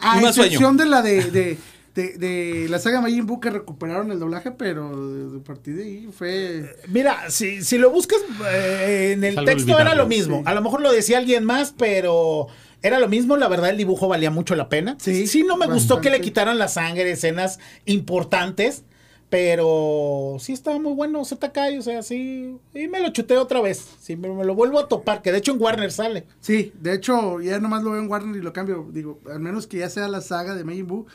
A 0.00 0.18
Un 0.18 0.24
excepción 0.26 0.76
sueño. 0.76 0.84
de 0.84 0.86
la 0.86 1.02
de, 1.02 1.24
de, 1.30 1.58
de, 1.94 2.18
de 2.18 2.68
la 2.68 2.80
saga 2.80 3.00
Majin 3.00 3.24
Buu 3.26 3.38
que 3.38 3.50
recuperaron 3.50 4.10
el 4.10 4.18
doblaje, 4.18 4.50
pero 4.50 4.90
de, 5.08 5.30
de 5.34 5.38
partir 5.38 5.76
de 5.76 5.84
ahí 5.84 6.08
fue... 6.12 6.76
Mira, 6.88 7.30
si, 7.30 7.62
si 7.62 7.78
lo 7.78 7.90
buscas 7.90 8.18
eh, 8.52 9.12
en 9.14 9.22
el 9.22 9.36
texto 9.44 9.78
era 9.78 9.94
lo 9.94 10.06
mismo. 10.06 10.38
sí. 10.38 10.42
A 10.46 10.54
lo 10.54 10.62
mejor 10.62 10.80
lo 10.80 10.90
decía 10.92 11.18
alguien 11.18 11.44
más, 11.44 11.72
pero 11.78 12.48
era 12.84 13.00
lo 13.00 13.08
mismo. 13.08 13.36
La 13.36 13.48
verdad, 13.48 13.70
el 13.70 13.76
dibujo 13.76 14.06
valía 14.06 14.30
mucho 14.30 14.54
la 14.54 14.68
pena. 14.68 14.96
Sí, 15.00 15.26
sí 15.26 15.42
no 15.42 15.56
me 15.56 15.66
gustó 15.66 16.00
que 16.00 16.10
le 16.10 16.20
quitaran 16.20 16.58
la 16.58 16.68
sangre, 16.68 17.10
escenas 17.10 17.58
importantes. 17.86 18.84
Pero 19.30 20.36
sí 20.38 20.52
estaba 20.52 20.78
muy 20.78 20.92
bueno 20.92 21.24
ZK, 21.24 21.58
o 21.78 21.82
sea, 21.82 22.02
sí. 22.02 22.56
Y 22.72 22.86
me 22.86 23.00
lo 23.00 23.08
chuté 23.08 23.36
otra 23.36 23.60
vez. 23.60 23.84
Sí, 24.00 24.14
me, 24.14 24.28
me 24.28 24.44
lo 24.44 24.54
vuelvo 24.54 24.78
a 24.78 24.86
topar, 24.86 25.22
que 25.22 25.32
de 25.32 25.38
hecho 25.38 25.50
en 25.52 25.60
Warner 25.60 25.90
sale. 25.90 26.24
Sí, 26.40 26.72
de 26.80 26.94
hecho, 26.94 27.40
ya 27.40 27.58
nomás 27.58 27.82
lo 27.82 27.90
veo 27.90 28.00
en 28.00 28.08
Warner 28.08 28.36
y 28.36 28.40
lo 28.42 28.52
cambio. 28.52 28.86
Digo, 28.92 29.18
al 29.28 29.40
menos 29.40 29.66
que 29.66 29.78
ya 29.78 29.90
sea 29.90 30.06
la 30.06 30.20
saga 30.20 30.54
de 30.54 30.62
Majin 30.62 30.86
Buu, 30.86 31.06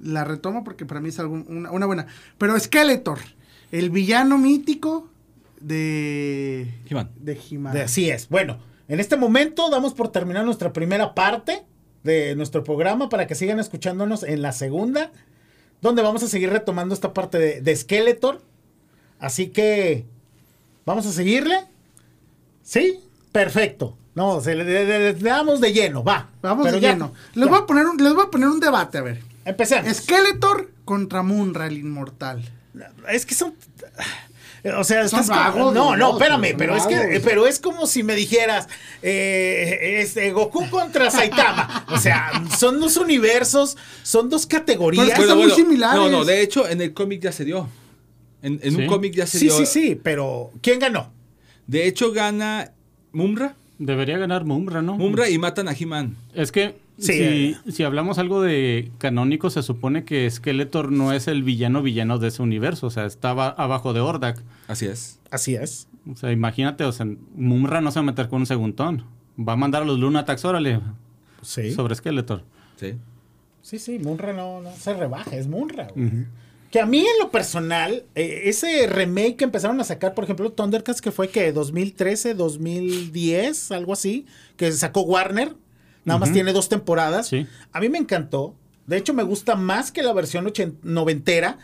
la 0.00 0.24
retomo 0.24 0.64
porque 0.64 0.86
para 0.86 1.00
mí 1.00 1.10
es 1.10 1.18
algo, 1.18 1.34
una, 1.34 1.70
una 1.70 1.84
buena. 1.84 2.06
Pero 2.38 2.58
Skeletor, 2.58 3.18
el 3.72 3.90
villano 3.90 4.38
mítico 4.38 5.10
de... 5.60 6.72
He-Man. 6.88 7.10
De 7.20 7.38
He-Man. 7.50 7.74
De- 7.74 7.82
así 7.82 8.08
es. 8.08 8.28
Bueno, 8.30 8.58
en 8.88 9.00
este 9.00 9.16
momento 9.16 9.68
damos 9.70 9.94
por 9.94 10.08
terminar 10.12 10.44
nuestra 10.44 10.72
primera 10.72 11.14
parte 11.14 11.64
de 12.04 12.34
nuestro 12.36 12.62
programa 12.64 13.08
para 13.08 13.26
que 13.26 13.34
sigan 13.34 13.58
escuchándonos 13.58 14.22
en 14.22 14.42
la 14.42 14.52
segunda, 14.52 15.10
donde 15.82 16.02
vamos 16.02 16.22
a 16.22 16.28
seguir 16.28 16.50
retomando 16.50 16.94
esta 16.94 17.12
parte 17.12 17.38
de, 17.38 17.60
de 17.60 17.76
Skeletor. 17.76 18.40
Así 19.18 19.48
que, 19.48 20.04
¿vamos 20.84 21.06
a 21.06 21.12
seguirle? 21.12 21.56
¿Sí? 22.62 23.00
Perfecto. 23.32 23.96
No, 24.14 24.40
se 24.40 24.54
le, 24.54 24.64
le- 24.64 24.84
le- 24.86 25.12
le 25.14 25.30
damos 25.30 25.60
de 25.60 25.72
lleno, 25.72 26.02
va. 26.02 26.30
Vamos 26.40 26.64
Pero 26.64 26.76
de 26.76 26.82
ya- 26.82 26.92
lleno. 26.92 27.12
Les 27.34 27.44
ya. 27.44 27.50
voy, 27.50 27.60
a 27.60 27.66
poner 27.66 27.86
un, 27.86 27.96
les 28.02 28.14
voy 28.14 28.24
a 28.26 28.30
poner 28.30 28.48
un 28.48 28.60
debate, 28.60 28.98
a 28.98 29.02
ver. 29.02 29.20
Empecemos. 29.44 29.94
Skeletor 29.94 30.70
contra 30.84 31.22
Munra, 31.22 31.66
el 31.66 31.76
inmortal. 31.78 32.42
Es 33.08 33.26
que 33.26 33.34
son. 33.34 33.54
O 34.78 34.84
sea, 34.84 35.06
Son 35.08 35.20
estás 35.20 35.26
como- 35.28 35.40
vagos, 35.40 35.74
no, 35.74 35.96
no, 35.96 36.12
espérame, 36.12 36.54
pero 36.56 36.76
es 36.76 36.86
que, 36.86 37.20
pero 37.24 37.46
es 37.46 37.58
como 37.60 37.86
si 37.86 38.02
me 38.02 38.14
dijeras, 38.14 38.68
eh, 39.02 39.98
este, 40.00 40.32
Goku 40.32 40.68
contra 40.70 41.10
Saitama. 41.10 41.84
O 41.90 41.98
sea, 41.98 42.42
son 42.58 42.80
dos 42.80 42.96
universos, 42.96 43.76
son 44.02 44.28
dos 44.30 44.46
categorías. 44.46 45.04
Pero 45.06 45.14
es 45.16 45.22
que 45.22 45.28
son 45.28 45.38
muy 45.38 45.50
similares. 45.50 45.96
No, 46.00 46.08
no, 46.10 46.24
de 46.24 46.40
hecho, 46.42 46.68
en 46.68 46.80
el 46.80 46.92
cómic 46.94 47.20
ya 47.22 47.32
se 47.32 47.44
dio. 47.44 47.68
En, 48.42 48.60
en 48.62 48.74
Sí. 48.76 48.82
un 48.82 48.86
cómic 48.86 49.14
ya 49.14 49.26
se 49.26 49.38
sí, 49.38 49.46
dio. 49.46 49.56
sí, 49.58 49.66
sí, 49.66 50.00
pero 50.02 50.50
¿quién 50.62 50.78
ganó? 50.78 51.12
De 51.66 51.86
hecho, 51.86 52.12
gana 52.12 52.72
Mumra. 53.12 53.54
Debería 53.78 54.18
ganar 54.18 54.44
Mumra, 54.44 54.82
¿no? 54.82 54.96
Mumra 54.96 55.28
y 55.28 55.38
matan 55.38 55.68
a 55.68 55.72
He-Man. 55.72 56.16
Es 56.34 56.50
que 56.52 56.76
Sí. 56.98 57.56
si, 57.64 57.72
si 57.72 57.82
hablamos 57.82 58.18
algo 58.18 58.40
de 58.42 58.90
canónico, 58.98 59.50
se 59.50 59.62
supone 59.62 60.04
que 60.04 60.30
Skeletor 60.30 60.90
no 60.92 61.12
es 61.12 61.28
el 61.28 61.42
villano 61.42 61.82
villano 61.82 62.18
de 62.18 62.28
ese 62.28 62.42
universo. 62.42 62.86
O 62.86 62.90
sea, 62.90 63.04
estaba 63.06 63.48
abajo 63.48 63.92
de 63.92 64.00
Ordak. 64.00 64.42
Así 64.68 64.86
es. 64.86 65.18
Así 65.30 65.54
es. 65.54 65.88
O 66.10 66.16
sea, 66.16 66.32
imagínate, 66.32 66.84
o 66.84 66.92
sea, 66.92 67.06
Mumra 67.34 67.80
no 67.80 67.90
se 67.90 67.98
va 67.98 68.04
a 68.04 68.06
meter 68.06 68.28
con 68.28 68.40
un 68.40 68.46
segundón. 68.46 69.04
Va 69.38 69.52
a 69.54 69.56
mandar 69.56 69.82
a 69.82 69.84
los 69.84 69.98
Lunatax, 69.98 70.44
órale, 70.44 70.80
Sí. 71.42 71.72
sobre 71.72 71.94
Skeletor. 71.94 72.42
Sí. 72.76 72.94
Sí, 73.62 73.78
sí, 73.78 73.98
Munra 73.98 74.32
no, 74.32 74.60
no 74.62 74.70
se 74.76 74.94
rebaja, 74.94 75.36
es 75.36 75.48
Munra. 75.48 75.88
güey. 75.94 76.08
Que 76.70 76.80
a 76.80 76.86
mí 76.86 76.98
en 77.00 77.18
lo 77.20 77.30
personal, 77.30 78.04
eh, 78.14 78.42
ese 78.44 78.86
remake 78.86 79.36
que 79.36 79.44
empezaron 79.44 79.80
a 79.80 79.84
sacar, 79.84 80.14
por 80.14 80.24
ejemplo, 80.24 80.50
Thundercats, 80.52 81.00
que 81.00 81.10
fue 81.10 81.28
que 81.28 81.52
2013, 81.52 82.34
2010, 82.34 83.72
algo 83.72 83.92
así, 83.92 84.26
que 84.56 84.70
sacó 84.72 85.02
Warner, 85.02 85.54
nada 86.06 86.18
más 86.18 86.32
tiene 86.32 86.54
dos 86.54 86.70
temporadas. 86.70 87.28
Sí. 87.28 87.46
A 87.72 87.80
mí 87.80 87.90
me 87.90 87.98
encantó. 87.98 88.54
De 88.86 88.96
hecho, 88.96 89.12
me 89.12 89.24
gusta 89.24 89.56
más 89.56 89.92
que 89.92 90.02
la 90.02 90.14
versión 90.14 90.50
noventera, 90.82 91.58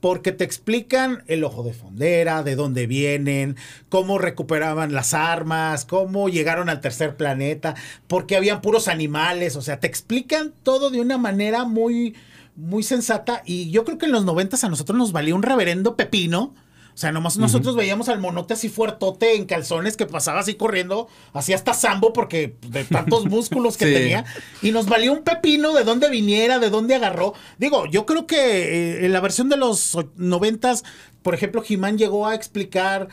porque 0.00 0.32
te 0.32 0.44
explican 0.44 1.24
el 1.26 1.42
ojo 1.44 1.62
de 1.64 1.72
fondera, 1.72 2.42
de 2.42 2.54
dónde 2.54 2.86
vienen, 2.86 3.56
cómo 3.88 4.18
recuperaban 4.18 4.92
las 4.92 5.12
armas, 5.12 5.84
cómo 5.84 6.28
llegaron 6.28 6.68
al 6.68 6.80
tercer 6.80 7.16
planeta, 7.16 7.74
porque 8.06 8.36
habían 8.36 8.60
puros 8.60 8.88
animales, 8.88 9.56
o 9.56 9.62
sea, 9.62 9.80
te 9.80 9.88
explican 9.88 10.52
todo 10.62 10.90
de 10.90 11.00
una 11.00 11.18
manera 11.18 11.64
muy, 11.64 12.14
muy 12.54 12.84
sensata 12.84 13.42
y 13.44 13.70
yo 13.70 13.84
creo 13.84 13.98
que 13.98 14.06
en 14.06 14.12
los 14.12 14.24
noventas 14.24 14.62
a 14.62 14.68
nosotros 14.68 14.96
nos 14.96 15.12
valía 15.12 15.34
un 15.34 15.42
reverendo 15.42 15.96
pepino. 15.96 16.54
O 16.98 17.00
sea, 17.00 17.12
nomás 17.12 17.36
nosotros 17.38 17.76
veíamos 17.76 18.08
al 18.08 18.18
monote 18.18 18.54
así 18.54 18.68
fuertote 18.68 19.36
en 19.36 19.44
calzones 19.44 19.96
que 19.96 20.04
pasaba 20.04 20.40
así 20.40 20.54
corriendo, 20.54 21.06
así 21.32 21.52
hasta 21.52 21.72
sambo 21.72 22.12
porque 22.12 22.56
de 22.66 22.82
tantos 22.82 23.24
músculos 23.30 23.76
que 23.76 23.86
Sí. 23.86 23.92
tenía. 23.94 24.24
Y 24.62 24.72
nos 24.72 24.86
valió 24.88 25.12
un 25.12 25.22
pepino 25.22 25.74
de 25.74 25.84
dónde 25.84 26.10
viniera, 26.10 26.58
de 26.58 26.70
dónde 26.70 26.96
agarró. 26.96 27.34
Digo, 27.56 27.86
yo 27.86 28.04
creo 28.04 28.26
que 28.26 28.36
eh, 28.38 29.06
en 29.06 29.12
la 29.12 29.20
versión 29.20 29.48
de 29.48 29.56
los 29.56 29.96
noventas, 30.16 30.82
por 31.22 31.36
ejemplo, 31.36 31.62
He-Man 31.68 31.98
llegó 31.98 32.26
a 32.26 32.34
explicar 32.34 33.06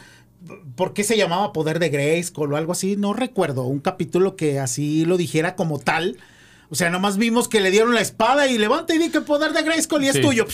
por 0.75 0.93
qué 0.95 1.03
se 1.03 1.15
llamaba 1.15 1.53
Poder 1.53 1.77
de 1.77 1.89
Grayskull 1.89 2.53
o 2.53 2.57
algo 2.57 2.71
así. 2.71 2.95
No 2.95 3.13
recuerdo 3.13 3.65
un 3.65 3.81
capítulo 3.81 4.35
que 4.35 4.57
así 4.59 5.05
lo 5.05 5.15
dijera 5.15 5.55
como 5.55 5.77
tal. 5.77 6.17
O 6.69 6.75
sea, 6.75 6.89
nomás 6.89 7.17
vimos 7.17 7.47
que 7.47 7.61
le 7.61 7.69
dieron 7.71 7.93
la 7.93 8.01
espada 8.01 8.47
y 8.47 8.57
levanta 8.57 8.95
y 8.95 8.97
di 8.97 9.09
que 9.09 9.21
poder 9.21 9.53
de 9.53 9.61
Grayskull 9.63 10.03
y 10.03 10.07
es 10.07 10.15
Sí. 10.15 10.21
tuyo. 10.21 10.45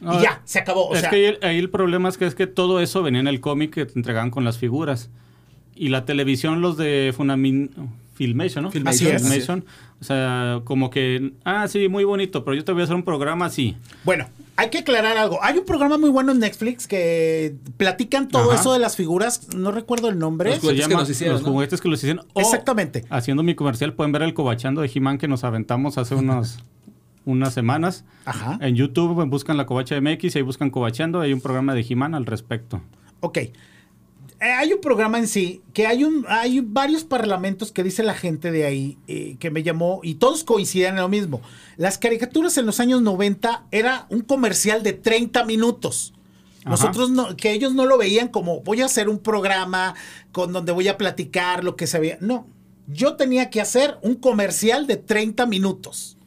Y 0.00 0.22
ya, 0.22 0.40
se 0.44 0.58
acabó. 0.60 0.86
O 0.88 0.94
es 0.94 1.00
sea, 1.02 1.10
que 1.10 1.16
ahí, 1.16 1.24
el- 1.26 1.38
ahí 1.42 1.58
el 1.58 1.70
problema 1.70 2.08
es 2.08 2.16
que 2.16 2.26
es 2.26 2.34
que 2.34 2.46
todo 2.46 2.80
eso 2.80 3.02
venía 3.02 3.20
en 3.20 3.28
el 3.28 3.40
cómic 3.40 3.72
que 3.74 3.86
te 3.86 3.92
entregaban 3.98 4.30
con 4.30 4.44
las 4.44 4.56
figuras. 4.58 5.10
Y 5.76 5.90
la 5.90 6.04
televisión, 6.04 6.60
los 6.60 6.76
de 6.76 7.12
Funamin, 7.16 7.70
Filmation, 8.14 8.64
¿no? 8.64 8.70
Filmation, 8.72 9.14
Así 9.14 9.16
es. 9.16 9.22
Filmation. 9.22 9.64
O 10.00 10.04
sea, 10.04 10.60
como 10.64 10.90
que, 10.90 11.32
ah, 11.44 11.68
sí, 11.68 11.88
muy 11.88 12.04
bonito, 12.04 12.44
pero 12.44 12.54
yo 12.56 12.64
te 12.64 12.72
voy 12.72 12.80
a 12.80 12.84
hacer 12.84 12.96
un 12.96 13.02
programa 13.04 13.46
así. 13.46 13.76
Bueno, 14.04 14.26
hay 14.58 14.70
que 14.70 14.78
aclarar 14.78 15.16
algo. 15.16 15.38
Hay 15.40 15.56
un 15.56 15.64
programa 15.64 15.98
muy 15.98 16.10
bueno 16.10 16.32
en 16.32 16.40
Netflix 16.40 16.88
que 16.88 17.54
platican 17.76 18.26
todo 18.26 18.50
Ajá. 18.50 18.60
eso 18.60 18.72
de 18.72 18.80
las 18.80 18.96
figuras. 18.96 19.54
No 19.54 19.70
recuerdo 19.70 20.08
el 20.08 20.18
nombre. 20.18 20.50
Los 20.50 20.58
juguetes 20.58 20.88
que 20.88 20.94
nos 20.94 21.08
hicieron, 21.08 21.34
Los 21.36 21.46
¿no? 21.46 21.52
juguetes 21.52 21.80
que 21.80 21.88
los 21.88 22.00
hicieron. 22.02 22.26
O, 22.32 22.40
Exactamente. 22.40 23.04
Haciendo 23.08 23.44
mi 23.44 23.54
comercial, 23.54 23.94
pueden 23.94 24.10
ver 24.10 24.22
el 24.22 24.34
cobachando 24.34 24.80
de 24.80 24.90
He-Man 24.92 25.18
que 25.18 25.28
nos 25.28 25.44
aventamos 25.44 25.96
hace 25.96 26.16
unos, 26.16 26.58
unas 27.24 27.54
semanas. 27.54 28.04
Ajá. 28.24 28.58
En 28.60 28.74
YouTube 28.74 29.24
buscan 29.28 29.56
la 29.56 29.64
covacha 29.64 29.94
MX 30.00 30.34
y 30.34 30.38
ahí 30.38 30.42
buscan 30.42 30.70
cobachando. 30.70 31.20
Hay 31.20 31.32
un 31.32 31.40
programa 31.40 31.72
de 31.74 31.86
He-Man 31.88 32.16
al 32.16 32.26
respecto. 32.26 32.82
Ok. 33.20 33.38
Eh, 34.40 34.44
hay 34.44 34.72
un 34.72 34.80
programa 34.80 35.18
en 35.18 35.26
sí 35.26 35.62
que 35.72 35.88
hay 35.88 36.04
un 36.04 36.24
hay 36.28 36.60
varios 36.60 37.02
parlamentos 37.02 37.72
que 37.72 37.82
dice 37.82 38.04
la 38.04 38.14
gente 38.14 38.52
de 38.52 38.66
ahí 38.66 38.96
eh, 39.08 39.36
que 39.40 39.50
me 39.50 39.64
llamó 39.64 40.00
y 40.04 40.14
todos 40.14 40.44
coinciden 40.44 40.94
en 40.94 41.00
lo 41.00 41.08
mismo. 41.08 41.40
Las 41.76 41.98
caricaturas 41.98 42.56
en 42.56 42.66
los 42.66 42.78
años 42.78 43.02
90 43.02 43.64
era 43.72 44.06
un 44.10 44.20
comercial 44.20 44.84
de 44.84 44.92
30 44.92 45.44
minutos. 45.44 46.14
Nosotros 46.64 47.10
no, 47.10 47.34
que 47.36 47.52
ellos 47.52 47.74
no 47.74 47.86
lo 47.86 47.96
veían 47.96 48.28
como 48.28 48.60
voy 48.60 48.82
a 48.82 48.84
hacer 48.84 49.08
un 49.08 49.18
programa 49.18 49.94
con 50.32 50.52
donde 50.52 50.70
voy 50.70 50.86
a 50.88 50.98
platicar 50.98 51.64
lo 51.64 51.74
que 51.74 51.86
se 51.86 51.98
veía. 51.98 52.18
No, 52.20 52.46
yo 52.86 53.16
tenía 53.16 53.50
que 53.50 53.60
hacer 53.60 53.98
un 54.02 54.16
comercial 54.16 54.86
de 54.86 54.96
30 54.96 55.46
minutos. 55.46 56.17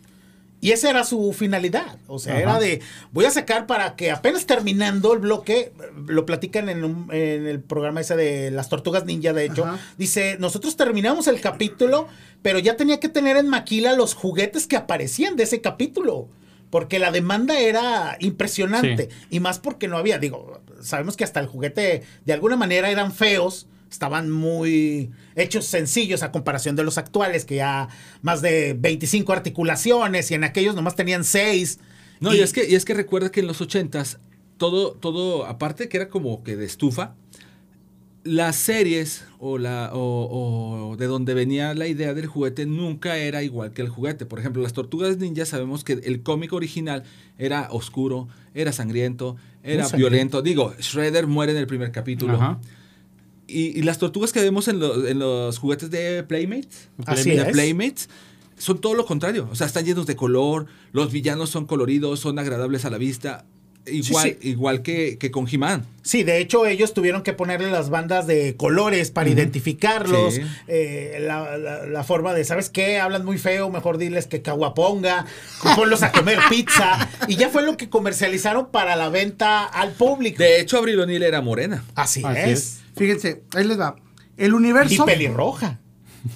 Y 0.62 0.72
esa 0.72 0.90
era 0.92 1.04
su 1.04 1.34
finalidad. 1.34 1.98
O 2.08 2.20
sea, 2.20 2.34
Ajá. 2.34 2.42
era 2.42 2.60
de, 2.60 2.82
voy 3.12 3.26
a 3.26 3.32
sacar 3.32 3.66
para 3.66 3.96
que 3.96 4.12
apenas 4.12 4.46
terminando 4.46 5.12
el 5.14 5.20
bloque, 5.20 5.74
lo 6.08 6.26
platican 6.26 6.70
en, 6.70 6.84
un- 6.86 7.10
en 7.12 7.48
el 7.48 7.60
programa 7.60 8.02
ese 8.02 8.16
de 8.16 8.52
las 8.52 8.70
tortugas 8.70 9.04
ninja, 9.06 9.34
de 9.34 9.46
hecho, 9.46 9.66
Ajá. 9.66 9.80
dice, 9.98 10.38
nosotros 10.40 10.78
terminamos 10.78 11.28
el 11.28 11.42
capítulo, 11.42 12.08
pero 12.44 12.60
ya 12.60 12.78
tenía 12.78 13.00
que 13.00 13.10
tener 13.10 13.38
en 13.38 13.50
maquila 13.50 13.94
los 13.96 14.14
juguetes 14.14 14.68
que 14.68 14.78
aparecían 14.78 15.36
de 15.36 15.44
ese 15.44 15.62
capítulo. 15.62 16.30
Porque 16.70 17.00
la 17.00 17.12
demanda 17.12 17.60
era 17.60 18.16
impresionante. 18.22 19.10
Y 19.30 19.42
más 19.42 19.60
porque 19.60 19.90
no 19.90 19.98
había, 19.98 20.20
digo, 20.20 20.62
sabemos 20.82 21.18
que 21.18 21.26
hasta 21.26 21.40
el 21.42 21.48
juguete 21.48 22.04
de 22.26 22.34
alguna 22.34 22.56
manera 22.56 22.90
eran 22.90 23.12
feos, 23.12 23.68
estaban 23.92 24.32
muy 24.32 25.12
hechos 25.36 25.66
sencillos 25.66 26.24
a 26.24 26.32
comparación 26.32 26.76
de 26.76 26.84
los 26.84 26.98
actuales, 26.98 27.46
que 27.46 27.56
ya 27.56 27.90
más 28.22 28.42
de 28.42 28.76
25 28.80 29.34
articulaciones 29.34 30.32
y 30.32 30.36
en 30.36 30.44
aquellos 30.44 30.76
nomás 30.76 30.96
tenían 30.96 31.24
6. 31.24 31.80
No, 32.22 32.34
y, 32.34 32.40
es 32.40 32.54
que, 32.54 32.68
y 32.70 32.76
es 32.76 32.86
que 32.86 32.94
recuerda 32.94 33.32
que 33.32 33.42
en 33.42 33.48
los 33.48 33.60
ochentas, 33.62 34.20
todo, 34.58 34.94
todo, 34.94 35.46
aparte 35.46 35.90
que 35.90 35.98
era 35.98 36.10
como 36.10 36.44
que 36.44 36.56
de 36.56 36.66
estufa, 36.66 37.16
las 38.24 38.56
series 38.56 39.26
o, 39.40 39.58
la, 39.58 39.90
o, 39.94 40.92
o 40.92 40.96
de 40.96 41.08
donde 41.08 41.34
venía 41.34 41.74
la 41.74 41.88
idea 41.88 42.14
del 42.14 42.28
juguete 42.28 42.68
nunca 42.68 43.18
era 43.18 43.42
igual 43.42 43.72
que 43.74 43.82
el 43.82 43.90
juguete. 43.90 44.26
Por 44.26 44.40
ejemplo, 44.40 44.62
las 44.62 44.74
tortugas 44.74 45.18
ninja 45.18 45.46
sabemos 45.46 45.84
que 45.84 45.94
el 45.94 46.22
cómic 46.22 46.54
original 46.54 47.04
era 47.40 47.68
oscuro, 47.72 48.28
era 48.54 48.72
sangriento, 48.72 49.36
era 49.64 49.84
sangriento. 49.84 49.98
violento. 49.98 50.42
Digo, 50.44 50.76
Shredder 50.80 51.26
muere 51.26 51.54
en 51.54 51.58
el 51.58 51.68
primer 51.68 51.92
capítulo. 51.92 52.36
Ajá. 52.36 52.60
Y, 53.52 53.78
y 53.80 53.82
las 53.84 53.98
tortugas 53.98 54.32
que 54.32 54.42
vemos 54.42 54.68
en, 54.68 54.80
lo- 54.80 55.08
en 55.08 55.20
los 55.20 55.58
juguetes 55.60 55.92
de 55.92 56.24
Playmates, 56.24 56.90
Así 57.06 57.32
de 57.32 57.42
es. 57.44 57.50
Playmates, 57.50 58.10
son 58.58 58.80
todo 58.80 58.94
lo 58.94 59.06
contrario. 59.06 59.48
O 59.52 59.56
sea, 59.56 59.68
están 59.68 59.86
llenos 59.86 60.06
de 60.08 60.16
color, 60.16 60.68
los 60.92 61.12
villanos 61.12 61.50
son 61.50 61.66
coloridos, 61.66 62.20
son 62.20 62.40
agradables 62.40 62.86
a 62.86 62.90
la 62.90 62.98
vista. 62.98 63.46
Igual, 63.88 64.38
sí. 64.40 64.50
igual 64.50 64.84
que, 64.84 65.18
que 65.18 65.32
con 65.32 65.48
He-Man. 65.52 65.88
Sí, 66.04 66.22
de 66.22 66.38
hecho 66.38 66.68
ellos 66.68 66.94
tuvieron 66.94 67.24
que 67.24 67.34
ponerle 67.34 67.72
las 67.72 67.90
bandas 67.90 68.28
de 68.28 68.56
colores 68.56 69.10
para 69.10 69.28
identificarlos, 69.32 70.36
Sí. 70.36 70.42
eh, 70.68 71.18
la, 71.22 71.58
la- 71.58 71.88
la 71.88 72.04
forma 72.04 72.36
de, 72.36 72.44
¿sabes 72.46 72.70
qué? 72.70 73.00
Hablan 73.00 73.26
muy 73.26 73.40
feo, 73.40 73.72
mejor 73.72 73.98
diles 73.98 74.28
que 74.28 74.44
caguaponga, 74.44 75.26
ponlos 75.76 76.04
a 76.04 76.12
comer 76.12 76.38
pizza. 76.48 77.10
Y 77.28 77.38
ya 77.38 77.50
fue 77.50 77.64
lo 77.64 77.76
que 77.76 77.90
comercializaron 77.90 78.68
para 78.70 78.96
la 78.96 79.10
venta 79.10 79.64
al 79.66 79.94
público. 79.94 80.44
De 80.44 80.60
hecho, 80.62 80.78
Abril 80.78 81.00
O'Neill 81.00 81.24
era 81.24 81.42
morena. 81.42 81.84
Así, 81.96 82.22
Así 82.24 82.40
es. 82.52 82.60
es. 82.60 82.81
Fíjense, 82.96 83.44
ahí 83.56 83.66
les 83.66 83.80
va. 83.80 83.96
El 84.38 84.52
Y 84.52 84.54
universo. 84.54 85.06
pelirroja. 85.06 85.80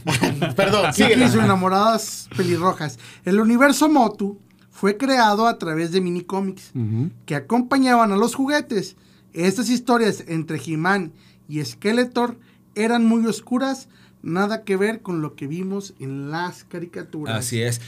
Perdón, 0.55 0.93
Sí, 0.93 1.03
aquí 1.03 1.27
son 1.29 1.45
enamoradas 1.45 2.27
pelirrojas. 2.35 2.97
El 3.23 3.39
universo 3.39 3.87
Motu 3.89 4.39
fue 4.71 4.97
creado 4.97 5.47
a 5.47 5.57
través 5.57 5.91
de 5.91 6.01
minicómics 6.01 6.71
Ujú. 6.75 7.11
que 7.25 7.35
acompañaban 7.35 8.11
a 8.11 8.17
los 8.17 8.35
juguetes. 8.35 8.95
Estas 9.33 9.69
historias 9.69 10.23
entre 10.27 10.59
He-Man 10.65 11.11
y 11.47 11.63
Skeletor 11.63 12.37
eran 12.73 13.05
muy 13.05 13.25
oscuras, 13.25 13.87
nada 14.23 14.63
que 14.63 14.75
ver 14.75 15.01
con 15.01 15.21
lo 15.21 15.35
que 15.35 15.47
vimos 15.47 15.93
en 15.99 16.31
las 16.31 16.63
caricaturas. 16.63 17.35
Así 17.37 17.61
es. 17.61 17.79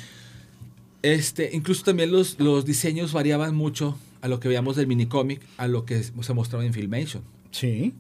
Este, 1.04 1.50
incluso 1.54 1.84
también 1.84 2.12
los, 2.12 2.40
los 2.40 2.66
diseños 2.66 3.14
variaban 3.14 3.56
mucho 3.56 3.98
a 4.22 4.28
lo 4.28 4.40
que 4.40 4.48
veíamos 4.48 4.76
del 4.76 4.88
minicómic, 4.88 5.42
a 5.58 5.68
lo 5.68 5.86
que 5.86 6.04
se 6.04 6.34
mostraba 6.34 6.66
en 6.66 6.74
Filmation. 6.74 7.24
Sí. 7.52 7.94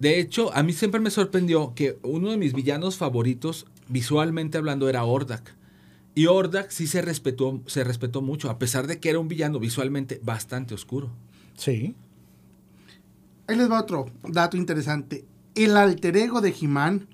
De 0.00 0.18
hecho, 0.18 0.52
a 0.54 0.62
mí 0.62 0.72
siempre 0.72 0.98
me 1.00 1.10
sorprendió 1.10 1.72
que 1.74 1.98
uno 2.02 2.30
de 2.30 2.36
mis 2.38 2.52
villanos 2.54 2.96
favoritos, 2.96 3.66
visualmente 3.88 4.58
hablando, 4.58 4.88
era 4.88 5.04
Ordak. 5.04 5.54
Y 6.14 6.26
Ordak 6.26 6.70
sí 6.70 6.86
se 6.86 7.02
respetó, 7.02 7.60
se 7.66 7.84
respetó 7.84 8.20
mucho, 8.22 8.50
a 8.50 8.58
pesar 8.58 8.86
de 8.86 8.98
que 8.98 9.10
era 9.10 9.18
un 9.20 9.28
villano 9.28 9.58
visualmente 9.60 10.18
bastante 10.24 10.74
oscuro. 10.74 11.10
Sí. 11.56 11.94
Ahí 13.46 13.56
les 13.56 13.70
va 13.70 13.80
otro 13.80 14.06
dato 14.28 14.56
interesante. 14.56 15.24
El 15.54 15.76
alter 15.76 16.16
ego 16.16 16.40
de 16.40 16.54
He-Man, 16.58 17.06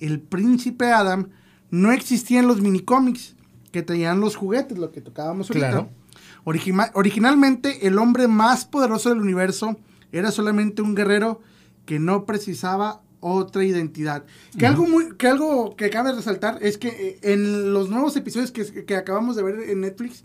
el 0.00 0.20
príncipe 0.20 0.86
Adam, 0.90 1.28
no 1.70 1.92
existía 1.92 2.40
en 2.40 2.46
los 2.46 2.60
minicómics 2.60 3.34
que 3.72 3.82
tenían 3.82 4.20
los 4.20 4.36
juguetes, 4.36 4.78
lo 4.78 4.90
que 4.92 5.00
tocábamos 5.00 5.50
ahorita. 5.50 5.70
Claro. 5.70 5.90
Origima- 6.44 6.90
originalmente, 6.94 7.86
el 7.86 7.98
hombre 7.98 8.26
más 8.28 8.64
poderoso 8.64 9.08
del 9.10 9.20
universo 9.20 9.76
era 10.12 10.30
solamente 10.30 10.82
un 10.82 10.94
guerrero 10.94 11.40
que 11.86 11.98
no 11.98 12.24
precisaba 12.26 13.02
otra 13.20 13.64
identidad. 13.64 14.24
Que, 14.58 14.66
algo, 14.66 14.86
muy, 14.88 15.14
que 15.16 15.28
algo 15.28 15.76
que 15.76 15.90
cabe 15.90 16.12
resaltar 16.12 16.58
es 16.60 16.76
que 16.78 16.88
eh, 16.88 17.18
en 17.22 17.72
los 17.72 17.88
nuevos 17.88 18.16
episodios 18.16 18.50
que, 18.50 18.84
que 18.84 18.96
acabamos 18.96 19.36
de 19.36 19.42
ver 19.44 19.60
en 19.70 19.80
Netflix, 19.82 20.24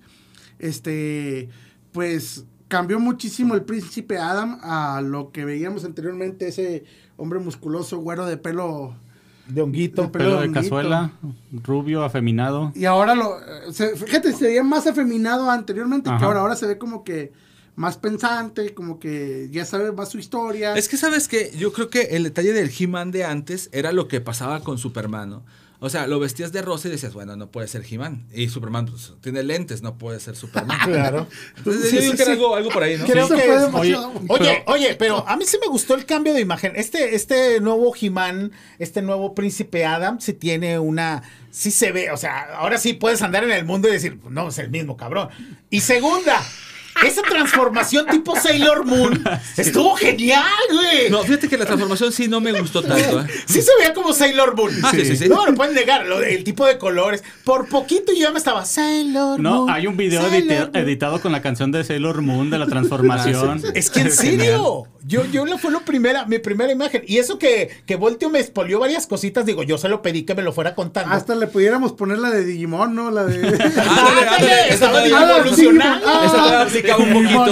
este, 0.60 1.50
pues 1.92 2.46
cambió 2.68 3.00
muchísimo 3.00 3.54
el 3.56 3.64
príncipe 3.64 4.18
Adam 4.18 4.60
a 4.62 5.02
lo 5.02 5.32
que 5.32 5.46
veíamos 5.46 5.86
anteriormente, 5.86 6.48
ese 6.48 6.84
hombre 7.18 7.40
musculoso, 7.40 8.00
güero 8.00 8.26
de 8.26 8.38
pelo. 8.38 8.96
De 9.48 9.62
honguito. 9.62 10.02
De 10.04 10.08
Pelo 10.10 10.32
de 10.32 10.36
honguito. 10.48 10.54
cazuela, 10.60 11.12
rubio, 11.64 12.04
afeminado. 12.04 12.74
Y 12.76 12.84
ahora 12.84 13.16
lo. 13.16 13.40
eh, 13.40 13.72
se- 13.72 13.96
fíjate, 13.96 14.34
se 14.34 14.46
veía 14.48 14.64
más 14.64 14.88
afeminado 14.88 15.50
anteriormente 15.50 16.10
que 16.20 16.26
ahora. 16.26 16.42
Ahora 16.42 16.56
se 16.58 16.68
ve 16.68 16.78
como 16.78 17.06
que 17.06 17.32
más 17.78 17.96
pensante, 17.96 18.74
como 18.74 19.00
que 19.00 19.50
ya 19.52 19.64
sabe 19.64 19.92
más 19.92 20.10
su 20.10 20.18
historia. 20.18 20.76
Es 20.76 20.90
que, 20.90 20.98
¿sabes 20.98 21.28
qué? 21.28 21.52
Yo 21.56 21.72
creo 21.72 21.92
que 21.92 22.02
el 22.18 22.24
detalle 22.24 22.52
del 22.52 22.72
He-Man 22.78 23.12
de 23.12 23.24
antes 23.24 23.70
era 23.72 23.92
lo 23.92 24.08
que 24.08 24.20
pasaba 24.20 24.62
con 24.62 24.80
Superman, 24.80 25.30
¿no? 25.30 25.46
O 25.80 25.92
sea, 25.92 26.08
lo 26.08 26.20
vestías 26.20 26.52
de 26.52 26.64
rosa 26.64 26.88
y 26.88 26.92
decías, 26.92 27.14
bueno, 27.14 27.36
no 27.36 27.52
puede 27.52 27.68
ser 27.68 27.84
He-Man. 27.88 28.26
Y 28.34 28.50
Superman 28.50 28.88
pues, 28.88 29.14
tiene 29.22 29.44
lentes, 29.44 29.84
no 29.84 30.00
puede 30.00 30.20
ser 30.20 30.36
Superman. 30.36 30.76
Claro. 30.88 31.28
Entonces, 31.56 31.92
Sí, 31.92 31.98
yo 31.98 32.02
digo 32.02 32.12
sí, 32.14 32.18
que 32.18 32.24
era 32.24 32.34
sí. 32.34 32.40
algo, 32.40 32.56
algo 32.56 32.70
por 32.72 32.82
ahí, 32.82 32.98
¿no? 32.98 33.06
Creo 33.06 33.30
que 33.30 33.70
fue 33.70 33.92
es-. 33.92 33.98
Oye, 34.28 34.64
oye, 34.66 34.96
pero 34.96 35.28
a 35.30 35.38
mí 35.38 35.46
sí 35.46 35.60
me 35.62 35.68
gustó 35.68 35.94
el 35.94 36.06
cambio 36.06 36.34
de 36.34 36.42
imagen. 36.42 36.72
Este, 36.76 37.14
este 37.14 37.62
nuevo 37.62 37.94
He-Man, 37.96 38.54
este 38.80 39.04
nuevo 39.04 39.36
príncipe 39.36 39.86
Adam, 39.86 40.20
sí 40.20 40.34
tiene 40.34 40.80
una. 40.80 41.22
Sí 41.52 41.70
se 41.70 41.92
ve, 41.92 42.10
o 42.10 42.18
sea, 42.18 42.56
ahora 42.56 42.80
sí 42.80 42.94
puedes 42.94 43.22
andar 43.22 43.44
en 43.44 43.52
el 43.52 43.66
mundo 43.66 43.88
y 43.88 43.92
decir, 43.92 44.20
no, 44.32 44.48
es 44.50 44.58
el 44.58 44.72
mismo 44.72 44.98
cabrón. 44.98 45.30
Y 45.70 45.82
segunda, 45.82 46.42
esa 47.06 47.22
transformación 47.22 48.06
tipo 48.08 48.36
Sailor 48.36 48.86
Moon 48.86 49.24
estuvo 49.58 49.96
genial, 49.96 50.44
güey. 50.72 51.10
No, 51.10 51.24
fíjate 51.24 51.48
que 51.50 51.58
la 51.58 51.66
transformación 51.66 52.12
sí 52.12 52.28
no 52.28 52.40
me 52.42 52.52
gustó 52.60 52.82
tanto. 52.82 53.22
¿eh? 53.22 53.28
Sí 53.48 53.62
se 53.62 53.72
veía 53.80 53.94
como 53.94 54.14
Sailor 54.14 54.56
Moon. 54.56 54.72
Ah, 54.84 54.92
sí, 54.94 55.06
sí, 55.06 55.16
sí. 55.18 55.30
No, 55.30 55.46
lo 55.46 55.54
pueden 55.56 55.76
negar. 55.76 56.06
lo 56.06 56.20
de- 56.20 56.36
el 56.36 56.44
tipo 56.44 56.66
de 56.66 56.78
colores. 56.78 57.24
Por 57.44 57.68
poquito 57.70 58.12
yo 58.14 58.20
ya 58.20 58.32
me 58.32 58.38
estaba 58.38 58.66
Sailor 58.66 59.40
No, 59.40 59.56
Moon. 59.66 59.70
hay 59.70 59.88
un 59.88 59.98
video 59.98 60.22
Sailor 60.22 60.38
edita- 60.52 60.60
Moon". 60.74 60.76
editado 60.76 61.22
con 61.22 61.32
la 61.32 61.42
canción 61.42 61.72
de 61.72 61.84
Sailor 61.84 62.22
Moon 62.22 62.50
de 62.50 62.60
la 62.60 62.68
transformación. 62.68 63.62
Es 63.76 63.90
que 63.90 64.02
en 64.02 64.12
serio, 64.12 64.88
yo, 65.06 65.26
yo 65.26 65.46
la 65.46 65.58
fue 65.58 65.72
lo 65.72 65.82
primera, 65.82 66.26
mi 66.26 66.40
primera 66.40 66.72
imagen. 66.72 67.04
Y 67.08 67.18
eso 67.18 67.38
que, 67.38 67.70
que 67.86 67.96
Voltio 67.96 68.30
me 68.30 68.40
expolió 68.40 68.80
varias 68.80 69.08
cositas, 69.08 69.46
digo, 69.46 69.64
yo 69.64 69.78
se 69.78 69.88
lo 69.90 70.02
pedí 70.02 70.24
que 70.24 70.36
me 70.36 70.42
lo 70.42 70.52
fuera 70.52 70.74
contando. 70.76 71.14
Hasta 71.14 71.36
le 71.36 71.48
pudiéramos 71.48 71.94
poner 71.94 72.18
la 72.20 72.30
de 72.32 72.44
Digimon, 72.44 72.96
¿no? 72.96 73.12
La 73.12 73.24
de. 73.26 73.36
Ándale, 73.48 74.28
ándale, 74.28 74.62
esa 74.66 74.74
estaba 74.74 75.04
todavía- 75.04 75.18
Ah, 76.06 76.66
un 76.96 77.14
poquito. 77.14 77.46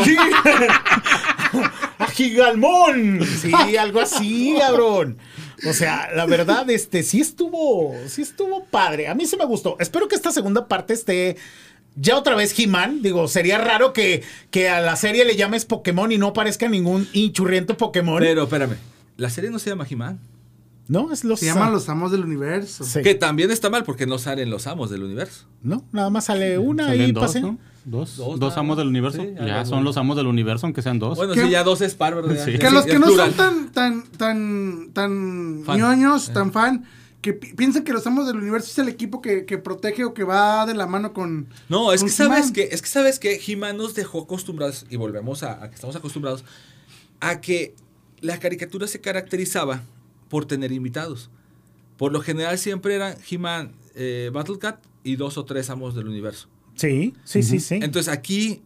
A 1.99 2.07
Gigalmón. 2.13 3.21
Sí, 3.25 3.51
algo 3.77 3.99
así, 4.01 4.55
cabrón. 4.59 5.17
O 5.67 5.73
sea, 5.73 6.09
la 6.15 6.25
verdad, 6.25 6.69
este, 6.69 7.01
sí 7.03 7.21
estuvo, 7.21 7.95
sí 8.07 8.21
estuvo 8.21 8.65
padre. 8.65 9.07
A 9.07 9.15
mí 9.15 9.25
sí 9.25 9.35
me 9.37 9.45
gustó. 9.45 9.77
Espero 9.79 10.07
que 10.07 10.15
esta 10.15 10.31
segunda 10.31 10.67
parte 10.67 10.93
esté 10.93 11.37
ya 11.95 12.17
otra 12.17 12.35
vez 12.35 12.57
He-Man. 12.57 13.01
Digo, 13.01 13.27
sería 13.27 13.57
raro 13.57 13.93
que, 13.93 14.23
que 14.51 14.69
a 14.69 14.81
la 14.81 14.95
serie 14.95 15.25
le 15.25 15.35
llames 15.35 15.65
Pokémon 15.65 16.11
y 16.11 16.17
no 16.17 16.27
aparezca 16.27 16.67
ningún 16.67 17.07
hinchurriento 17.13 17.77
Pokémon. 17.77 18.19
Pero 18.19 18.43
espérame, 18.43 18.75
la 19.17 19.29
serie 19.29 19.49
no 19.49 19.59
se 19.59 19.69
llama 19.69 19.87
He-Man. 19.89 20.19
no, 20.87 21.11
es 21.13 21.23
los. 21.23 21.39
Se 21.39 21.45
llaman 21.47 21.71
Los 21.71 21.87
Amos 21.89 22.11
del 22.11 22.25
Universo. 22.25 22.83
Sí. 22.83 23.01
Que 23.01 23.15
también 23.15 23.49
está 23.49 23.69
mal 23.69 23.83
porque 23.85 24.05
no 24.05 24.17
salen 24.19 24.49
los 24.49 24.67
amos 24.67 24.89
del 24.89 25.03
universo. 25.03 25.45
No, 25.63 25.83
nada 25.93 26.09
más 26.09 26.25
sale 26.25 26.57
una 26.57 26.93
y 26.95 27.11
dos. 27.13 27.35
¿no? 27.37 27.57
Dos, 27.85 28.17
Dos, 28.17 28.39
dos, 28.39 28.49
nada 28.49 28.59
amos 28.61 28.77
del 28.77 28.87
universo. 28.87 29.21
Sí, 29.21 29.29
ya 29.35 29.59
algo 29.59 29.69
son 29.69 29.83
los 29.83 29.95
amos 29.97 30.17
del 30.17 30.25
universo, 30.27 30.65
aunque 30.65 30.81
sean 30.81 30.97
dos. 30.99 31.17
Bueno, 31.17 31.33
¿Qué? 31.33 31.43
sí, 31.43 31.49
ya 31.51 31.63
dos 31.63 31.81
es 31.81 31.93
par, 31.95 32.15
¿verdad? 32.15 32.43
Sí. 32.43 32.57
Que 32.57 32.71
los 32.71 32.83
que 32.85 32.97
no 32.97 33.05
plural. 33.07 33.33
son 33.33 33.37
tan, 33.37 33.71
tan, 33.71 34.03
tan, 34.17 34.89
tan 34.93 35.61
Fan. 35.65 35.77
ñoños, 35.77 36.29
Eh. 36.29 36.33
tan 36.33 36.51
fan, 36.51 36.85
que 37.21 37.33
pi- 37.33 37.53
piensan 37.53 37.83
que 37.83 37.93
los 37.93 38.05
Amos 38.07 38.25
del 38.27 38.37
Universo 38.37 38.69
es 38.71 38.77
el 38.79 38.89
equipo 38.89 39.21
que, 39.21 39.45
que 39.45 39.57
protege 39.59 40.03
o 40.03 40.13
que 40.15 40.23
va 40.23 40.65
de 40.65 40.73
la 40.73 40.87
mano 40.87 41.13
con. 41.13 41.47
No, 41.69 41.93
es 41.93 42.01
con 42.01 42.09
que 42.09 42.15
sabes 42.15 42.51
que, 42.51 42.69
es 42.71 42.81
que 42.81 42.87
sabes 42.87 43.19
que 43.19 43.39
He-Man 43.45 43.77
nos 43.77 43.93
dejó 43.93 44.23
acostumbrados, 44.23 44.85
y 44.89 44.95
volvemos 44.97 45.43
a, 45.43 45.63
a 45.63 45.69
que 45.69 45.75
estamos 45.75 45.95
acostumbrados, 45.95 46.43
a 47.19 47.39
que 47.39 47.75
la 48.21 48.39
caricatura 48.39 48.87
se 48.87 48.99
caracterizaba 49.01 49.83
por 50.29 50.45
tener 50.45 50.71
invitados. 50.71 51.29
Por 51.97 52.11
lo 52.11 52.19
general 52.21 52.57
siempre 52.57 52.95
eran 52.95 53.15
He-Man, 53.29 53.73
eh, 53.93 54.29
Battle 54.33 54.57
Cat 54.57 54.79
y 55.03 55.15
dos 55.17 55.37
o 55.37 55.45
tres 55.45 55.69
amos 55.69 55.93
del 55.95 56.07
universo. 56.07 56.47
Sí, 56.75 57.13
sí, 57.23 57.43
sí, 57.43 57.59
sí. 57.59 57.75
Entonces 57.81 58.11
aquí, 58.11 58.61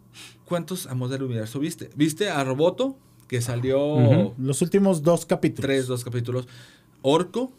¿cuántos 0.45 0.87
amos 0.87 1.09
del 1.11 1.23
universo 1.23 1.59
viste? 1.59 1.89
¿Viste 1.95 2.29
a 2.29 2.43
Roboto? 2.43 2.97
Que 3.27 3.41
salió. 3.41 4.33
Los 4.39 4.61
últimos 4.61 5.03
dos 5.03 5.25
capítulos. 5.25 5.65
tres, 5.67 5.87
dos 5.87 6.03
capítulos. 6.03 6.47
Orco, 7.03 7.51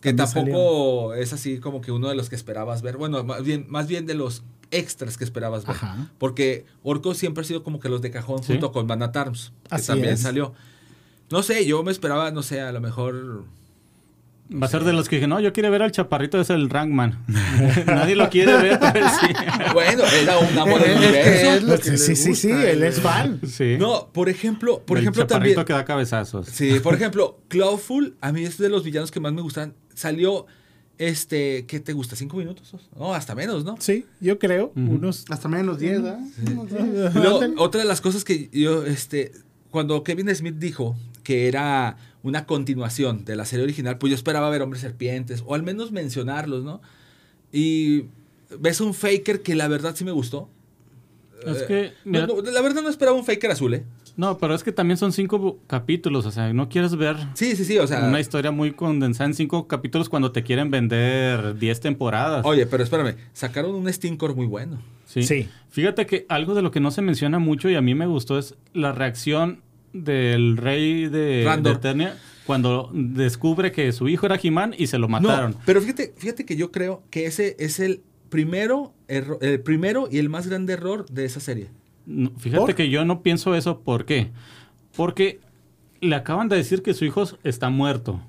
que 0.00 0.12
También 0.14 0.46
tampoco 0.46 1.14
es 1.14 1.32
así 1.32 1.58
como 1.58 1.80
que 1.80 1.92
uno 1.92 2.08
de 2.08 2.14
los 2.14 2.28
que 2.30 2.36
esperabas 2.36 2.80
ver. 2.82 2.96
Bueno, 2.96 3.22
más 3.24 3.42
bien, 3.42 3.66
más 3.68 3.86
bien 3.88 4.06
de 4.06 4.14
los 4.14 4.42
extras 4.70 5.16
que 5.18 5.24
esperabas 5.24 5.66
ver. 5.66 5.76
Ajá. 5.76 6.10
Porque 6.18 6.64
Orco 6.82 7.14
siempre 7.14 7.42
ha 7.42 7.44
sido 7.44 7.62
como 7.62 7.78
que 7.78 7.88
los 7.88 8.00
de 8.02 8.10
cajón 8.10 8.42
Sí. 8.42 8.52
junto 8.52 8.72
con 8.72 8.86
Manatarms, 8.86 9.52
que 9.68 9.74
Así 9.74 9.86
también 9.88 10.14
es. 10.14 10.20
salió. 10.20 10.54
No 11.30 11.42
sé, 11.42 11.66
yo 11.66 11.82
me 11.82 11.92
esperaba, 11.92 12.30
no 12.30 12.42
sé, 12.42 12.60
a 12.60 12.72
lo 12.72 12.80
mejor. 12.80 13.44
Va 14.52 14.66
a 14.66 14.68
ser 14.70 14.84
de 14.84 14.92
los 14.92 15.08
que 15.08 15.16
dije, 15.16 15.26
no, 15.26 15.40
yo 15.40 15.52
quiero 15.52 15.70
ver 15.72 15.82
al 15.82 15.90
chaparrito, 15.90 16.40
es 16.40 16.50
el 16.50 16.70
Rankman. 16.70 17.24
Nadie 17.86 18.14
lo 18.14 18.30
quiere 18.30 18.56
ver, 18.58 18.78
pero 18.92 19.06
sí. 19.08 19.26
Bueno, 19.72 20.04
era 20.04 20.38
un 20.38 20.56
amo 20.58 20.78
del 20.78 20.96
universo. 20.98 21.50
es 21.54 21.62
lo 21.64 21.78
que 21.78 21.90
le 21.90 21.98
Sí, 21.98 22.14
sí, 22.14 22.34
sí, 22.36 22.48
gusta, 22.52 22.70
él 22.70 22.82
es 22.84 23.00
fan. 23.00 23.40
Sí. 23.46 23.76
No, 23.78 24.08
por 24.12 24.28
ejemplo, 24.28 24.82
por 24.86 24.98
El 24.98 25.02
ejemplo 25.02 25.22
chaparrito 25.24 25.56
también. 25.56 25.66
que 25.66 25.72
da 25.72 25.84
cabezazos. 25.84 26.46
Sí, 26.46 26.78
por 26.80 26.94
ejemplo, 26.94 27.40
Clawful, 27.48 28.14
a 28.20 28.30
mí 28.30 28.44
es 28.44 28.56
de 28.58 28.68
los 28.68 28.84
villanos 28.84 29.10
que 29.10 29.18
más 29.18 29.32
me 29.32 29.42
gustan. 29.42 29.74
Salió, 29.94 30.46
este, 30.98 31.66
¿qué 31.66 31.80
te 31.80 31.92
gusta? 31.92 32.14
¿Cinco 32.16 32.36
minutos? 32.36 32.74
No, 32.96 33.14
hasta 33.14 33.34
menos, 33.34 33.64
¿no? 33.64 33.76
Sí, 33.80 34.06
yo 34.20 34.38
creo. 34.38 34.72
Unos. 34.76 35.24
Hasta 35.28 35.48
menos 35.48 35.78
10, 35.78 36.02
¿verdad? 36.02 36.20
Unos 36.52 36.70
10. 36.70 36.80
Y 36.82 37.18
luego, 37.18 37.34
Ándale. 37.42 37.54
otra 37.58 37.80
de 37.80 37.86
las 37.86 38.00
cosas 38.00 38.24
que 38.24 38.48
yo, 38.52 38.84
este, 38.86 39.32
cuando 39.70 40.02
Kevin 40.04 40.34
Smith 40.34 40.54
dijo 40.56 40.96
que 41.22 41.48
era 41.48 41.96
una 42.26 42.44
continuación 42.46 43.24
de 43.24 43.36
la 43.36 43.44
serie 43.44 43.64
original, 43.64 43.98
pues 43.98 44.10
yo 44.10 44.14
esperaba 44.14 44.50
ver 44.50 44.62
Hombres 44.62 44.82
Serpientes, 44.82 45.42
o 45.46 45.54
al 45.54 45.62
menos 45.62 45.92
mencionarlos, 45.92 46.64
¿no? 46.64 46.80
Y 47.52 48.04
ves 48.58 48.80
un 48.80 48.94
Faker 48.94 49.42
que 49.42 49.54
la 49.54 49.68
verdad 49.68 49.94
sí 49.96 50.04
me 50.04 50.12
gustó. 50.12 50.48
Es 51.46 51.62
Eh, 51.62 51.64
que, 51.68 51.92
no, 52.04 52.10
mira- 52.12 52.26
no, 52.26 52.40
la 52.42 52.60
verdad 52.62 52.82
no 52.82 52.88
esperaba 52.88 53.16
un 53.16 53.24
Faker 53.24 53.50
azul, 53.50 53.74
¿eh? 53.74 53.84
No, 54.16 54.38
pero 54.38 54.54
es 54.54 54.64
que 54.64 54.72
también 54.72 54.96
son 54.96 55.12
cinco 55.12 55.58
capítulos, 55.66 56.24
o 56.24 56.30
sea, 56.30 56.50
no 56.54 56.70
quieres 56.70 56.96
ver 56.96 57.16
Sí, 57.34 57.54
sí, 57.54 57.66
sí, 57.66 57.78
o 57.78 57.86
sea... 57.86 58.08
una 58.08 58.18
historia 58.18 58.50
muy 58.50 58.72
condensada 58.72 59.28
en 59.28 59.34
cinco 59.34 59.68
capítulos 59.68 60.08
cuando 60.08 60.32
te 60.32 60.42
quieren 60.42 60.70
vender 60.70 61.58
10 61.58 61.80
temporadas. 61.80 62.44
Oye, 62.46 62.64
pero 62.66 62.82
espérame, 62.82 63.14
sacaron 63.34 63.74
un 63.74 63.92
Stinkor 63.92 64.34
muy 64.34 64.46
bueno. 64.46 64.78
Sí. 65.04 65.22
Sí. 65.22 65.48
Fíjate 65.68 66.06
que 66.06 66.24
algo 66.30 66.54
de 66.54 66.62
lo 66.62 66.70
que 66.70 66.80
no 66.80 66.90
se 66.90 67.02
menciona 67.02 67.38
mucho 67.38 67.68
y 67.68 67.74
a 67.74 67.82
mí 67.82 67.94
me 67.94 68.06
gustó 68.06 68.38
es 68.38 68.54
la 68.72 68.92
reacción 68.92 69.60
del 70.04 70.56
rey 70.56 71.08
de, 71.08 71.42
Randor. 71.44 71.74
de 71.74 71.78
Eternia 71.78 72.16
cuando 72.46 72.90
descubre 72.92 73.72
que 73.72 73.90
su 73.92 74.08
hijo 74.08 74.26
era 74.26 74.38
He-Man 74.40 74.74
y 74.78 74.86
se 74.86 74.98
lo 74.98 75.08
mataron. 75.08 75.52
No, 75.52 75.60
pero 75.66 75.80
fíjate, 75.80 76.14
fíjate 76.16 76.44
que 76.44 76.56
yo 76.56 76.70
creo 76.70 77.02
que 77.10 77.26
ese 77.26 77.56
es 77.58 77.80
el 77.80 78.02
primero, 78.28 78.92
erro- 79.08 79.38
el 79.40 79.60
primero 79.60 80.08
y 80.10 80.18
el 80.18 80.28
más 80.28 80.46
grande 80.46 80.74
error 80.74 81.06
de 81.10 81.24
esa 81.24 81.40
serie. 81.40 81.68
No, 82.06 82.30
fíjate 82.38 82.60
¿Por? 82.60 82.74
que 82.74 82.88
yo 82.88 83.04
no 83.04 83.22
pienso 83.22 83.54
eso. 83.56 83.80
¿Por 83.80 84.04
qué? 84.04 84.30
Porque 84.96 85.40
le 86.00 86.14
acaban 86.14 86.48
de 86.48 86.56
decir 86.56 86.82
que 86.82 86.94
su 86.94 87.04
hijo 87.04 87.24
está 87.42 87.68
muerto 87.70 88.20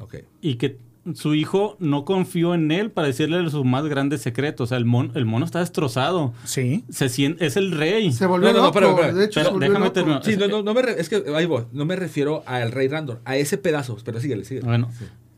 Ok. 0.00 0.16
y 0.40 0.54
que 0.54 0.78
su 1.14 1.34
hijo 1.34 1.76
no 1.80 2.04
confió 2.04 2.54
en 2.54 2.70
él 2.70 2.90
para 2.90 3.06
decirle 3.08 3.48
su 3.50 3.64
más 3.64 3.84
grande 3.86 4.18
secreto. 4.18 4.64
O 4.64 4.66
sea, 4.66 4.78
el, 4.78 4.84
mon- 4.84 5.12
el 5.14 5.24
mono 5.26 5.44
está 5.44 5.60
destrozado. 5.60 6.34
Sí. 6.44 6.84
Se 6.88 7.08
siente, 7.08 7.46
es 7.46 7.56
el 7.56 7.70
rey. 7.72 8.12
Se 8.12 8.26
volvió 8.26 8.48
No, 8.48 8.54
no, 8.54 8.58
no, 8.60 8.66
loco. 8.66 8.78
espérame, 8.78 8.94
espérame. 8.96 9.16
De 9.18 9.24
hecho, 9.24 9.34
Pero 9.40 9.46
se 9.46 9.52
volvió 9.52 9.68
déjame 9.68 9.84
loco. 9.86 9.92
terminar. 9.94 10.24
Sí, 10.24 10.36
no, 10.36 10.48
no, 10.48 10.62
no 10.62 10.74
me 10.74 10.82
re- 10.82 11.00
es 11.00 11.08
que 11.08 11.22
ahí 11.34 11.46
voy, 11.46 11.64
no 11.72 11.84
me 11.84 11.96
refiero 11.96 12.42
al 12.46 12.72
Rey 12.72 12.88
Randor, 12.88 13.20
a 13.24 13.36
ese 13.36 13.58
pedazo, 13.58 13.96
pero 14.04 14.20
síguele, 14.20 14.44
síguele. 14.44 14.66
Bueno, 14.66 14.90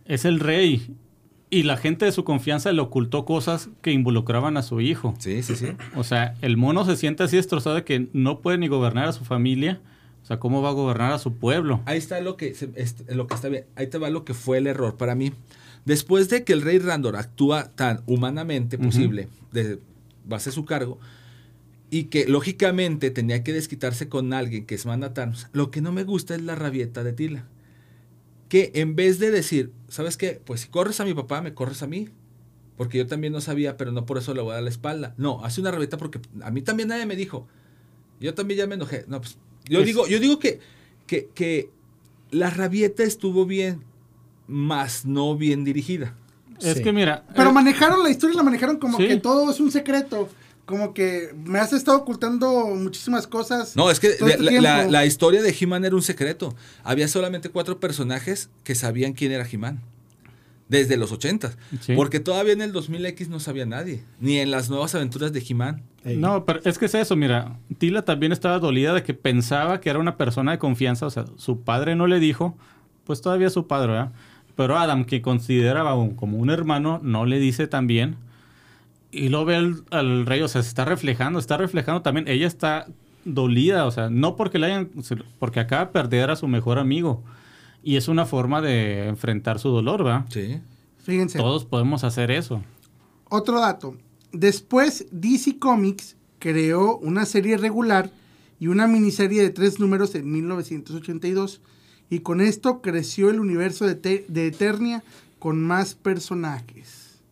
es 0.06 0.24
el 0.24 0.40
rey. 0.40 0.94
Y 1.50 1.62
la 1.62 1.78
gente 1.78 2.04
de 2.04 2.12
su 2.12 2.24
confianza 2.24 2.70
le 2.72 2.80
ocultó 2.82 3.24
cosas 3.24 3.70
que 3.80 3.90
involucraban 3.90 4.58
a 4.58 4.62
su 4.62 4.82
hijo. 4.82 5.14
Sí, 5.18 5.42
sí, 5.42 5.56
sí. 5.56 5.68
O 5.96 6.04
sea, 6.04 6.34
el 6.42 6.58
mono 6.58 6.84
se 6.84 6.94
siente 6.96 7.22
así 7.22 7.36
destrozado 7.36 7.74
de 7.76 7.84
que 7.84 8.08
no 8.12 8.40
puede 8.40 8.58
ni 8.58 8.68
gobernar 8.68 9.08
a 9.08 9.12
su 9.12 9.24
familia. 9.24 9.80
O 10.28 10.32
sea, 10.32 10.38
¿cómo 10.38 10.60
va 10.60 10.68
a 10.68 10.72
gobernar 10.72 11.10
a 11.12 11.18
su 11.18 11.36
pueblo? 11.36 11.80
Ahí 11.86 11.96
está 11.96 12.20
lo 12.20 12.36
que, 12.36 12.54
lo 13.08 13.26
que 13.26 13.34
está 13.34 13.48
bien. 13.48 13.64
Ahí 13.76 13.86
te 13.86 13.96
va 13.96 14.10
lo 14.10 14.26
que 14.26 14.34
fue 14.34 14.58
el 14.58 14.66
error 14.66 14.98
para 14.98 15.14
mí. 15.14 15.32
Después 15.86 16.28
de 16.28 16.44
que 16.44 16.52
el 16.52 16.60
Rey 16.60 16.78
Randor 16.80 17.16
actúa 17.16 17.70
tan 17.74 18.02
humanamente 18.04 18.76
posible, 18.76 19.30
de 19.52 19.78
base 20.26 20.50
a 20.50 20.52
su 20.52 20.66
cargo, 20.66 20.98
y 21.88 22.04
que 22.04 22.26
lógicamente 22.26 23.10
tenía 23.10 23.42
que 23.42 23.54
desquitarse 23.54 24.10
con 24.10 24.34
alguien 24.34 24.66
que 24.66 24.74
es 24.74 24.84
Manatarms, 24.84 25.48
lo 25.54 25.70
que 25.70 25.80
no 25.80 25.92
me 25.92 26.04
gusta 26.04 26.34
es 26.34 26.42
la 26.42 26.56
rabieta 26.56 27.02
de 27.04 27.14
Tila. 27.14 27.46
Que 28.50 28.70
en 28.74 28.96
vez 28.96 29.18
de 29.20 29.30
decir, 29.30 29.72
¿sabes 29.88 30.18
qué? 30.18 30.42
Pues 30.44 30.60
si 30.60 30.68
corres 30.68 31.00
a 31.00 31.06
mi 31.06 31.14
papá, 31.14 31.40
me 31.40 31.54
corres 31.54 31.82
a 31.82 31.86
mí. 31.86 32.10
Porque 32.76 32.98
yo 32.98 33.06
también 33.06 33.32
no 33.32 33.40
sabía, 33.40 33.78
pero 33.78 33.92
no 33.92 34.04
por 34.04 34.18
eso 34.18 34.34
le 34.34 34.42
voy 34.42 34.50
a 34.50 34.56
dar 34.56 34.62
la 34.62 34.68
espalda. 34.68 35.14
No, 35.16 35.42
hace 35.42 35.62
una 35.62 35.70
rabieta 35.70 35.96
porque 35.96 36.20
a 36.42 36.50
mí 36.50 36.60
también 36.60 36.90
nadie 36.90 37.06
me 37.06 37.16
dijo. 37.16 37.48
Yo 38.20 38.34
también 38.34 38.58
ya 38.58 38.66
me 38.66 38.74
enojé. 38.74 39.06
No, 39.08 39.22
pues, 39.22 39.38
yo 39.68 39.80
Es- 39.80 39.86
digo, 39.86 40.06
yo 40.06 40.18
digo 40.20 40.38
que, 40.38 40.60
que, 41.06 41.28
que 41.34 41.70
la 42.30 42.50
rabieta 42.50 43.02
estuvo 43.04 43.46
bien, 43.46 43.82
más 44.46 45.04
no 45.04 45.36
bien 45.36 45.64
dirigida. 45.64 46.14
Es 46.60 46.78
Sí. 46.78 46.82
que 46.82 46.92
mira... 46.92 47.24
Pero 47.36 47.50
eh, 47.50 47.52
manejaron 47.52 48.02
la 48.02 48.10
historia, 48.10 48.36
la 48.36 48.42
manejaron 48.42 48.78
como 48.78 48.98
Sí. 48.98 49.06
que 49.06 49.16
todo 49.18 49.50
es 49.50 49.60
un 49.60 49.70
secreto. 49.70 50.28
Como 50.66 50.92
que 50.92 51.34
me 51.46 51.58
has 51.60 51.72
estado 51.72 51.96
ocultando 51.98 52.66
muchísimas 52.74 53.26
cosas. 53.26 53.74
No, 53.76 53.90
es 53.90 54.00
que 54.00 54.08
este 54.08 54.38
la- 54.38 54.60
la- 54.60 54.86
la 54.86 55.06
historia 55.06 55.40
de 55.40 55.56
He-Man 55.58 55.84
era 55.86 55.94
un 55.96 56.02
secreto. 56.02 56.54
Había 56.84 57.08
solamente 57.08 57.48
cuatro 57.48 57.78
personajes 57.80 58.50
que 58.64 58.74
sabían 58.74 59.12
quién 59.14 59.32
era 59.32 59.46
He-Man. 59.50 59.80
Desde 60.68 60.96
los 60.96 61.12
80. 61.12 61.52
Sí. 61.80 61.94
Porque 61.96 62.20
todavía 62.20 62.52
en 62.52 62.60
el 62.62 62.72
2000X 62.74 63.28
no 63.28 63.40
sabía 63.40 63.64
nadie. 63.66 64.04
Ni 64.20 64.38
en 64.38 64.50
las 64.50 64.68
nuevas 64.68 64.94
aventuras 64.94 65.32
de 65.32 65.42
He-Man. 65.48 65.82
No, 66.04 66.44
pero 66.44 66.60
es 66.64 66.78
que 66.78 66.86
es 66.86 66.94
eso, 66.94 67.16
mira, 67.16 67.58
Tila 67.78 68.02
también 68.02 68.32
estaba 68.32 68.58
dolida 68.58 68.94
de 68.94 69.02
que 69.02 69.12
pensaba 69.14 69.80
que 69.80 69.90
era 69.90 69.98
una 69.98 70.16
persona 70.16 70.52
de 70.52 70.58
confianza, 70.58 71.06
o 71.06 71.10
sea, 71.10 71.24
su 71.36 71.60
padre 71.62 71.96
no 71.96 72.06
le 72.06 72.18
dijo, 72.20 72.56
pues 73.04 73.20
todavía 73.20 73.50
su 73.50 73.66
padre, 73.66 73.92
¿verdad? 73.92 74.12
Pero 74.56 74.78
Adam, 74.78 75.04
que 75.04 75.20
consideraba 75.22 75.94
un- 75.94 76.14
como 76.14 76.38
un 76.38 76.50
hermano, 76.50 76.98
no 77.02 77.26
le 77.26 77.38
dice 77.38 77.66
también. 77.66 78.16
Y 79.10 79.28
lo 79.30 79.44
ve 79.44 79.56
al, 79.56 79.84
al 79.90 80.26
rey, 80.26 80.40
o 80.42 80.48
sea, 80.48 80.62
se 80.62 80.68
está 80.68 80.84
reflejando, 80.84 81.38
está 81.38 81.56
reflejando 81.56 82.02
también, 82.02 82.26
ella 82.28 82.46
está 82.46 82.86
dolida, 83.24 83.84
o 83.86 83.90
sea, 83.90 84.08
no 84.10 84.36
porque 84.36 84.58
le 84.58 84.66
hayan, 84.66 84.90
porque 85.38 85.60
acaba 85.60 85.86
de 85.86 85.92
perder 85.92 86.30
a 86.30 86.36
su 86.36 86.46
mejor 86.48 86.78
amigo. 86.78 87.22
Y 87.88 87.96
es 87.96 88.06
una 88.06 88.26
forma 88.26 88.60
de 88.60 89.08
enfrentar 89.08 89.58
su 89.58 89.70
dolor, 89.70 90.06
¿va? 90.06 90.26
Sí. 90.28 90.60
Fíjense. 90.98 91.38
Todos 91.38 91.64
podemos 91.64 92.04
hacer 92.04 92.30
eso. 92.30 92.62
Otro 93.30 93.60
dato. 93.60 93.96
Después, 94.30 95.06
DC 95.10 95.58
Comics 95.58 96.14
creó 96.38 96.98
una 96.98 97.24
serie 97.24 97.56
regular 97.56 98.10
y 98.60 98.66
una 98.66 98.86
miniserie 98.86 99.40
de 99.40 99.48
tres 99.48 99.80
números 99.80 100.14
en 100.16 100.30
1982. 100.30 101.62
Y 102.10 102.18
con 102.18 102.42
esto 102.42 102.82
creció 102.82 103.30
el 103.30 103.40
universo 103.40 103.86
de, 103.86 104.26
de 104.28 104.46
Eternia 104.46 105.02
con 105.38 105.58
más 105.64 105.94
personajes. 105.94 107.22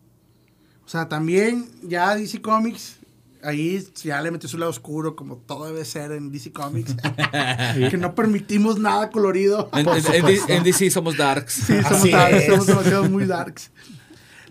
O 0.87 0.89
sea, 0.89 1.07
también 1.07 1.67
ya 1.83 2.15
DC 2.15 2.41
Comics, 2.41 2.96
ahí 3.43 3.85
ya 4.03 4.21
le 4.21 4.31
metió 4.31 4.47
su 4.49 4.57
lado 4.57 4.69
oscuro, 4.71 5.15
como 5.15 5.37
todo 5.37 5.65
debe 5.65 5.83
ser 5.85 6.11
en 6.11 6.31
DC 6.31 6.51
Comics. 6.51 6.95
que 7.89 7.97
no 7.97 8.15
permitimos 8.15 8.79
nada 8.79 9.09
colorido. 9.09 9.69
En, 9.73 9.87
en- 9.87 10.13
en 10.13 10.25
D- 10.25 10.39
en 10.47 10.63
DC 10.63 10.89
somos 10.91 11.17
darks. 11.17 11.53
Sí, 11.53 11.73
somos, 11.83 11.91
Así 11.91 12.11
darks, 12.11 12.35
es. 12.37 12.45
somos 12.47 12.65
demasiado 12.67 13.03
muy 13.09 13.25
darks. 13.25 13.71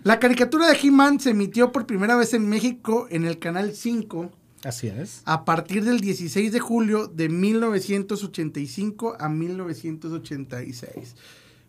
La 0.03 0.19
caricatura 0.19 0.67
de 0.69 0.77
He-Man 0.81 1.19
se 1.19 1.31
emitió 1.31 1.71
por 1.71 1.85
primera 1.85 2.15
vez 2.15 2.33
en 2.33 2.47
México 2.47 3.07
en 3.09 3.25
el 3.25 3.39
canal 3.39 3.73
5 3.75 4.31
Así 4.63 4.87
es. 4.87 5.21
a 5.25 5.43
partir 5.43 5.83
del 5.83 5.99
16 5.99 6.51
de 6.51 6.59
julio 6.59 7.07
de 7.07 7.27
1985 7.29 9.17
a 9.19 9.27
1986. 9.29 11.15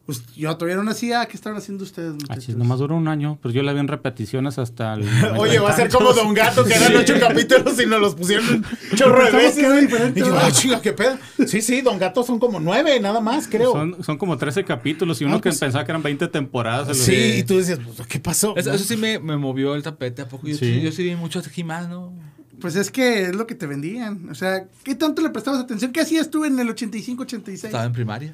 Pues, 0.08 0.22
yo 0.34 0.56
todavía 0.56 0.76
no 0.76 0.84
nacía. 0.84 1.26
¿Qué 1.26 1.36
estaban 1.36 1.58
haciendo 1.58 1.84
ustedes, 1.84 2.12
Ah, 2.12 2.16
muchachos? 2.18 2.44
chis, 2.46 2.56
nomás 2.56 2.78
duró 2.78 2.96
un 2.96 3.08
año, 3.08 3.38
pero 3.42 3.52
yo 3.52 3.62
la 3.62 3.74
vi 3.74 3.80
en 3.80 3.88
repeticiones 3.88 4.58
hasta 4.58 4.94
el. 4.94 5.02
Oye, 5.38 5.58
va 5.58 5.68
a 5.68 5.76
ser 5.76 5.90
como 5.90 6.14
Don 6.14 6.32
Gato, 6.32 6.64
que 6.64 6.72
eran 6.76 6.88
Sí. 6.92 6.96
ocho 6.96 7.14
capítulos 7.20 7.78
y 7.78 7.84
nos 7.84 8.00
los 8.00 8.14
pusieron 8.14 8.64
un 8.90 8.96
chorro 8.96 9.22
de 9.26 9.30
veces. 9.32 9.86
que 10.14 10.18
Y 10.18 10.22
yo, 10.22 10.34
ah, 10.38 10.50
chinga, 10.50 10.80
qué 10.80 10.94
pedo. 10.94 11.18
Sí, 11.46 11.60
sí, 11.60 11.82
Don 11.82 11.98
Gato 11.98 12.22
son 12.24 12.38
como 12.38 12.58
nueve, 12.58 12.98
nada 13.00 13.20
más, 13.20 13.48
creo. 13.48 13.72
Son, 13.72 14.02
son 14.02 14.16
como 14.16 14.38
13 14.38 14.64
capítulos 14.64 15.20
y 15.20 15.26
uno 15.26 15.34
Ah, 15.34 15.40
que 15.42 15.50
pues- 15.50 15.58
pensaba 15.60 15.84
que 15.84 15.92
eran 15.92 16.02
20 16.02 16.26
temporadas. 16.28 16.96
Sí, 16.96 17.34
y 17.40 17.42
tú 17.42 17.58
decías, 17.58 17.78
pues, 17.84 18.08
¿qué 18.08 18.18
pasó? 18.18 18.56
Eso, 18.56 18.72
eso 18.72 18.84
sí 18.84 18.96
me, 18.96 19.18
me 19.18 19.36
movió 19.36 19.74
el 19.74 19.82
tapete. 19.82 20.22
¿A 20.22 20.28
poco? 20.28 20.46
Yo 20.48 20.56
sí, 20.56 20.80
yo 20.80 20.90
sí 20.90 21.02
vi 21.04 21.16
mucho 21.16 21.42
de 21.42 21.50
He-Man, 21.54 21.90
¿no? 21.90 22.14
Pues 22.62 22.76
es 22.76 22.90
que 22.90 23.24
es 23.24 23.36
lo 23.36 23.46
que 23.46 23.54
te 23.54 23.66
vendían. 23.66 24.30
O 24.30 24.34
sea, 24.34 24.64
¿qué 24.84 24.94
tanto 24.94 25.20
le 25.20 25.28
prestabas 25.28 25.60
atención? 25.60 25.92
¿Qué 25.92 26.00
hacías 26.00 26.30
tú 26.30 26.46
en 26.46 26.58
el 26.58 26.70
85, 26.70 27.24
86? 27.24 27.64
Estaba 27.66 27.84
en 27.84 27.92
primaria. 27.92 28.32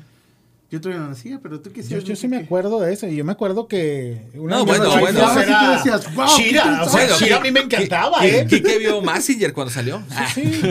Yo 0.70 0.80
todavía 0.80 1.02
no 1.04 1.10
nacía, 1.10 1.38
pero 1.40 1.60
tú 1.60 1.70
qué 1.72 1.82
Yo, 1.84 1.98
yo 2.00 2.16
sí 2.16 2.26
me 2.26 2.38
acuerdo 2.38 2.80
de 2.80 2.92
eso. 2.92 3.06
Y 3.06 3.14
yo 3.14 3.24
me 3.24 3.32
acuerdo 3.32 3.68
que. 3.68 4.22
Una 4.34 4.56
No, 4.56 4.64
bueno, 4.64 4.90
bueno. 4.98 5.20
sí 5.34 5.40
era 5.40 5.60
tú 5.60 5.70
decías, 5.72 6.14
"Wow, 6.14 6.26
qué 6.36 6.42
Shira. 6.42 6.62
O 6.82 6.88
sea, 6.88 7.02
interesante". 7.02 7.24
Shira 7.24 7.36
a 7.36 7.40
mí 7.40 7.50
me 7.52 7.60
encantaba, 7.60 8.18
Qui- 8.20 8.24
¿eh? 8.34 8.46
Quique 8.48 8.78
vio 8.78 9.00
Massinger 9.00 9.52
cuando 9.52 9.70
salió. 9.72 10.02
Ah, 10.10 10.26
Sí. 10.34 10.42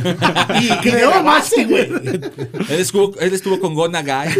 Y, 0.83 1.23
base, 1.23 1.65
güey. 1.65 1.83
él, 2.69 2.79
estuvo, 2.79 3.17
él 3.19 3.33
estuvo 3.33 3.59
con 3.59 3.75
Gona 3.75 4.01
Guy. 4.01 4.33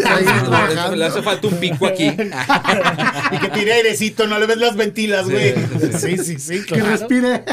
Le 0.97 1.06
hace 1.06 1.22
falta 1.22 1.47
un 1.47 1.56
pico 1.56 1.86
aquí. 1.86 2.08
y 2.08 3.38
que 3.39 3.49
tire 3.54 3.74
airecito, 3.74 4.28
no 4.28 4.39
le 4.39 4.47
ves 4.47 4.58
las 4.58 4.76
ventilas, 4.76 5.30
güey. 5.30 5.54
Sí, 5.97 6.18
sí, 6.18 6.39
sí, 6.39 6.60
Que 6.66 6.76
claro. 6.76 6.89
respire. 6.89 7.43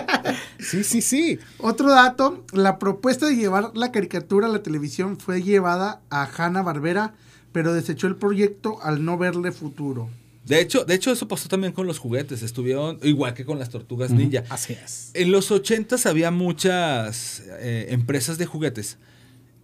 Sí, 0.58 0.84
sí, 0.84 1.00
sí. 1.02 1.38
Otro 1.58 1.90
dato, 1.90 2.44
la 2.52 2.78
propuesta 2.78 3.26
de 3.26 3.36
llevar 3.36 3.70
la 3.74 3.92
caricatura 3.92 4.46
a 4.46 4.50
la 4.50 4.62
televisión 4.62 5.16
fue 5.18 5.42
llevada 5.42 6.00
a 6.10 6.28
Hanna 6.36 6.62
Barbera, 6.62 7.14
pero 7.52 7.72
desechó 7.72 8.06
el 8.06 8.16
proyecto 8.16 8.82
al 8.82 9.04
no 9.04 9.18
verle 9.18 9.52
futuro. 9.52 10.10
De 10.44 10.60
hecho, 10.60 10.84
de 10.84 10.94
hecho, 10.94 11.12
eso 11.12 11.28
pasó 11.28 11.48
también 11.48 11.72
con 11.72 11.86
los 11.86 11.98
juguetes. 11.98 12.42
Estuvieron 12.42 12.98
igual 13.02 13.34
que 13.34 13.44
con 13.44 13.58
las 13.58 13.70
tortugas 13.70 14.10
ninja. 14.10 14.42
Así 14.48 14.72
es. 14.72 15.10
En 15.14 15.30
los 15.30 15.50
80 15.50 15.96
había 16.06 16.30
muchas 16.30 17.42
eh, 17.60 17.86
empresas 17.90 18.38
de 18.38 18.46
juguetes 18.46 18.98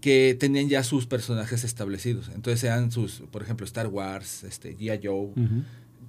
que 0.01 0.37
tenían 0.39 0.69
ya 0.69 0.85
sus 0.85 1.07
personajes 1.07 1.65
establecidos. 1.65 2.31
Entonces 2.35 2.63
eran 2.63 2.93
sus, 2.93 3.23
por 3.33 3.43
ejemplo, 3.43 3.67
Star 3.67 3.89
Wars, 3.89 4.45
este, 4.45 4.77
G.I. 4.77 5.01
Joe, 5.03 5.31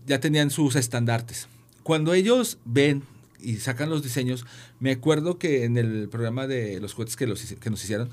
ya 0.05 0.19
tenían 0.19 0.51
sus 0.51 0.75
estandartes. 0.75 1.47
Cuando 1.81 2.13
ellos 2.13 2.59
ven 2.65 3.03
y 3.39 3.55
sacan 3.55 3.89
los 3.89 4.03
diseños, 4.03 4.45
me 4.79 4.91
acuerdo 4.91 5.39
que 5.39 5.63
en 5.63 5.77
el 5.77 6.09
programa 6.09 6.45
de 6.45 6.79
los 6.79 6.93
juguetes 6.93 7.15
que, 7.15 7.25
los, 7.25 7.41
que 7.41 7.69
nos 7.69 7.83
hicieron, 7.83 8.09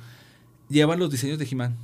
llevan 0.68 0.98
los 0.98 1.10
diseños 1.10 1.38
de 1.38 1.46
He-Man. 1.50 1.76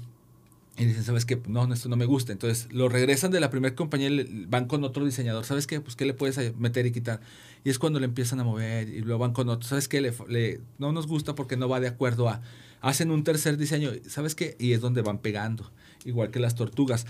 Y 0.79 0.85
dicen, 0.87 1.05
¿sabes 1.05 1.27
qué? 1.27 1.41
No, 1.47 1.67
no, 1.67 1.75
esto 1.75 1.89
no 1.89 1.97
me 1.97 2.07
gusta. 2.07 2.33
Entonces 2.33 2.73
lo 2.73 2.89
regresan 2.89 3.31
de 3.31 3.41
la 3.41 3.51
primera 3.51 3.75
compañía 3.75 4.09
y 4.09 4.47
van 4.47 4.67
con 4.67 4.83
otro 4.85 5.05
diseñador. 5.05 5.45
¿Sabes 5.45 5.67
qué? 5.67 5.81
Pues, 5.81 5.95
¿qué 5.97 6.07
le 6.07 6.15
puedes 6.15 6.39
a- 6.39 6.53
meter 6.59 6.87
y 6.87 6.93
quitar? 6.93 7.21
Y 7.65 7.71
es 7.71 7.79
cuando 7.79 7.99
le 8.01 8.07
empiezan 8.07 8.41
a 8.41 8.45
mover 8.45 8.89
y 8.89 9.01
lo 9.03 9.19
van 9.19 9.33
con 9.33 9.49
otro. 9.51 9.69
¿Sabes 9.69 9.89
qué? 9.89 10.01
Le- 10.01 10.61
no 10.79 10.93
nos 10.93 11.07
gusta 11.07 11.35
porque 11.35 11.57
no 11.57 11.69
va 11.69 11.81
de 11.81 11.89
acuerdo 11.89 12.29
a... 12.29 12.41
Hacen 12.81 13.11
un 13.11 13.25
tercer 13.25 13.59
diseño. 13.59 13.91
¿Sabes 14.09 14.35
qué? 14.35 14.57
Y 14.59 14.73
es 14.73 14.81
donde 14.81 15.03
van 15.03 15.19
pegando. 15.19 15.71
Igual 16.07 16.31
que 16.31 16.41
las 16.41 16.55
tortugas. 16.55 17.05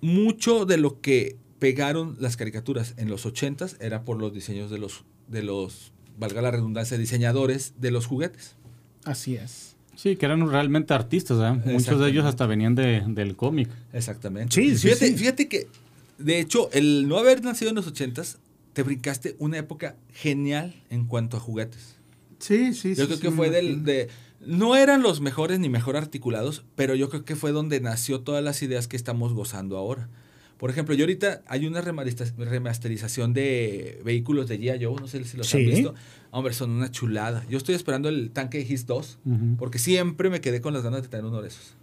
Mucho 0.00 0.66
de 0.66 0.76
lo 0.76 1.00
que 1.00 1.36
pegaron 1.58 2.16
las 2.20 2.36
caricaturas 2.36 2.94
en 2.98 3.08
los 3.08 3.24
80s 3.26 3.76
era 3.80 4.04
por 4.04 4.18
los 4.20 4.32
diseños 4.34 4.70
de 4.70 4.78
los, 4.78 5.04
de 5.28 5.42
los, 5.42 5.92
valga 6.18 6.42
la 6.42 6.50
redundancia, 6.50 6.98
diseñadores 6.98 7.74
de 7.80 7.90
los 7.90 8.06
juguetes. 8.06 8.54
Así 9.04 9.34
es. 9.36 9.73
Sí, 9.96 10.16
que 10.16 10.26
eran 10.26 10.48
realmente 10.48 10.94
artistas, 10.94 11.38
¿verdad? 11.38 11.64
Muchos 11.64 12.00
de 12.00 12.08
ellos 12.08 12.24
hasta 12.24 12.46
venían 12.46 12.74
de, 12.74 13.02
del 13.06 13.36
cómic. 13.36 13.68
Exactamente. 13.92 14.54
Sí, 14.54 14.76
sí, 14.76 14.88
fíjate, 14.88 15.06
sí. 15.08 15.16
fíjate 15.16 15.48
que, 15.48 15.68
de 16.18 16.40
hecho, 16.40 16.70
el 16.72 17.08
no 17.08 17.18
haber 17.18 17.42
nacido 17.42 17.70
en 17.70 17.76
los 17.76 17.92
80s, 17.92 18.36
te 18.72 18.82
brincaste 18.82 19.36
una 19.38 19.58
época 19.58 19.96
genial 20.12 20.74
en 20.90 21.06
cuanto 21.06 21.36
a 21.36 21.40
juguetes. 21.40 21.96
Sí, 22.38 22.74
sí, 22.74 22.94
Yo 22.94 23.04
sí, 23.04 23.06
creo 23.06 23.16
sí, 23.16 23.22
que 23.22 23.30
fue 23.30 23.50
del, 23.50 23.84
de... 23.84 24.08
No 24.44 24.76
eran 24.76 25.02
los 25.02 25.20
mejores 25.20 25.60
ni 25.60 25.70
mejor 25.70 25.96
articulados, 25.96 26.64
pero 26.74 26.94
yo 26.94 27.08
creo 27.08 27.24
que 27.24 27.36
fue 27.36 27.52
donde 27.52 27.80
nació 27.80 28.20
todas 28.20 28.44
las 28.44 28.62
ideas 28.62 28.88
que 28.88 28.96
estamos 28.96 29.32
gozando 29.32 29.78
ahora. 29.78 30.08
Por 30.64 30.70
ejemplo, 30.70 30.94
yo 30.94 31.02
ahorita 31.04 31.42
hay 31.46 31.66
una 31.66 31.82
remasteriza- 31.82 32.32
remasterización 32.38 33.34
de 33.34 34.00
vehículos 34.02 34.48
de 34.48 34.58
G.I. 34.58 34.82
Joe, 34.82 34.96
no 34.98 35.06
sé 35.06 35.22
si 35.24 35.36
los 35.36 35.52
han 35.54 35.60
Sí. 35.60 35.66
visto. 35.66 35.94
Hombre, 36.30 36.54
son 36.54 36.70
una 36.70 36.90
chulada. 36.90 37.44
Yo 37.50 37.58
estoy 37.58 37.74
esperando 37.74 38.08
el 38.08 38.30
tanque 38.30 38.56
de 38.56 38.72
His 38.72 38.86
2, 38.86 39.18
Ujú. 39.26 39.56
porque 39.58 39.78
siempre 39.78 40.30
me 40.30 40.40
quedé 40.40 40.62
con 40.62 40.72
las 40.72 40.82
ganas 40.82 41.02
de 41.02 41.08
tener 41.08 41.26
uno 41.26 41.42
de 41.42 41.48
esos. 41.48 41.74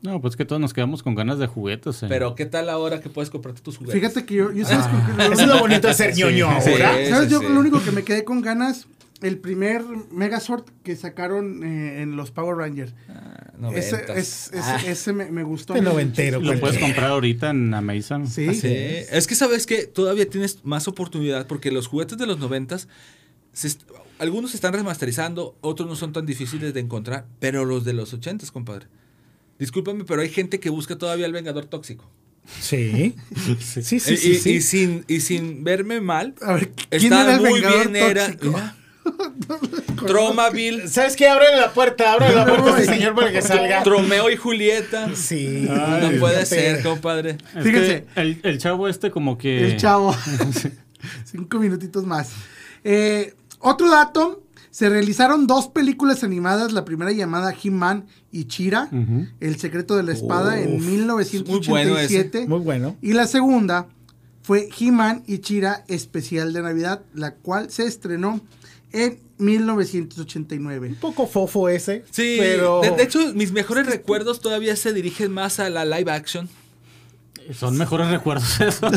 No, 0.00 0.18
pues 0.22 0.34
que 0.34 0.46
todos 0.46 0.58
nos 0.60 0.72
quedamos 0.72 1.02
con 1.02 1.14
ganas 1.14 1.38
de 1.38 1.46
juguetes. 1.46 2.02
eh. 2.04 2.06
Pero 2.08 2.34
¿qué 2.34 2.46
tal 2.46 2.70
ahora 2.70 3.02
que 3.02 3.10
puedes 3.10 3.28
comprarte 3.28 3.60
tus 3.60 3.76
juguetes? 3.76 4.00
Fíjate 4.00 4.24
que 4.24 4.34
yo, 4.34 4.50
yo 4.50 4.64
sabes 4.64 4.86
con 4.86 5.14
qué- 5.14 5.22
Eso 5.34 5.42
es 5.42 5.48
lo 5.48 5.58
bonito 5.58 5.86
de 5.86 5.92
ser 5.92 6.14
ñoño 6.16 6.48
Sí, 6.62 6.70
ahora. 6.70 6.96
sí. 6.96 7.10
¿Sabes? 7.10 7.30
Yo 7.30 7.40
sí. 7.40 7.46
lo 7.50 7.60
único 7.60 7.82
que 7.84 7.90
me 7.90 8.02
quedé 8.02 8.24
con 8.24 8.40
ganas, 8.40 8.86
el 9.20 9.36
primer 9.38 9.82
Megazord 10.10 10.64
que 10.84 10.96
sacaron 10.96 11.62
eh, 11.62 12.00
en 12.00 12.16
los 12.16 12.30
Power 12.30 12.56
Rangers. 12.56 12.94
Ah, 13.10 13.45
Ese, 13.74 14.04
es- 14.16 14.50
Ah, 14.54 14.80
ese 14.86 15.12
me, 15.12 15.30
me 15.30 15.42
gustó. 15.42 15.74
De 15.74 15.80
noventero. 15.80 16.40
Lo 16.40 16.58
puedes 16.60 16.78
comprar 16.78 17.10
ahorita 17.10 17.50
en 17.50 17.72
Amazon. 17.74 18.26
Sí. 18.28 18.54
sí. 18.54 18.68
Es 18.68 19.26
que 19.26 19.34
sabes 19.34 19.66
que 19.66 19.86
todavía 19.86 20.28
tienes 20.28 20.64
más 20.64 20.88
oportunidad 20.88 21.46
porque 21.46 21.70
los 21.70 21.86
juguetes 21.86 22.18
de 22.18 22.26
los 22.26 22.38
noventas, 22.38 22.88
se 23.52 23.70
algunos 24.18 24.50
se 24.52 24.56
están 24.56 24.72
remasterizando, 24.72 25.56
otros 25.60 25.88
no 25.88 25.94
son 25.96 26.12
tan 26.12 26.24
difíciles 26.26 26.72
de 26.74 26.80
encontrar, 26.80 27.26
pero 27.38 27.64
los 27.64 27.84
de 27.84 27.92
los 27.92 28.12
ochentas, 28.14 28.50
compadre. 28.50 28.86
Discúlpame, 29.58 30.04
pero 30.04 30.20
hay 30.22 30.28
gente 30.30 30.60
que 30.60 30.70
busca 30.70 30.96
todavía 30.96 31.26
el 31.26 31.32
Vengador 31.32 31.66
Tóxico. 31.66 32.10
Sí. 32.60 33.14
Sí, 33.60 33.82
sí, 33.82 33.96
y, 33.96 34.00
sí. 34.00 34.12
y- 34.30 34.34
sí. 34.36 34.50
y 34.52 34.60
sin, 34.62 35.04
y 35.08 35.20
sin 35.20 35.64
verme 35.64 36.00
mal, 36.00 36.34
A 36.42 36.54
ver, 36.54 36.70
¿quién 36.90 37.04
está 37.12 37.22
era 37.24 37.34
el 37.36 37.40
muy 37.40 37.54
Vengador 37.60 37.90
bien, 37.90 37.96
era... 38.10 38.26
tóxico? 38.26 38.46
mira, 38.48 38.76
Tromaville, 40.06 40.88
¿Sabes 40.88 41.16
qué? 41.16 41.28
Abre 41.28 41.46
la 41.58 41.72
puerta, 41.72 42.12
abre 42.12 42.34
la 42.34 42.44
puerta, 42.46 42.78
ese 42.80 42.92
señor, 42.94 43.14
para 43.14 43.32
que 43.32 43.42
salga. 43.42 43.82
Tromeo 43.82 44.30
y 44.30 44.36
Julieta. 44.36 45.14
Sí. 45.14 45.66
no 45.68 46.10
puede 46.20 46.44
fíjate. 46.44 46.46
ser, 46.46 46.82
compadre. 46.82 47.38
Es 47.54 47.64
Fíjense. 47.64 48.06
el, 48.16 48.40
el 48.42 48.58
chavo 48.58 48.88
este 48.88 49.10
como 49.10 49.38
que... 49.38 49.64
El 49.66 49.76
chavo. 49.76 50.14
Cinco 51.24 51.58
minutitos 51.58 52.04
más. 52.04 52.30
Eh, 52.84 53.34
otro 53.60 53.90
dato. 53.90 54.42
Se 54.70 54.90
realizaron 54.90 55.46
dos 55.46 55.68
películas 55.68 56.22
animadas. 56.22 56.72
La 56.72 56.84
primera 56.84 57.10
llamada 57.10 57.54
He-Man 57.62 58.04
y 58.30 58.44
Chira. 58.44 58.90
El 59.40 59.56
secreto 59.58 59.96
de 59.96 60.02
la 60.02 60.12
espada 60.12 60.60
en 60.60 60.74
Uf, 60.76 60.82
muy 60.82 60.96
bueno. 60.98 61.16
1987. 61.16 62.46
Muy 62.46 62.58
bueno. 62.60 62.96
Y 63.00 63.14
la 63.14 63.26
segunda 63.26 63.86
fue 64.42 64.68
He-Man 64.78 65.22
y 65.26 65.38
Chira 65.38 65.82
especial 65.88 66.52
de 66.52 66.60
Navidad, 66.62 67.02
la 67.14 67.32
cual 67.34 67.70
se 67.70 67.86
estrenó 67.86 68.40
en 69.04 69.20
1989. 69.38 70.88
Un 70.88 70.94
poco 70.96 71.26
fofo 71.26 71.68
ese. 71.68 72.04
Sí, 72.10 72.36
pero. 72.38 72.80
de, 72.80 72.90
de 72.92 73.02
hecho, 73.02 73.18
mis 73.34 73.52
mejores 73.52 73.86
recuerdos 73.86 74.40
todavía 74.40 74.74
se 74.76 74.92
dirigen 74.92 75.32
más 75.32 75.60
a 75.60 75.68
la 75.70 75.84
live 75.84 76.10
action. 76.10 76.48
Son 77.56 77.76
mejores 77.76 78.08
recuerdos 78.08 78.60
eso. 78.68 78.90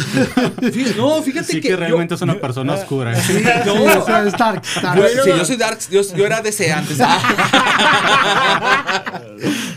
No, 0.98 1.22
fíjate 1.22 1.46
sí 1.48 1.54
que, 1.58 1.62
que, 1.62 1.70
yo- 1.70 1.78
realmente 1.78 2.16
es 2.16 2.22
una 2.22 2.40
persona 2.42 2.74
oscura. 2.74 3.16
¿eh? 3.16 3.22
No, 3.66 3.74
Sí, 3.76 3.80
o 4.00 4.06
sea, 4.06 4.24
es 4.26 4.34
dark, 4.36 4.64
dark. 4.82 5.00
yo, 5.00 5.24
sí, 5.24 5.30
yo 5.30 5.46
soy 5.46 5.56
Darks, 5.58 5.90
yo, 5.92 6.02
yo 6.16 6.26
era 6.26 6.42
DC 6.42 6.72
antes. 6.72 6.98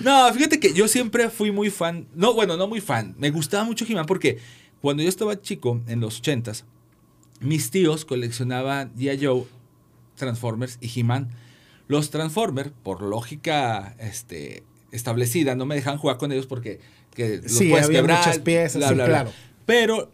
no, 0.02 0.32
fíjate 0.32 0.58
que 0.58 0.72
yo 0.72 0.88
siempre 0.88 1.28
fui 1.30 1.50
muy 1.50 1.70
fan. 1.70 2.06
No, 2.14 2.34
bueno, 2.34 2.56
no 2.56 2.66
muy 2.66 2.80
fan. 2.80 3.14
Me 3.18 3.30
gustaba 3.30 3.64
mucho 3.64 3.84
He-Man 3.88 4.06
porque 4.06 4.38
cuando 4.80 5.02
yo 5.02 5.08
estaba 5.08 5.40
chico, 5.40 5.80
en 5.86 6.00
los 6.00 6.22
80s, 6.22 6.64
mis 7.40 7.70
tíos 7.70 8.04
coleccionaban 8.04 8.92
G.I. 8.96 9.24
Joe, 9.24 9.44
Transformers 10.16 10.78
y 10.80 11.00
He-Man. 11.00 11.28
Los 11.88 12.10
Transformers, 12.10 12.70
por 12.82 13.02
lógica 13.02 13.94
este, 13.98 14.62
establecida, 14.92 15.54
no 15.54 15.66
me 15.66 15.74
dejan 15.74 15.98
jugar 15.98 16.16
con 16.18 16.32
ellos 16.32 16.46
porque 16.46 16.80
que 17.14 17.38
los 17.42 17.52
Sí, 17.52 17.68
puedes 17.70 17.86
había 17.86 18.00
quebrar. 18.00 18.18
muchas 18.18 18.38
piezas, 18.38 18.76
bla, 18.78 18.88
sí, 18.88 18.94
bla, 18.94 19.04
bla. 19.04 19.14
claro. 19.22 19.32
Pero 19.66 20.10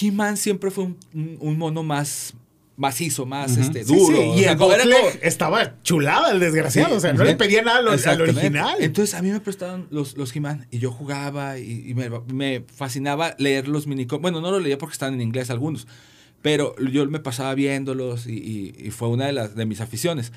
He-Man 0.00 0.36
siempre 0.36 0.70
fue 0.70 0.84
un, 0.84 0.96
un- 1.14 1.36
un 1.40 1.58
mono 1.58 1.82
más 1.82 2.34
macizo, 2.76 3.26
más 3.26 3.58
este, 3.58 3.84
duro. 3.84 4.16
sí, 4.16 4.40
Y 4.40 4.44
el 4.44 4.56
como 4.56 4.72
era 4.72 4.84
Bootleg 4.84 5.00
como- 5.12 5.22
estaba 5.22 5.82
chulada 5.82 6.30
el 6.30 6.40
desgraciado. 6.40 6.96
o 6.96 7.00
sea, 7.00 7.12
no 7.12 7.24
le 7.24 7.36
pedía 7.36 7.60
nada 7.62 7.78
al, 7.80 8.20
original. 8.22 8.76
Entonces 8.80 9.14
a 9.14 9.20
mí 9.20 9.30
me 9.30 9.38
prestaban 9.40 9.86
los, 9.90 10.16
los 10.16 10.34
He-Man 10.34 10.66
y 10.70 10.78
yo 10.78 10.90
jugaba 10.90 11.58
y, 11.58 11.90
y 11.90 11.94
me, 11.94 12.08
me 12.32 12.64
fascinaba 12.74 13.34
leer 13.38 13.68
los 13.68 13.86
minicómics. 13.86 14.22
Bueno, 14.22 14.40
no 14.40 14.50
los 14.50 14.62
leía 14.62 14.78
porque 14.78 14.94
estaban 14.94 15.12
en 15.14 15.20
inglés 15.20 15.50
algunos, 15.50 15.86
pero 16.42 16.74
yo 16.78 17.06
me 17.08 17.20
pasaba 17.20 17.54
viéndolos 17.54 18.26
y, 18.26 18.32
y- 18.38 18.74
y 18.86 18.90
fue 18.90 19.08
una 19.08 19.26
de, 19.26 19.32
las, 19.32 19.54
de 19.54 19.66
mis 19.66 19.80
aficiones. 19.80 20.32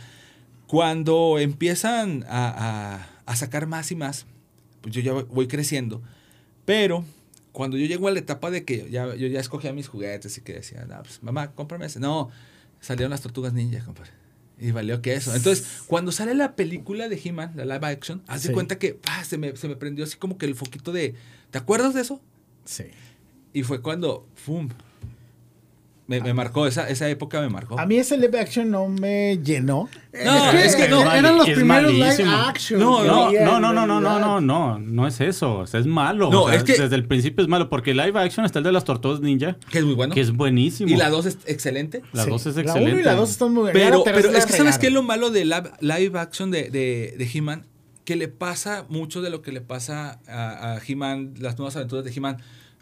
Cuando 0.68 1.38
empiezan 1.40 2.26
a, 2.28 2.48
a- 2.48 3.10
a 3.26 3.36
sacar 3.36 3.68
más 3.68 3.92
y 3.92 3.96
más, 3.96 4.26
pues 4.82 4.94
yo 4.96 5.02
ya 5.02 5.14
voy- 5.14 5.48
creciendo, 5.48 6.02
pero 6.66 7.06
cuando 7.52 7.78
yo 7.78 7.86
llego 7.86 8.08
a 8.08 8.12
la 8.12 8.20
etapa 8.20 8.50
de 8.50 8.64
que 8.66 8.90
ya, 8.90 9.14
yo 9.16 9.28
ya 9.28 9.40
escogía 9.40 9.72
mis 9.74 9.88
juguetes 9.88 10.38
y 10.38 10.42
que 10.42 10.54
decía, 10.54 10.86
no, 10.86 11.02
pues 11.04 11.22
mamá, 11.22 11.52
cómprame 11.52 11.86
ese. 11.86 12.00
No, 12.00 12.30
salieron 12.82 13.12
las 13.12 13.22
tortugas 13.22 13.54
ninja, 13.54 13.84
compadre. 13.86 14.12
Y 14.60 14.72
valió 14.72 15.02
que 15.02 15.14
eso. 15.14 15.36
Entonces, 15.36 15.84
cuando 15.88 16.12
sale 16.12 16.34
la 16.36 16.56
película 16.56 17.10
de 17.10 17.20
He-Man, 17.24 17.54
la 17.56 17.66
live 17.66 17.86
action, 17.88 18.22
haz 18.28 18.44
de 18.44 18.50
Sí. 18.50 18.54
cuenta 18.54 18.78
que 18.80 19.00
ah, 19.08 19.24
se, 19.24 19.38
me, 19.38 19.56
se 19.56 19.68
me 19.68 19.76
prendió 19.76 20.06
así 20.06 20.18
como 20.18 20.38
que 20.38 20.46
el 20.46 20.56
foquito 20.56 20.92
de. 20.92 21.16
¿Te 21.52 21.58
acuerdas 21.58 21.94
de 21.94 22.02
eso? 22.02 22.22
Sí. 22.66 22.86
Y 23.54 23.64
fue 23.64 23.82
cuando. 23.82 24.28
¡Fum! 24.36 24.70
Me, 26.06 26.20
me 26.20 26.34
marcó, 26.34 26.68
esa, 26.68 26.90
esa 26.90 27.08
época 27.10 27.40
me 27.40 27.48
marcó. 27.50 27.80
A 27.80 27.86
mí 27.86 27.96
ese 27.96 28.18
live 28.18 28.38
action 28.38 28.70
no 28.70 28.90
me 28.90 29.40
llenó. 29.42 29.90
No, 30.26 30.52
es 30.52 30.76
que 30.76 30.90
no. 30.90 31.02
eran 31.10 31.38
los 31.38 31.48
es 31.48 31.56
primeros 31.56 31.94
live 31.94 32.26
action. 32.30 32.78
No, 32.80 33.04
No, 33.06 33.32
no, 33.32 33.60
no, 33.62 33.72
no, 33.72 33.86
no, 33.88 34.02
no, 34.02 34.20
no, 34.20 34.42
no, 34.42 34.80
no 34.80 35.08
es 35.08 35.22
eso, 35.22 35.60
o 35.60 35.66
sea, 35.68 35.80
es 35.80 35.86
malo. 35.88 36.30
No, 36.30 36.44
o 36.44 36.48
sea, 36.50 36.58
es 36.58 36.64
que- 36.66 36.74
desde 36.78 36.96
el 36.96 37.06
principio 37.08 37.42
es 37.42 37.48
malo, 37.50 37.70
porque 37.70 37.94
live 37.94 38.20
action 38.20 38.46
está 38.46 38.60
el 38.60 38.66
de 38.66 38.74
las 38.74 38.84
tortugas 38.84 39.22
ninja, 39.22 39.56
Que 39.72 39.80
es 39.80 39.86
muy 39.86 39.94
bueno. 39.96 40.14
que 40.14 40.20
es 40.20 40.32
buenísimo. 40.32 40.92
y 40.92 40.98
la 40.98 41.10
2 41.10 41.26
es 41.26 41.38
excelente. 41.46 42.02
La 42.12 42.26
Sí. 42.26 42.30
2 42.30 42.46
es 42.48 42.56
La 42.58 42.62
excelente. 42.64 42.92
1 42.92 43.00
y 43.00 43.04
la 43.06 43.16
2 43.16 43.30
están 43.32 43.54
muy 43.54 43.62
buenas. 43.62 43.82
Pero, 43.82 43.98
la 44.00 44.04
pero 44.04 44.28
es 44.28 44.34
la 44.34 44.46
que 44.46 44.54
¿sabes 44.58 44.78
qué 44.78 44.88
es 44.88 44.94
lo 44.94 45.04
malo 45.04 45.30
de 45.30 45.46
live, 45.46 45.72
live 45.80 46.20
action 46.20 46.52
de, 46.52 46.64
de, 46.70 47.16
de 47.18 47.30
He-Man? 47.34 47.66
Que 48.04 48.18
le 48.18 48.28
pasa 48.28 48.86
mucho 48.90 49.22
de 49.22 49.30
lo 49.30 49.42
que 49.42 49.54
le 49.54 49.62
pasa 49.62 50.20
a, 50.28 50.74
a 50.74 50.82
He-Man, 50.86 51.36
las 51.40 51.58
nuevas 51.58 51.78
aventuras 51.78 52.04
de 52.04 52.12
He-Man. 52.12 52.40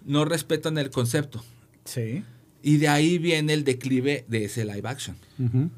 No 0.07 0.25
respetan 0.25 0.79
el 0.79 0.89
concepto. 0.89 1.43
Sí. 1.85 2.23
Y 2.63 2.77
de 2.77 2.87
ahí 2.87 3.17
viene 3.17 3.53
el 3.53 3.63
declive 3.63 4.25
de 4.27 4.45
ese 4.45 4.65
live 4.65 4.87
action. 4.87 5.17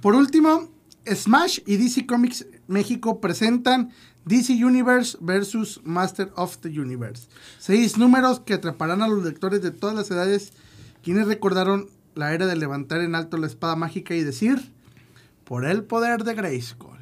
Por 0.02 0.16
último, 0.16 0.70
Smash 1.06 1.60
y 1.66 1.78
DC 1.78 2.06
Comics 2.06 2.46
México 2.68 3.20
presentan 3.20 3.92
DC 4.26 4.54
Universe 4.64 5.18
versus 5.22 5.82
Master 5.84 6.32
of 6.36 6.58
the 6.58 6.70
Universe. 6.70 7.28
Seis 7.60 7.98
números 7.98 8.40
que 8.40 8.54
atraparán 8.54 9.02
a 9.02 9.08
los 9.08 9.24
lectores 9.24 9.62
de 9.62 9.72
todas 9.72 9.96
las 9.96 10.12
edades, 10.12 10.54
quienes 11.02 11.28
recordaron 11.28 11.90
la 12.16 12.34
era 12.34 12.46
de 12.46 12.56
levantar 12.56 13.02
en 13.02 13.16
alto 13.16 13.38
la 13.38 13.48
espada 13.48 13.76
mágica 13.76 14.16
y 14.16 14.24
decir, 14.24 14.72
por 15.44 15.66
el 15.66 15.84
poder 15.84 16.24
de 16.24 16.36
Grayskull. 16.36 16.98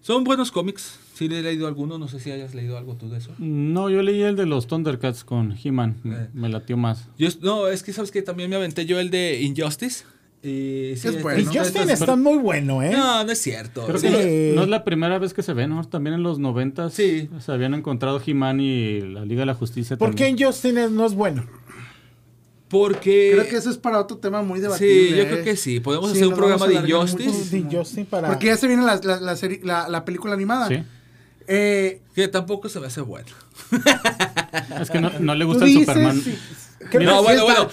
Son 0.00 0.24
buenos 0.24 0.52
cómics. 0.52 0.98
Sí, 1.18 1.28
le 1.28 1.40
he 1.40 1.42
leído 1.42 1.66
alguno. 1.66 1.98
No 1.98 2.06
sé 2.06 2.20
si 2.20 2.30
hayas 2.30 2.54
leído 2.54 2.78
algo 2.78 2.94
tú 2.94 3.08
de 3.10 3.18
eso. 3.18 3.32
No, 3.38 3.90
yo 3.90 4.02
leí 4.02 4.22
el 4.22 4.36
de 4.36 4.46
los 4.46 4.68
Thundercats 4.68 5.24
con 5.24 5.56
He-Man, 5.62 5.96
Eh. 6.04 6.28
me 6.32 6.48
latió 6.48 6.76
más. 6.76 7.08
Yo, 7.18 7.28
no, 7.42 7.66
es 7.68 7.82
que 7.82 7.92
sabes 7.92 8.10
que 8.12 8.22
también 8.22 8.48
me 8.50 8.56
aventé 8.56 8.86
yo 8.86 9.00
el 9.00 9.10
de 9.10 9.40
Injustice. 9.42 10.04
Y 10.40 10.46
sí, 10.46 10.90
Es 10.92 11.04
está- 11.06 11.22
bueno. 11.22 11.44
Justin 11.52 11.82
está- 11.82 11.92
está 11.92 12.14
muy 12.16 12.38
bueno, 12.38 12.80
¿eh? 12.84 12.92
No, 12.92 13.24
no 13.24 13.32
es 13.32 13.38
cierto. 13.40 13.84
Creo 13.86 13.98
Sí. 13.98 14.06
que 14.06 14.22
Sí. 14.22 14.50
no, 14.54 14.60
no 14.60 14.62
es 14.62 14.68
la 14.68 14.84
primera 14.84 15.18
vez 15.18 15.34
que 15.34 15.42
se 15.42 15.52
ve, 15.52 15.66
¿no? 15.66 15.82
También 15.88 16.14
en 16.14 16.22
los 16.22 16.38
90 16.38 16.90
Sí. 16.90 17.28
se 17.40 17.50
habían 17.50 17.74
encontrado 17.74 18.22
He-Man 18.24 18.60
y 18.60 19.00
la 19.00 19.24
Liga 19.24 19.40
de 19.40 19.46
la 19.46 19.54
Justicia 19.54 19.98
¿Por 19.98 20.14
qué. 20.14 20.36
Justin 20.38 20.76
no 20.94 21.04
es 21.04 21.14
bueno? 21.14 21.44
Porque... 22.68 23.30
Creo 23.34 23.48
que 23.48 23.56
eso 23.56 23.70
es 23.70 23.78
para 23.78 23.98
otro 23.98 24.18
tema 24.18 24.42
muy 24.42 24.60
debatible. 24.60 25.08
Sí, 25.08 25.16
yo 25.16 25.22
¿eh? 25.22 25.26
creo 25.26 25.44
que 25.44 25.56
sí. 25.56 25.80
Podemos 25.80 26.10
Sí, 26.10 26.18
hacer 26.18 26.28
un 26.28 26.34
programa 26.34 26.66
de 26.66 26.74
Injustice. 26.74 27.28
muchísimo. 27.30 27.70
De 27.70 27.76
Justin 27.78 28.04
para... 28.06 28.28
Porque 28.28 28.46
ya 28.48 28.56
se 28.58 28.66
viene 28.68 28.84
la, 28.84 29.00
la, 29.02 29.20
la 29.20 29.36
serie- 29.36 29.60
la- 29.64 29.88
la 29.88 30.04
película 30.04 30.34
animada. 30.34 30.68
Sí. 30.68 30.82
Eh, 31.48 32.02
Que 32.14 32.28
tampoco 32.28 32.68
se 32.68 32.78
me 32.78 32.86
hace 32.86 33.00
bueno. 33.00 33.28
Es 34.80 34.90
que 34.90 35.00
no, 35.00 35.10
no 35.18 35.34
le 35.34 35.44
gusta 35.44 35.64
el 35.64 35.70
dices, 35.70 35.86
Superman. 35.86 36.20
sí. 36.22 36.38
No, 37.00 37.22
bueno, 37.22 37.44
bueno. 37.44 37.68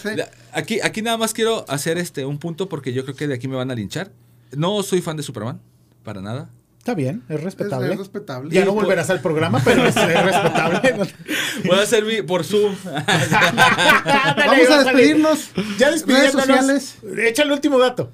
Aquí, 0.54 0.80
aquí 0.82 1.02
nada 1.02 1.18
más 1.18 1.34
quiero 1.34 1.66
hacer 1.70 1.98
este 1.98 2.26
un 2.26 2.40
punto 2.40 2.68
porque 2.70 2.92
yo 2.94 3.04
creo 3.04 3.16
que 3.16 3.28
de 3.28 3.36
aquí 3.36 3.48
me 3.48 3.56
van 3.56 3.70
a 3.72 3.76
linchar. 3.76 4.12
No 4.56 4.82
soy 4.84 5.02
fan 5.02 5.16
de 5.18 5.24
Superman, 5.24 5.62
para 6.04 6.22
nada. 6.22 6.50
Está 6.80 6.94
bien, 6.94 7.24
es 7.30 7.38
Es, 7.38 7.44
respetable. 7.44 7.92
es 7.94 7.98
respetable. 8.00 8.54
Ya 8.54 8.62
Y 8.62 8.66
no 8.66 8.74
por- 8.74 8.84
volverás 8.84 9.10
al 9.10 9.20
programa, 9.22 9.60
pero 9.64 9.86
es, 9.86 9.96
es 9.98 10.24
respetable. 10.24 11.14
Voy 11.66 11.78
a 11.80 11.82
hacer 11.82 12.06
mi- 12.06 12.22
por 12.22 12.44
Zoom. 12.44 12.76
Vamos 12.86 14.70
a 14.70 14.84
despedirnos. 14.84 15.50
Ya 15.78 15.88
Redes 15.90 16.06
despidiéndonos. 16.06 16.46
sociales. 16.46 16.96
Echa 17.20 17.44
el 17.44 17.52
último 17.52 17.80
dato. 17.80 18.12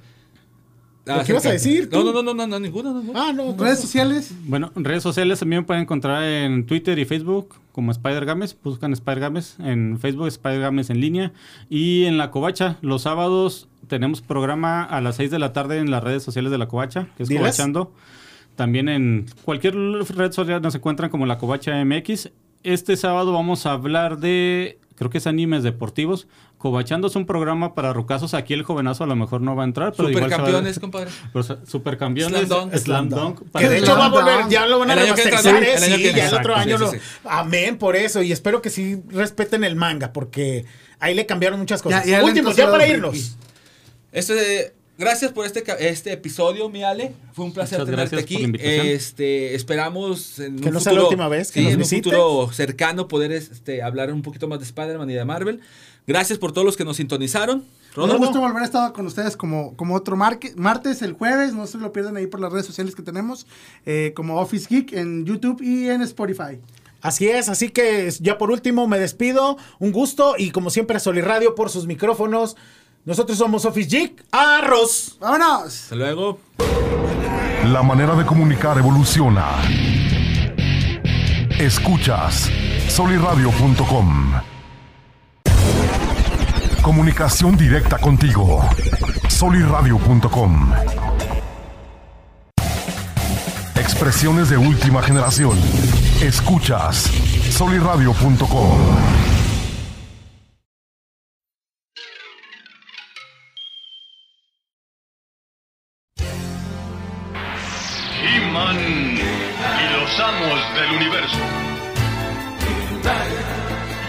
¿Lo 1.05 1.23
que 1.23 1.31
ibas 1.31 1.45
a 1.45 1.51
decir, 1.51 1.89
No, 1.91 1.99
tú? 1.99 2.05
no, 2.05 2.13
no, 2.13 2.21
no, 2.21 2.33
no, 2.33 2.47
no, 2.47 2.59
ninguno, 2.59 2.93
ninguno. 2.93 3.19
Ah, 3.19 3.33
no. 3.33 3.55
Redes 3.57 3.79
sociales. 3.79 4.33
Bueno, 4.45 4.71
redes 4.75 5.01
sociales 5.01 5.39
también 5.39 5.61
me 5.63 5.65
pueden 5.65 5.83
encontrar 5.83 6.23
en 6.23 6.65
Twitter 6.65 6.99
y 6.99 7.05
Facebook 7.05 7.55
como 7.71 7.91
Spider 7.91 8.25
Games. 8.25 8.55
Buscan 8.63 8.93
Spider 8.93 9.19
Games 9.19 9.55
en 9.59 9.97
Facebook, 9.99 10.27
Spider 10.27 10.59
Games 10.61 10.89
en 10.89 10.99
línea. 11.01 11.33
Y 11.69 12.05
en 12.05 12.17
La 12.17 12.29
Covacha, 12.29 12.77
los 12.81 13.01
sábados 13.03 13.67
tenemos 13.87 14.21
programa 14.21 14.83
a 14.83 15.01
las 15.01 15.15
6 15.15 15.31
de 15.31 15.39
la 15.39 15.53
tarde 15.53 15.79
en 15.79 15.89
las 15.89 16.03
redes 16.03 16.23
sociales 16.23 16.51
de 16.51 16.57
La 16.57 16.67
Covacha, 16.67 17.07
que 17.17 17.23
es 17.23 17.29
Diles. 17.29 17.41
Covachando. 17.43 17.93
También 18.55 18.87
en 18.89 19.25
cualquier 19.43 19.75
red 19.75 20.31
social 20.31 20.61
nos 20.61 20.75
encuentran 20.75 21.09
como 21.09 21.25
La 21.25 21.37
Covacha 21.39 21.83
MX. 21.83 22.29
Este 22.63 22.95
sábado 22.95 23.33
vamos 23.33 23.65
a 23.65 23.71
hablar 23.71 24.19
de, 24.19 24.77
creo 25.01 25.09
que 25.09 25.17
es 25.17 25.25
animes 25.25 25.63
deportivos. 25.63 26.27
Covachando 26.59 27.07
es 27.07 27.15
un 27.15 27.25
programa 27.25 27.73
para 27.73 27.91
rucazos. 27.91 28.35
Aquí 28.35 28.53
el 28.53 28.61
jovenazo 28.61 29.03
a 29.03 29.07
lo 29.07 29.15
mejor 29.15 29.41
no 29.41 29.55
va 29.55 29.63
a 29.63 29.65
entrar, 29.65 29.93
pero 29.97 30.11
igual 30.11 30.25
se 30.25 30.29
va 30.29 30.35
a- 30.35 30.37
Supercampeones, 30.37 30.79
compadre. 30.79 31.09
pero, 31.33 31.39
o 31.39 31.43
sea, 31.43 31.57
supercampeones. 31.65 32.45
Slam 32.47 32.69
dunk. 32.69 32.75
Slam 32.75 33.09
dunk. 33.09 33.41
Que 33.57 33.67
de 33.67 33.77
hecho 33.79 33.97
va 33.97 34.05
a 34.05 34.09
volver, 34.09 34.47
ya 34.47 34.67
lo 34.67 34.77
van 34.77 34.91
a 34.91 34.95
remasterizar. 34.95 35.63
¿eh? 35.63 35.77
Sí, 35.79 36.13
ya 36.13 36.27
el 36.29 36.35
otro 36.35 36.55
año 36.55 36.77
Sí, 36.77 36.83
lo... 36.83 36.91
sí, 36.91 36.97
sí. 36.99 37.03
Amén 37.25 37.79
por 37.79 37.95
eso. 37.95 38.21
Y 38.21 38.31
espero 38.31 38.61
que 38.61 38.69
sí 38.69 39.01
respeten 39.09 39.63
el 39.63 39.75
manga, 39.75 40.13
porque 40.13 40.65
ahí 40.99 41.15
le 41.15 41.25
cambiaron 41.25 41.57
muchas 41.59 41.81
cosas. 41.81 42.05
Ya- 42.05 42.11
ya 42.11 42.17
le 42.19 42.25
Últimos, 42.25 42.55
ya 42.55 42.69
para 42.69 42.85
irnos. 42.85 43.37
Este, 44.11 44.75
gracias 45.01 45.31
por 45.33 45.45
este, 45.45 45.63
ca- 45.63 45.73
este 45.73 46.13
episodio, 46.13 46.69
mi 46.69 46.83
Ale. 46.83 47.11
Fue 47.33 47.43
un 47.43 47.51
placer 47.53 47.79
Muchas 47.79 47.91
tenerte 47.91 48.17
aquí. 48.19 48.51
Este, 48.59 49.55
esperamos 49.55 50.39
en 50.39 50.59
Que 50.59 50.67
un 50.69 50.73
no 50.75 50.79
sea 50.79 50.91
futuro, 50.91 50.95
la 51.03 51.09
última 51.09 51.27
vez 51.27 51.51
que 51.51 51.59
sí, 51.59 51.63
nos 51.65 51.73
en 51.73 51.79
visites. 51.79 52.05
un 52.13 52.19
futuro 52.19 52.53
cercano 52.53 53.07
poder 53.07 53.31
este, 53.33 53.81
hablar 53.83 54.13
un 54.13 54.21
poquito 54.21 54.47
más 54.47 54.59
de 54.59 54.65
Spider-Man 54.65 55.09
y 55.09 55.13
de 55.13 55.25
Marvel. 55.25 55.59
Gracias 56.07 56.39
por 56.39 56.51
todos 56.51 56.65
los 56.65 56.77
que 56.77 56.83
nos 56.85 56.97
sintonizaron. 56.97 57.63
Un 57.97 58.17
gusto 58.17 58.39
volver 58.39 58.61
a 58.63 58.65
estar 58.65 58.93
con 58.93 59.05
ustedes 59.05 59.35
como, 59.35 59.75
como 59.75 59.95
otro 59.95 60.15
marque- 60.15 60.53
martes, 60.55 61.01
el 61.01 61.13
jueves. 61.13 61.53
No 61.53 61.67
se 61.67 61.77
lo 61.77 61.91
pierdan 61.91 62.15
ahí 62.17 62.25
por 62.27 62.39
las 62.39 62.51
redes 62.51 62.65
sociales 62.65 62.95
que 62.95 63.01
tenemos. 63.03 63.45
eh, 63.85 64.13
como 64.15 64.39
Office 64.39 64.67
Geek 64.69 64.93
en 64.93 65.25
YouTube 65.25 65.61
y 65.61 65.89
en 65.89 66.01
Spotify. 66.01 66.57
Así 67.01 67.27
es, 67.27 67.49
así 67.49 67.69
que 67.69 68.09
ya 68.19 68.37
por 68.37 68.51
último 68.51 68.87
me 68.87 68.99
despido. 68.99 69.57
Un 69.79 69.91
gusto 69.91 70.35
y 70.37 70.51
como 70.51 70.69
siempre 70.69 70.99
Soliradio 70.99 71.55
por 71.55 71.69
sus 71.69 71.85
micrófonos. 71.87 72.55
Nosotros 73.03 73.37
somos 73.37 73.65
Office 73.65 73.89
Geek. 73.89 74.25
Arroz. 74.31 75.17
¡Vámonos! 75.19 75.65
Hasta 75.83 75.95
luego. 75.95 76.39
La 77.65 77.81
manera 77.83 78.15
de 78.15 78.25
comunicar 78.25 78.77
evoluciona. 78.77 79.47
Escuchas 81.59 82.49
soliradio.com. 82.87 84.33
Comunicación 86.81 87.57
directa 87.57 87.97
contigo. 87.97 88.63
soliradio.com. 89.29 90.73
Expresiones 93.75 94.49
de 94.49 94.57
última 94.57 95.01
generación. 95.01 95.57
Escuchas 96.21 97.09
soliradio.com. 97.51 99.30
Y 108.69 109.99
los 109.99 110.19
amos 110.19 110.73
del 110.75 110.91
universo. 110.91 111.37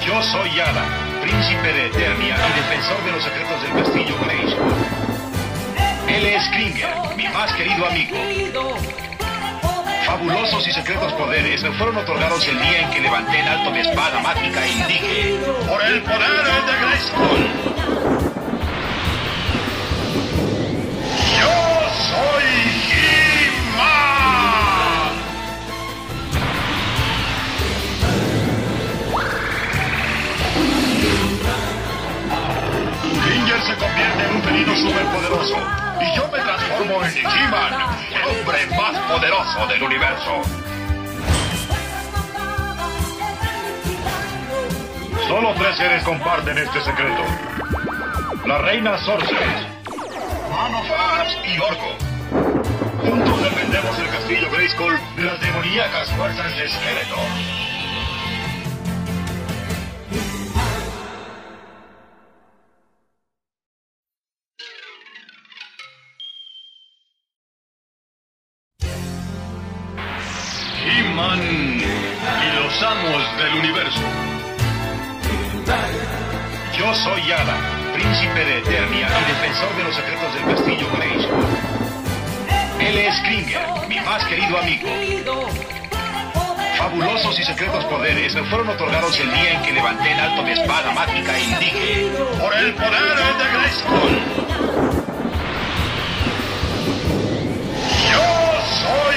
Yo 0.07 0.22
soy 0.24 0.55
Yada, 0.55 0.84
príncipe 1.22 1.72
de 1.72 1.86
Eternia 1.86 2.36
y 2.36 2.53
defensor 2.61 3.03
de 3.05 3.12
los 3.12 3.24
secretos 3.24 3.62
del 3.62 3.72
castillo 3.82 4.14
Grayskull. 4.24 4.74
Él 6.07 6.26
es 6.26 6.48
Kringer, 6.50 6.94
mi 7.16 7.28
más 7.28 7.53
querido 7.55 7.86
amigo. 7.86 8.16
Fabulosos 10.05 10.68
y 10.68 10.72
secretos 10.72 11.12
poderes 11.14 11.62
me 11.62 11.72
fueron 11.72 11.96
otorgados 11.96 12.46
el 12.46 12.61
día 12.61 12.82
en 12.82 12.90
que 12.90 13.00
levanté 13.00 13.38
en 13.38 13.48
alto 13.48 13.70
mi 13.70 13.78
espada 13.78 14.20
mágica 14.20 14.66
y 14.66 14.82
dije, 14.82 15.40
por 15.66 15.82
el 15.82 16.03
poder 16.03 16.44
de 16.66 16.72
Grayskull. 16.82 17.46
Yo 21.40 21.50
soy 22.11 22.72
se 33.73 33.79
convierte 33.79 34.25
en 34.25 34.37
un 34.37 34.43
felino 34.43 34.77
super 34.77 34.93
superpoderoso. 34.93 35.57
Y 36.01 36.16
yo 36.16 36.29
me 36.29 36.39
transformo 36.39 37.05
en 37.05 37.16
He-Man, 37.16 37.73
el 38.11 38.29
hombre 38.29 38.66
más 38.77 38.99
poderoso 39.09 39.66
del 39.66 39.83
universo. 39.83 40.43
Solo 45.29 45.55
tres 45.55 45.77
seres 45.77 46.03
comparten 46.05 46.59
este 46.59 46.81
secreto. 46.83 47.23
La 48.47 48.59
reina 48.59 48.99
Sorceress, 48.99 49.66
Man 50.51 50.75
of 50.75 50.87
y 51.47 51.59
Orco. 51.59 51.97
Juntos 53.03 53.43
defendemos 53.43 53.99
el 53.99 54.09
castillo 54.09 54.51
Grayskull 54.51 54.99
de 55.16 55.23
las 55.23 55.41
demoníacas 55.41 56.11
fuerzas 56.11 56.57
de 56.57 56.68
Skeletor. 56.68 57.72
Fueron 88.63 88.81
otorgados 88.81 89.19
el 89.19 89.33
día 89.33 89.55
en 89.55 89.63
que 89.63 89.73
levanté 89.73 90.11
en 90.11 90.21
alto 90.21 90.43
mi 90.43 90.51
espada 90.53 90.93
mágica 90.93 91.39
y 91.39 91.55
dije: 91.55 92.13
¡Por 92.41 92.55
el 92.55 92.75
poder 92.75 92.93
de 92.93 93.45
Grayskull! 93.53 94.19
¡Yo 98.13 98.21
soy! 98.81 99.17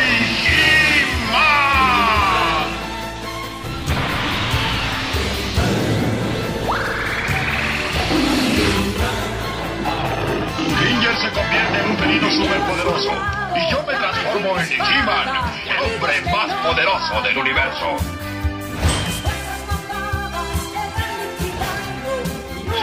Kringer 10.80 11.16
se 11.18 11.32
convierte 11.32 11.80
en 11.80 11.90
un 11.92 11.98
felino 11.98 12.32
superpoderoso 12.32 13.12
y 13.56 13.72
yo 13.72 13.84
me 13.84 13.94
transformo 13.94 14.60
en 14.60 14.72
He-Man, 14.72 15.52
el 15.70 15.94
hombre 15.94 16.22
más 16.32 16.52
poderoso 16.64 17.22
del 17.22 17.38
universo. 17.38 18.25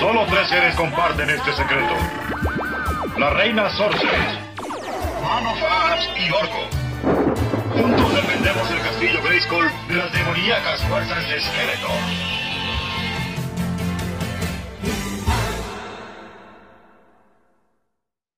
Solo 0.02 0.26
tres 0.26 0.48
seres 0.48 0.74
comparten 0.74 1.30
este 1.30 1.52
secreto. 1.52 1.94
La 3.18 3.30
reina 3.30 3.70
Sorceress, 3.70 4.36
Man 5.22 5.46
of 5.46 5.62
Arms 5.62 6.08
y 6.18 6.28
Orco. 6.32 6.68
Juntos 7.72 8.14
defendemos 8.16 8.68
el 8.72 8.80
castillo 8.80 9.22
Grayskull 9.22 9.70
de 9.86 9.94
las 9.94 10.12
demoníacas 10.12 10.82
fuerzas 10.88 11.28
de 11.28 11.40
Skeletor. 11.40 12.41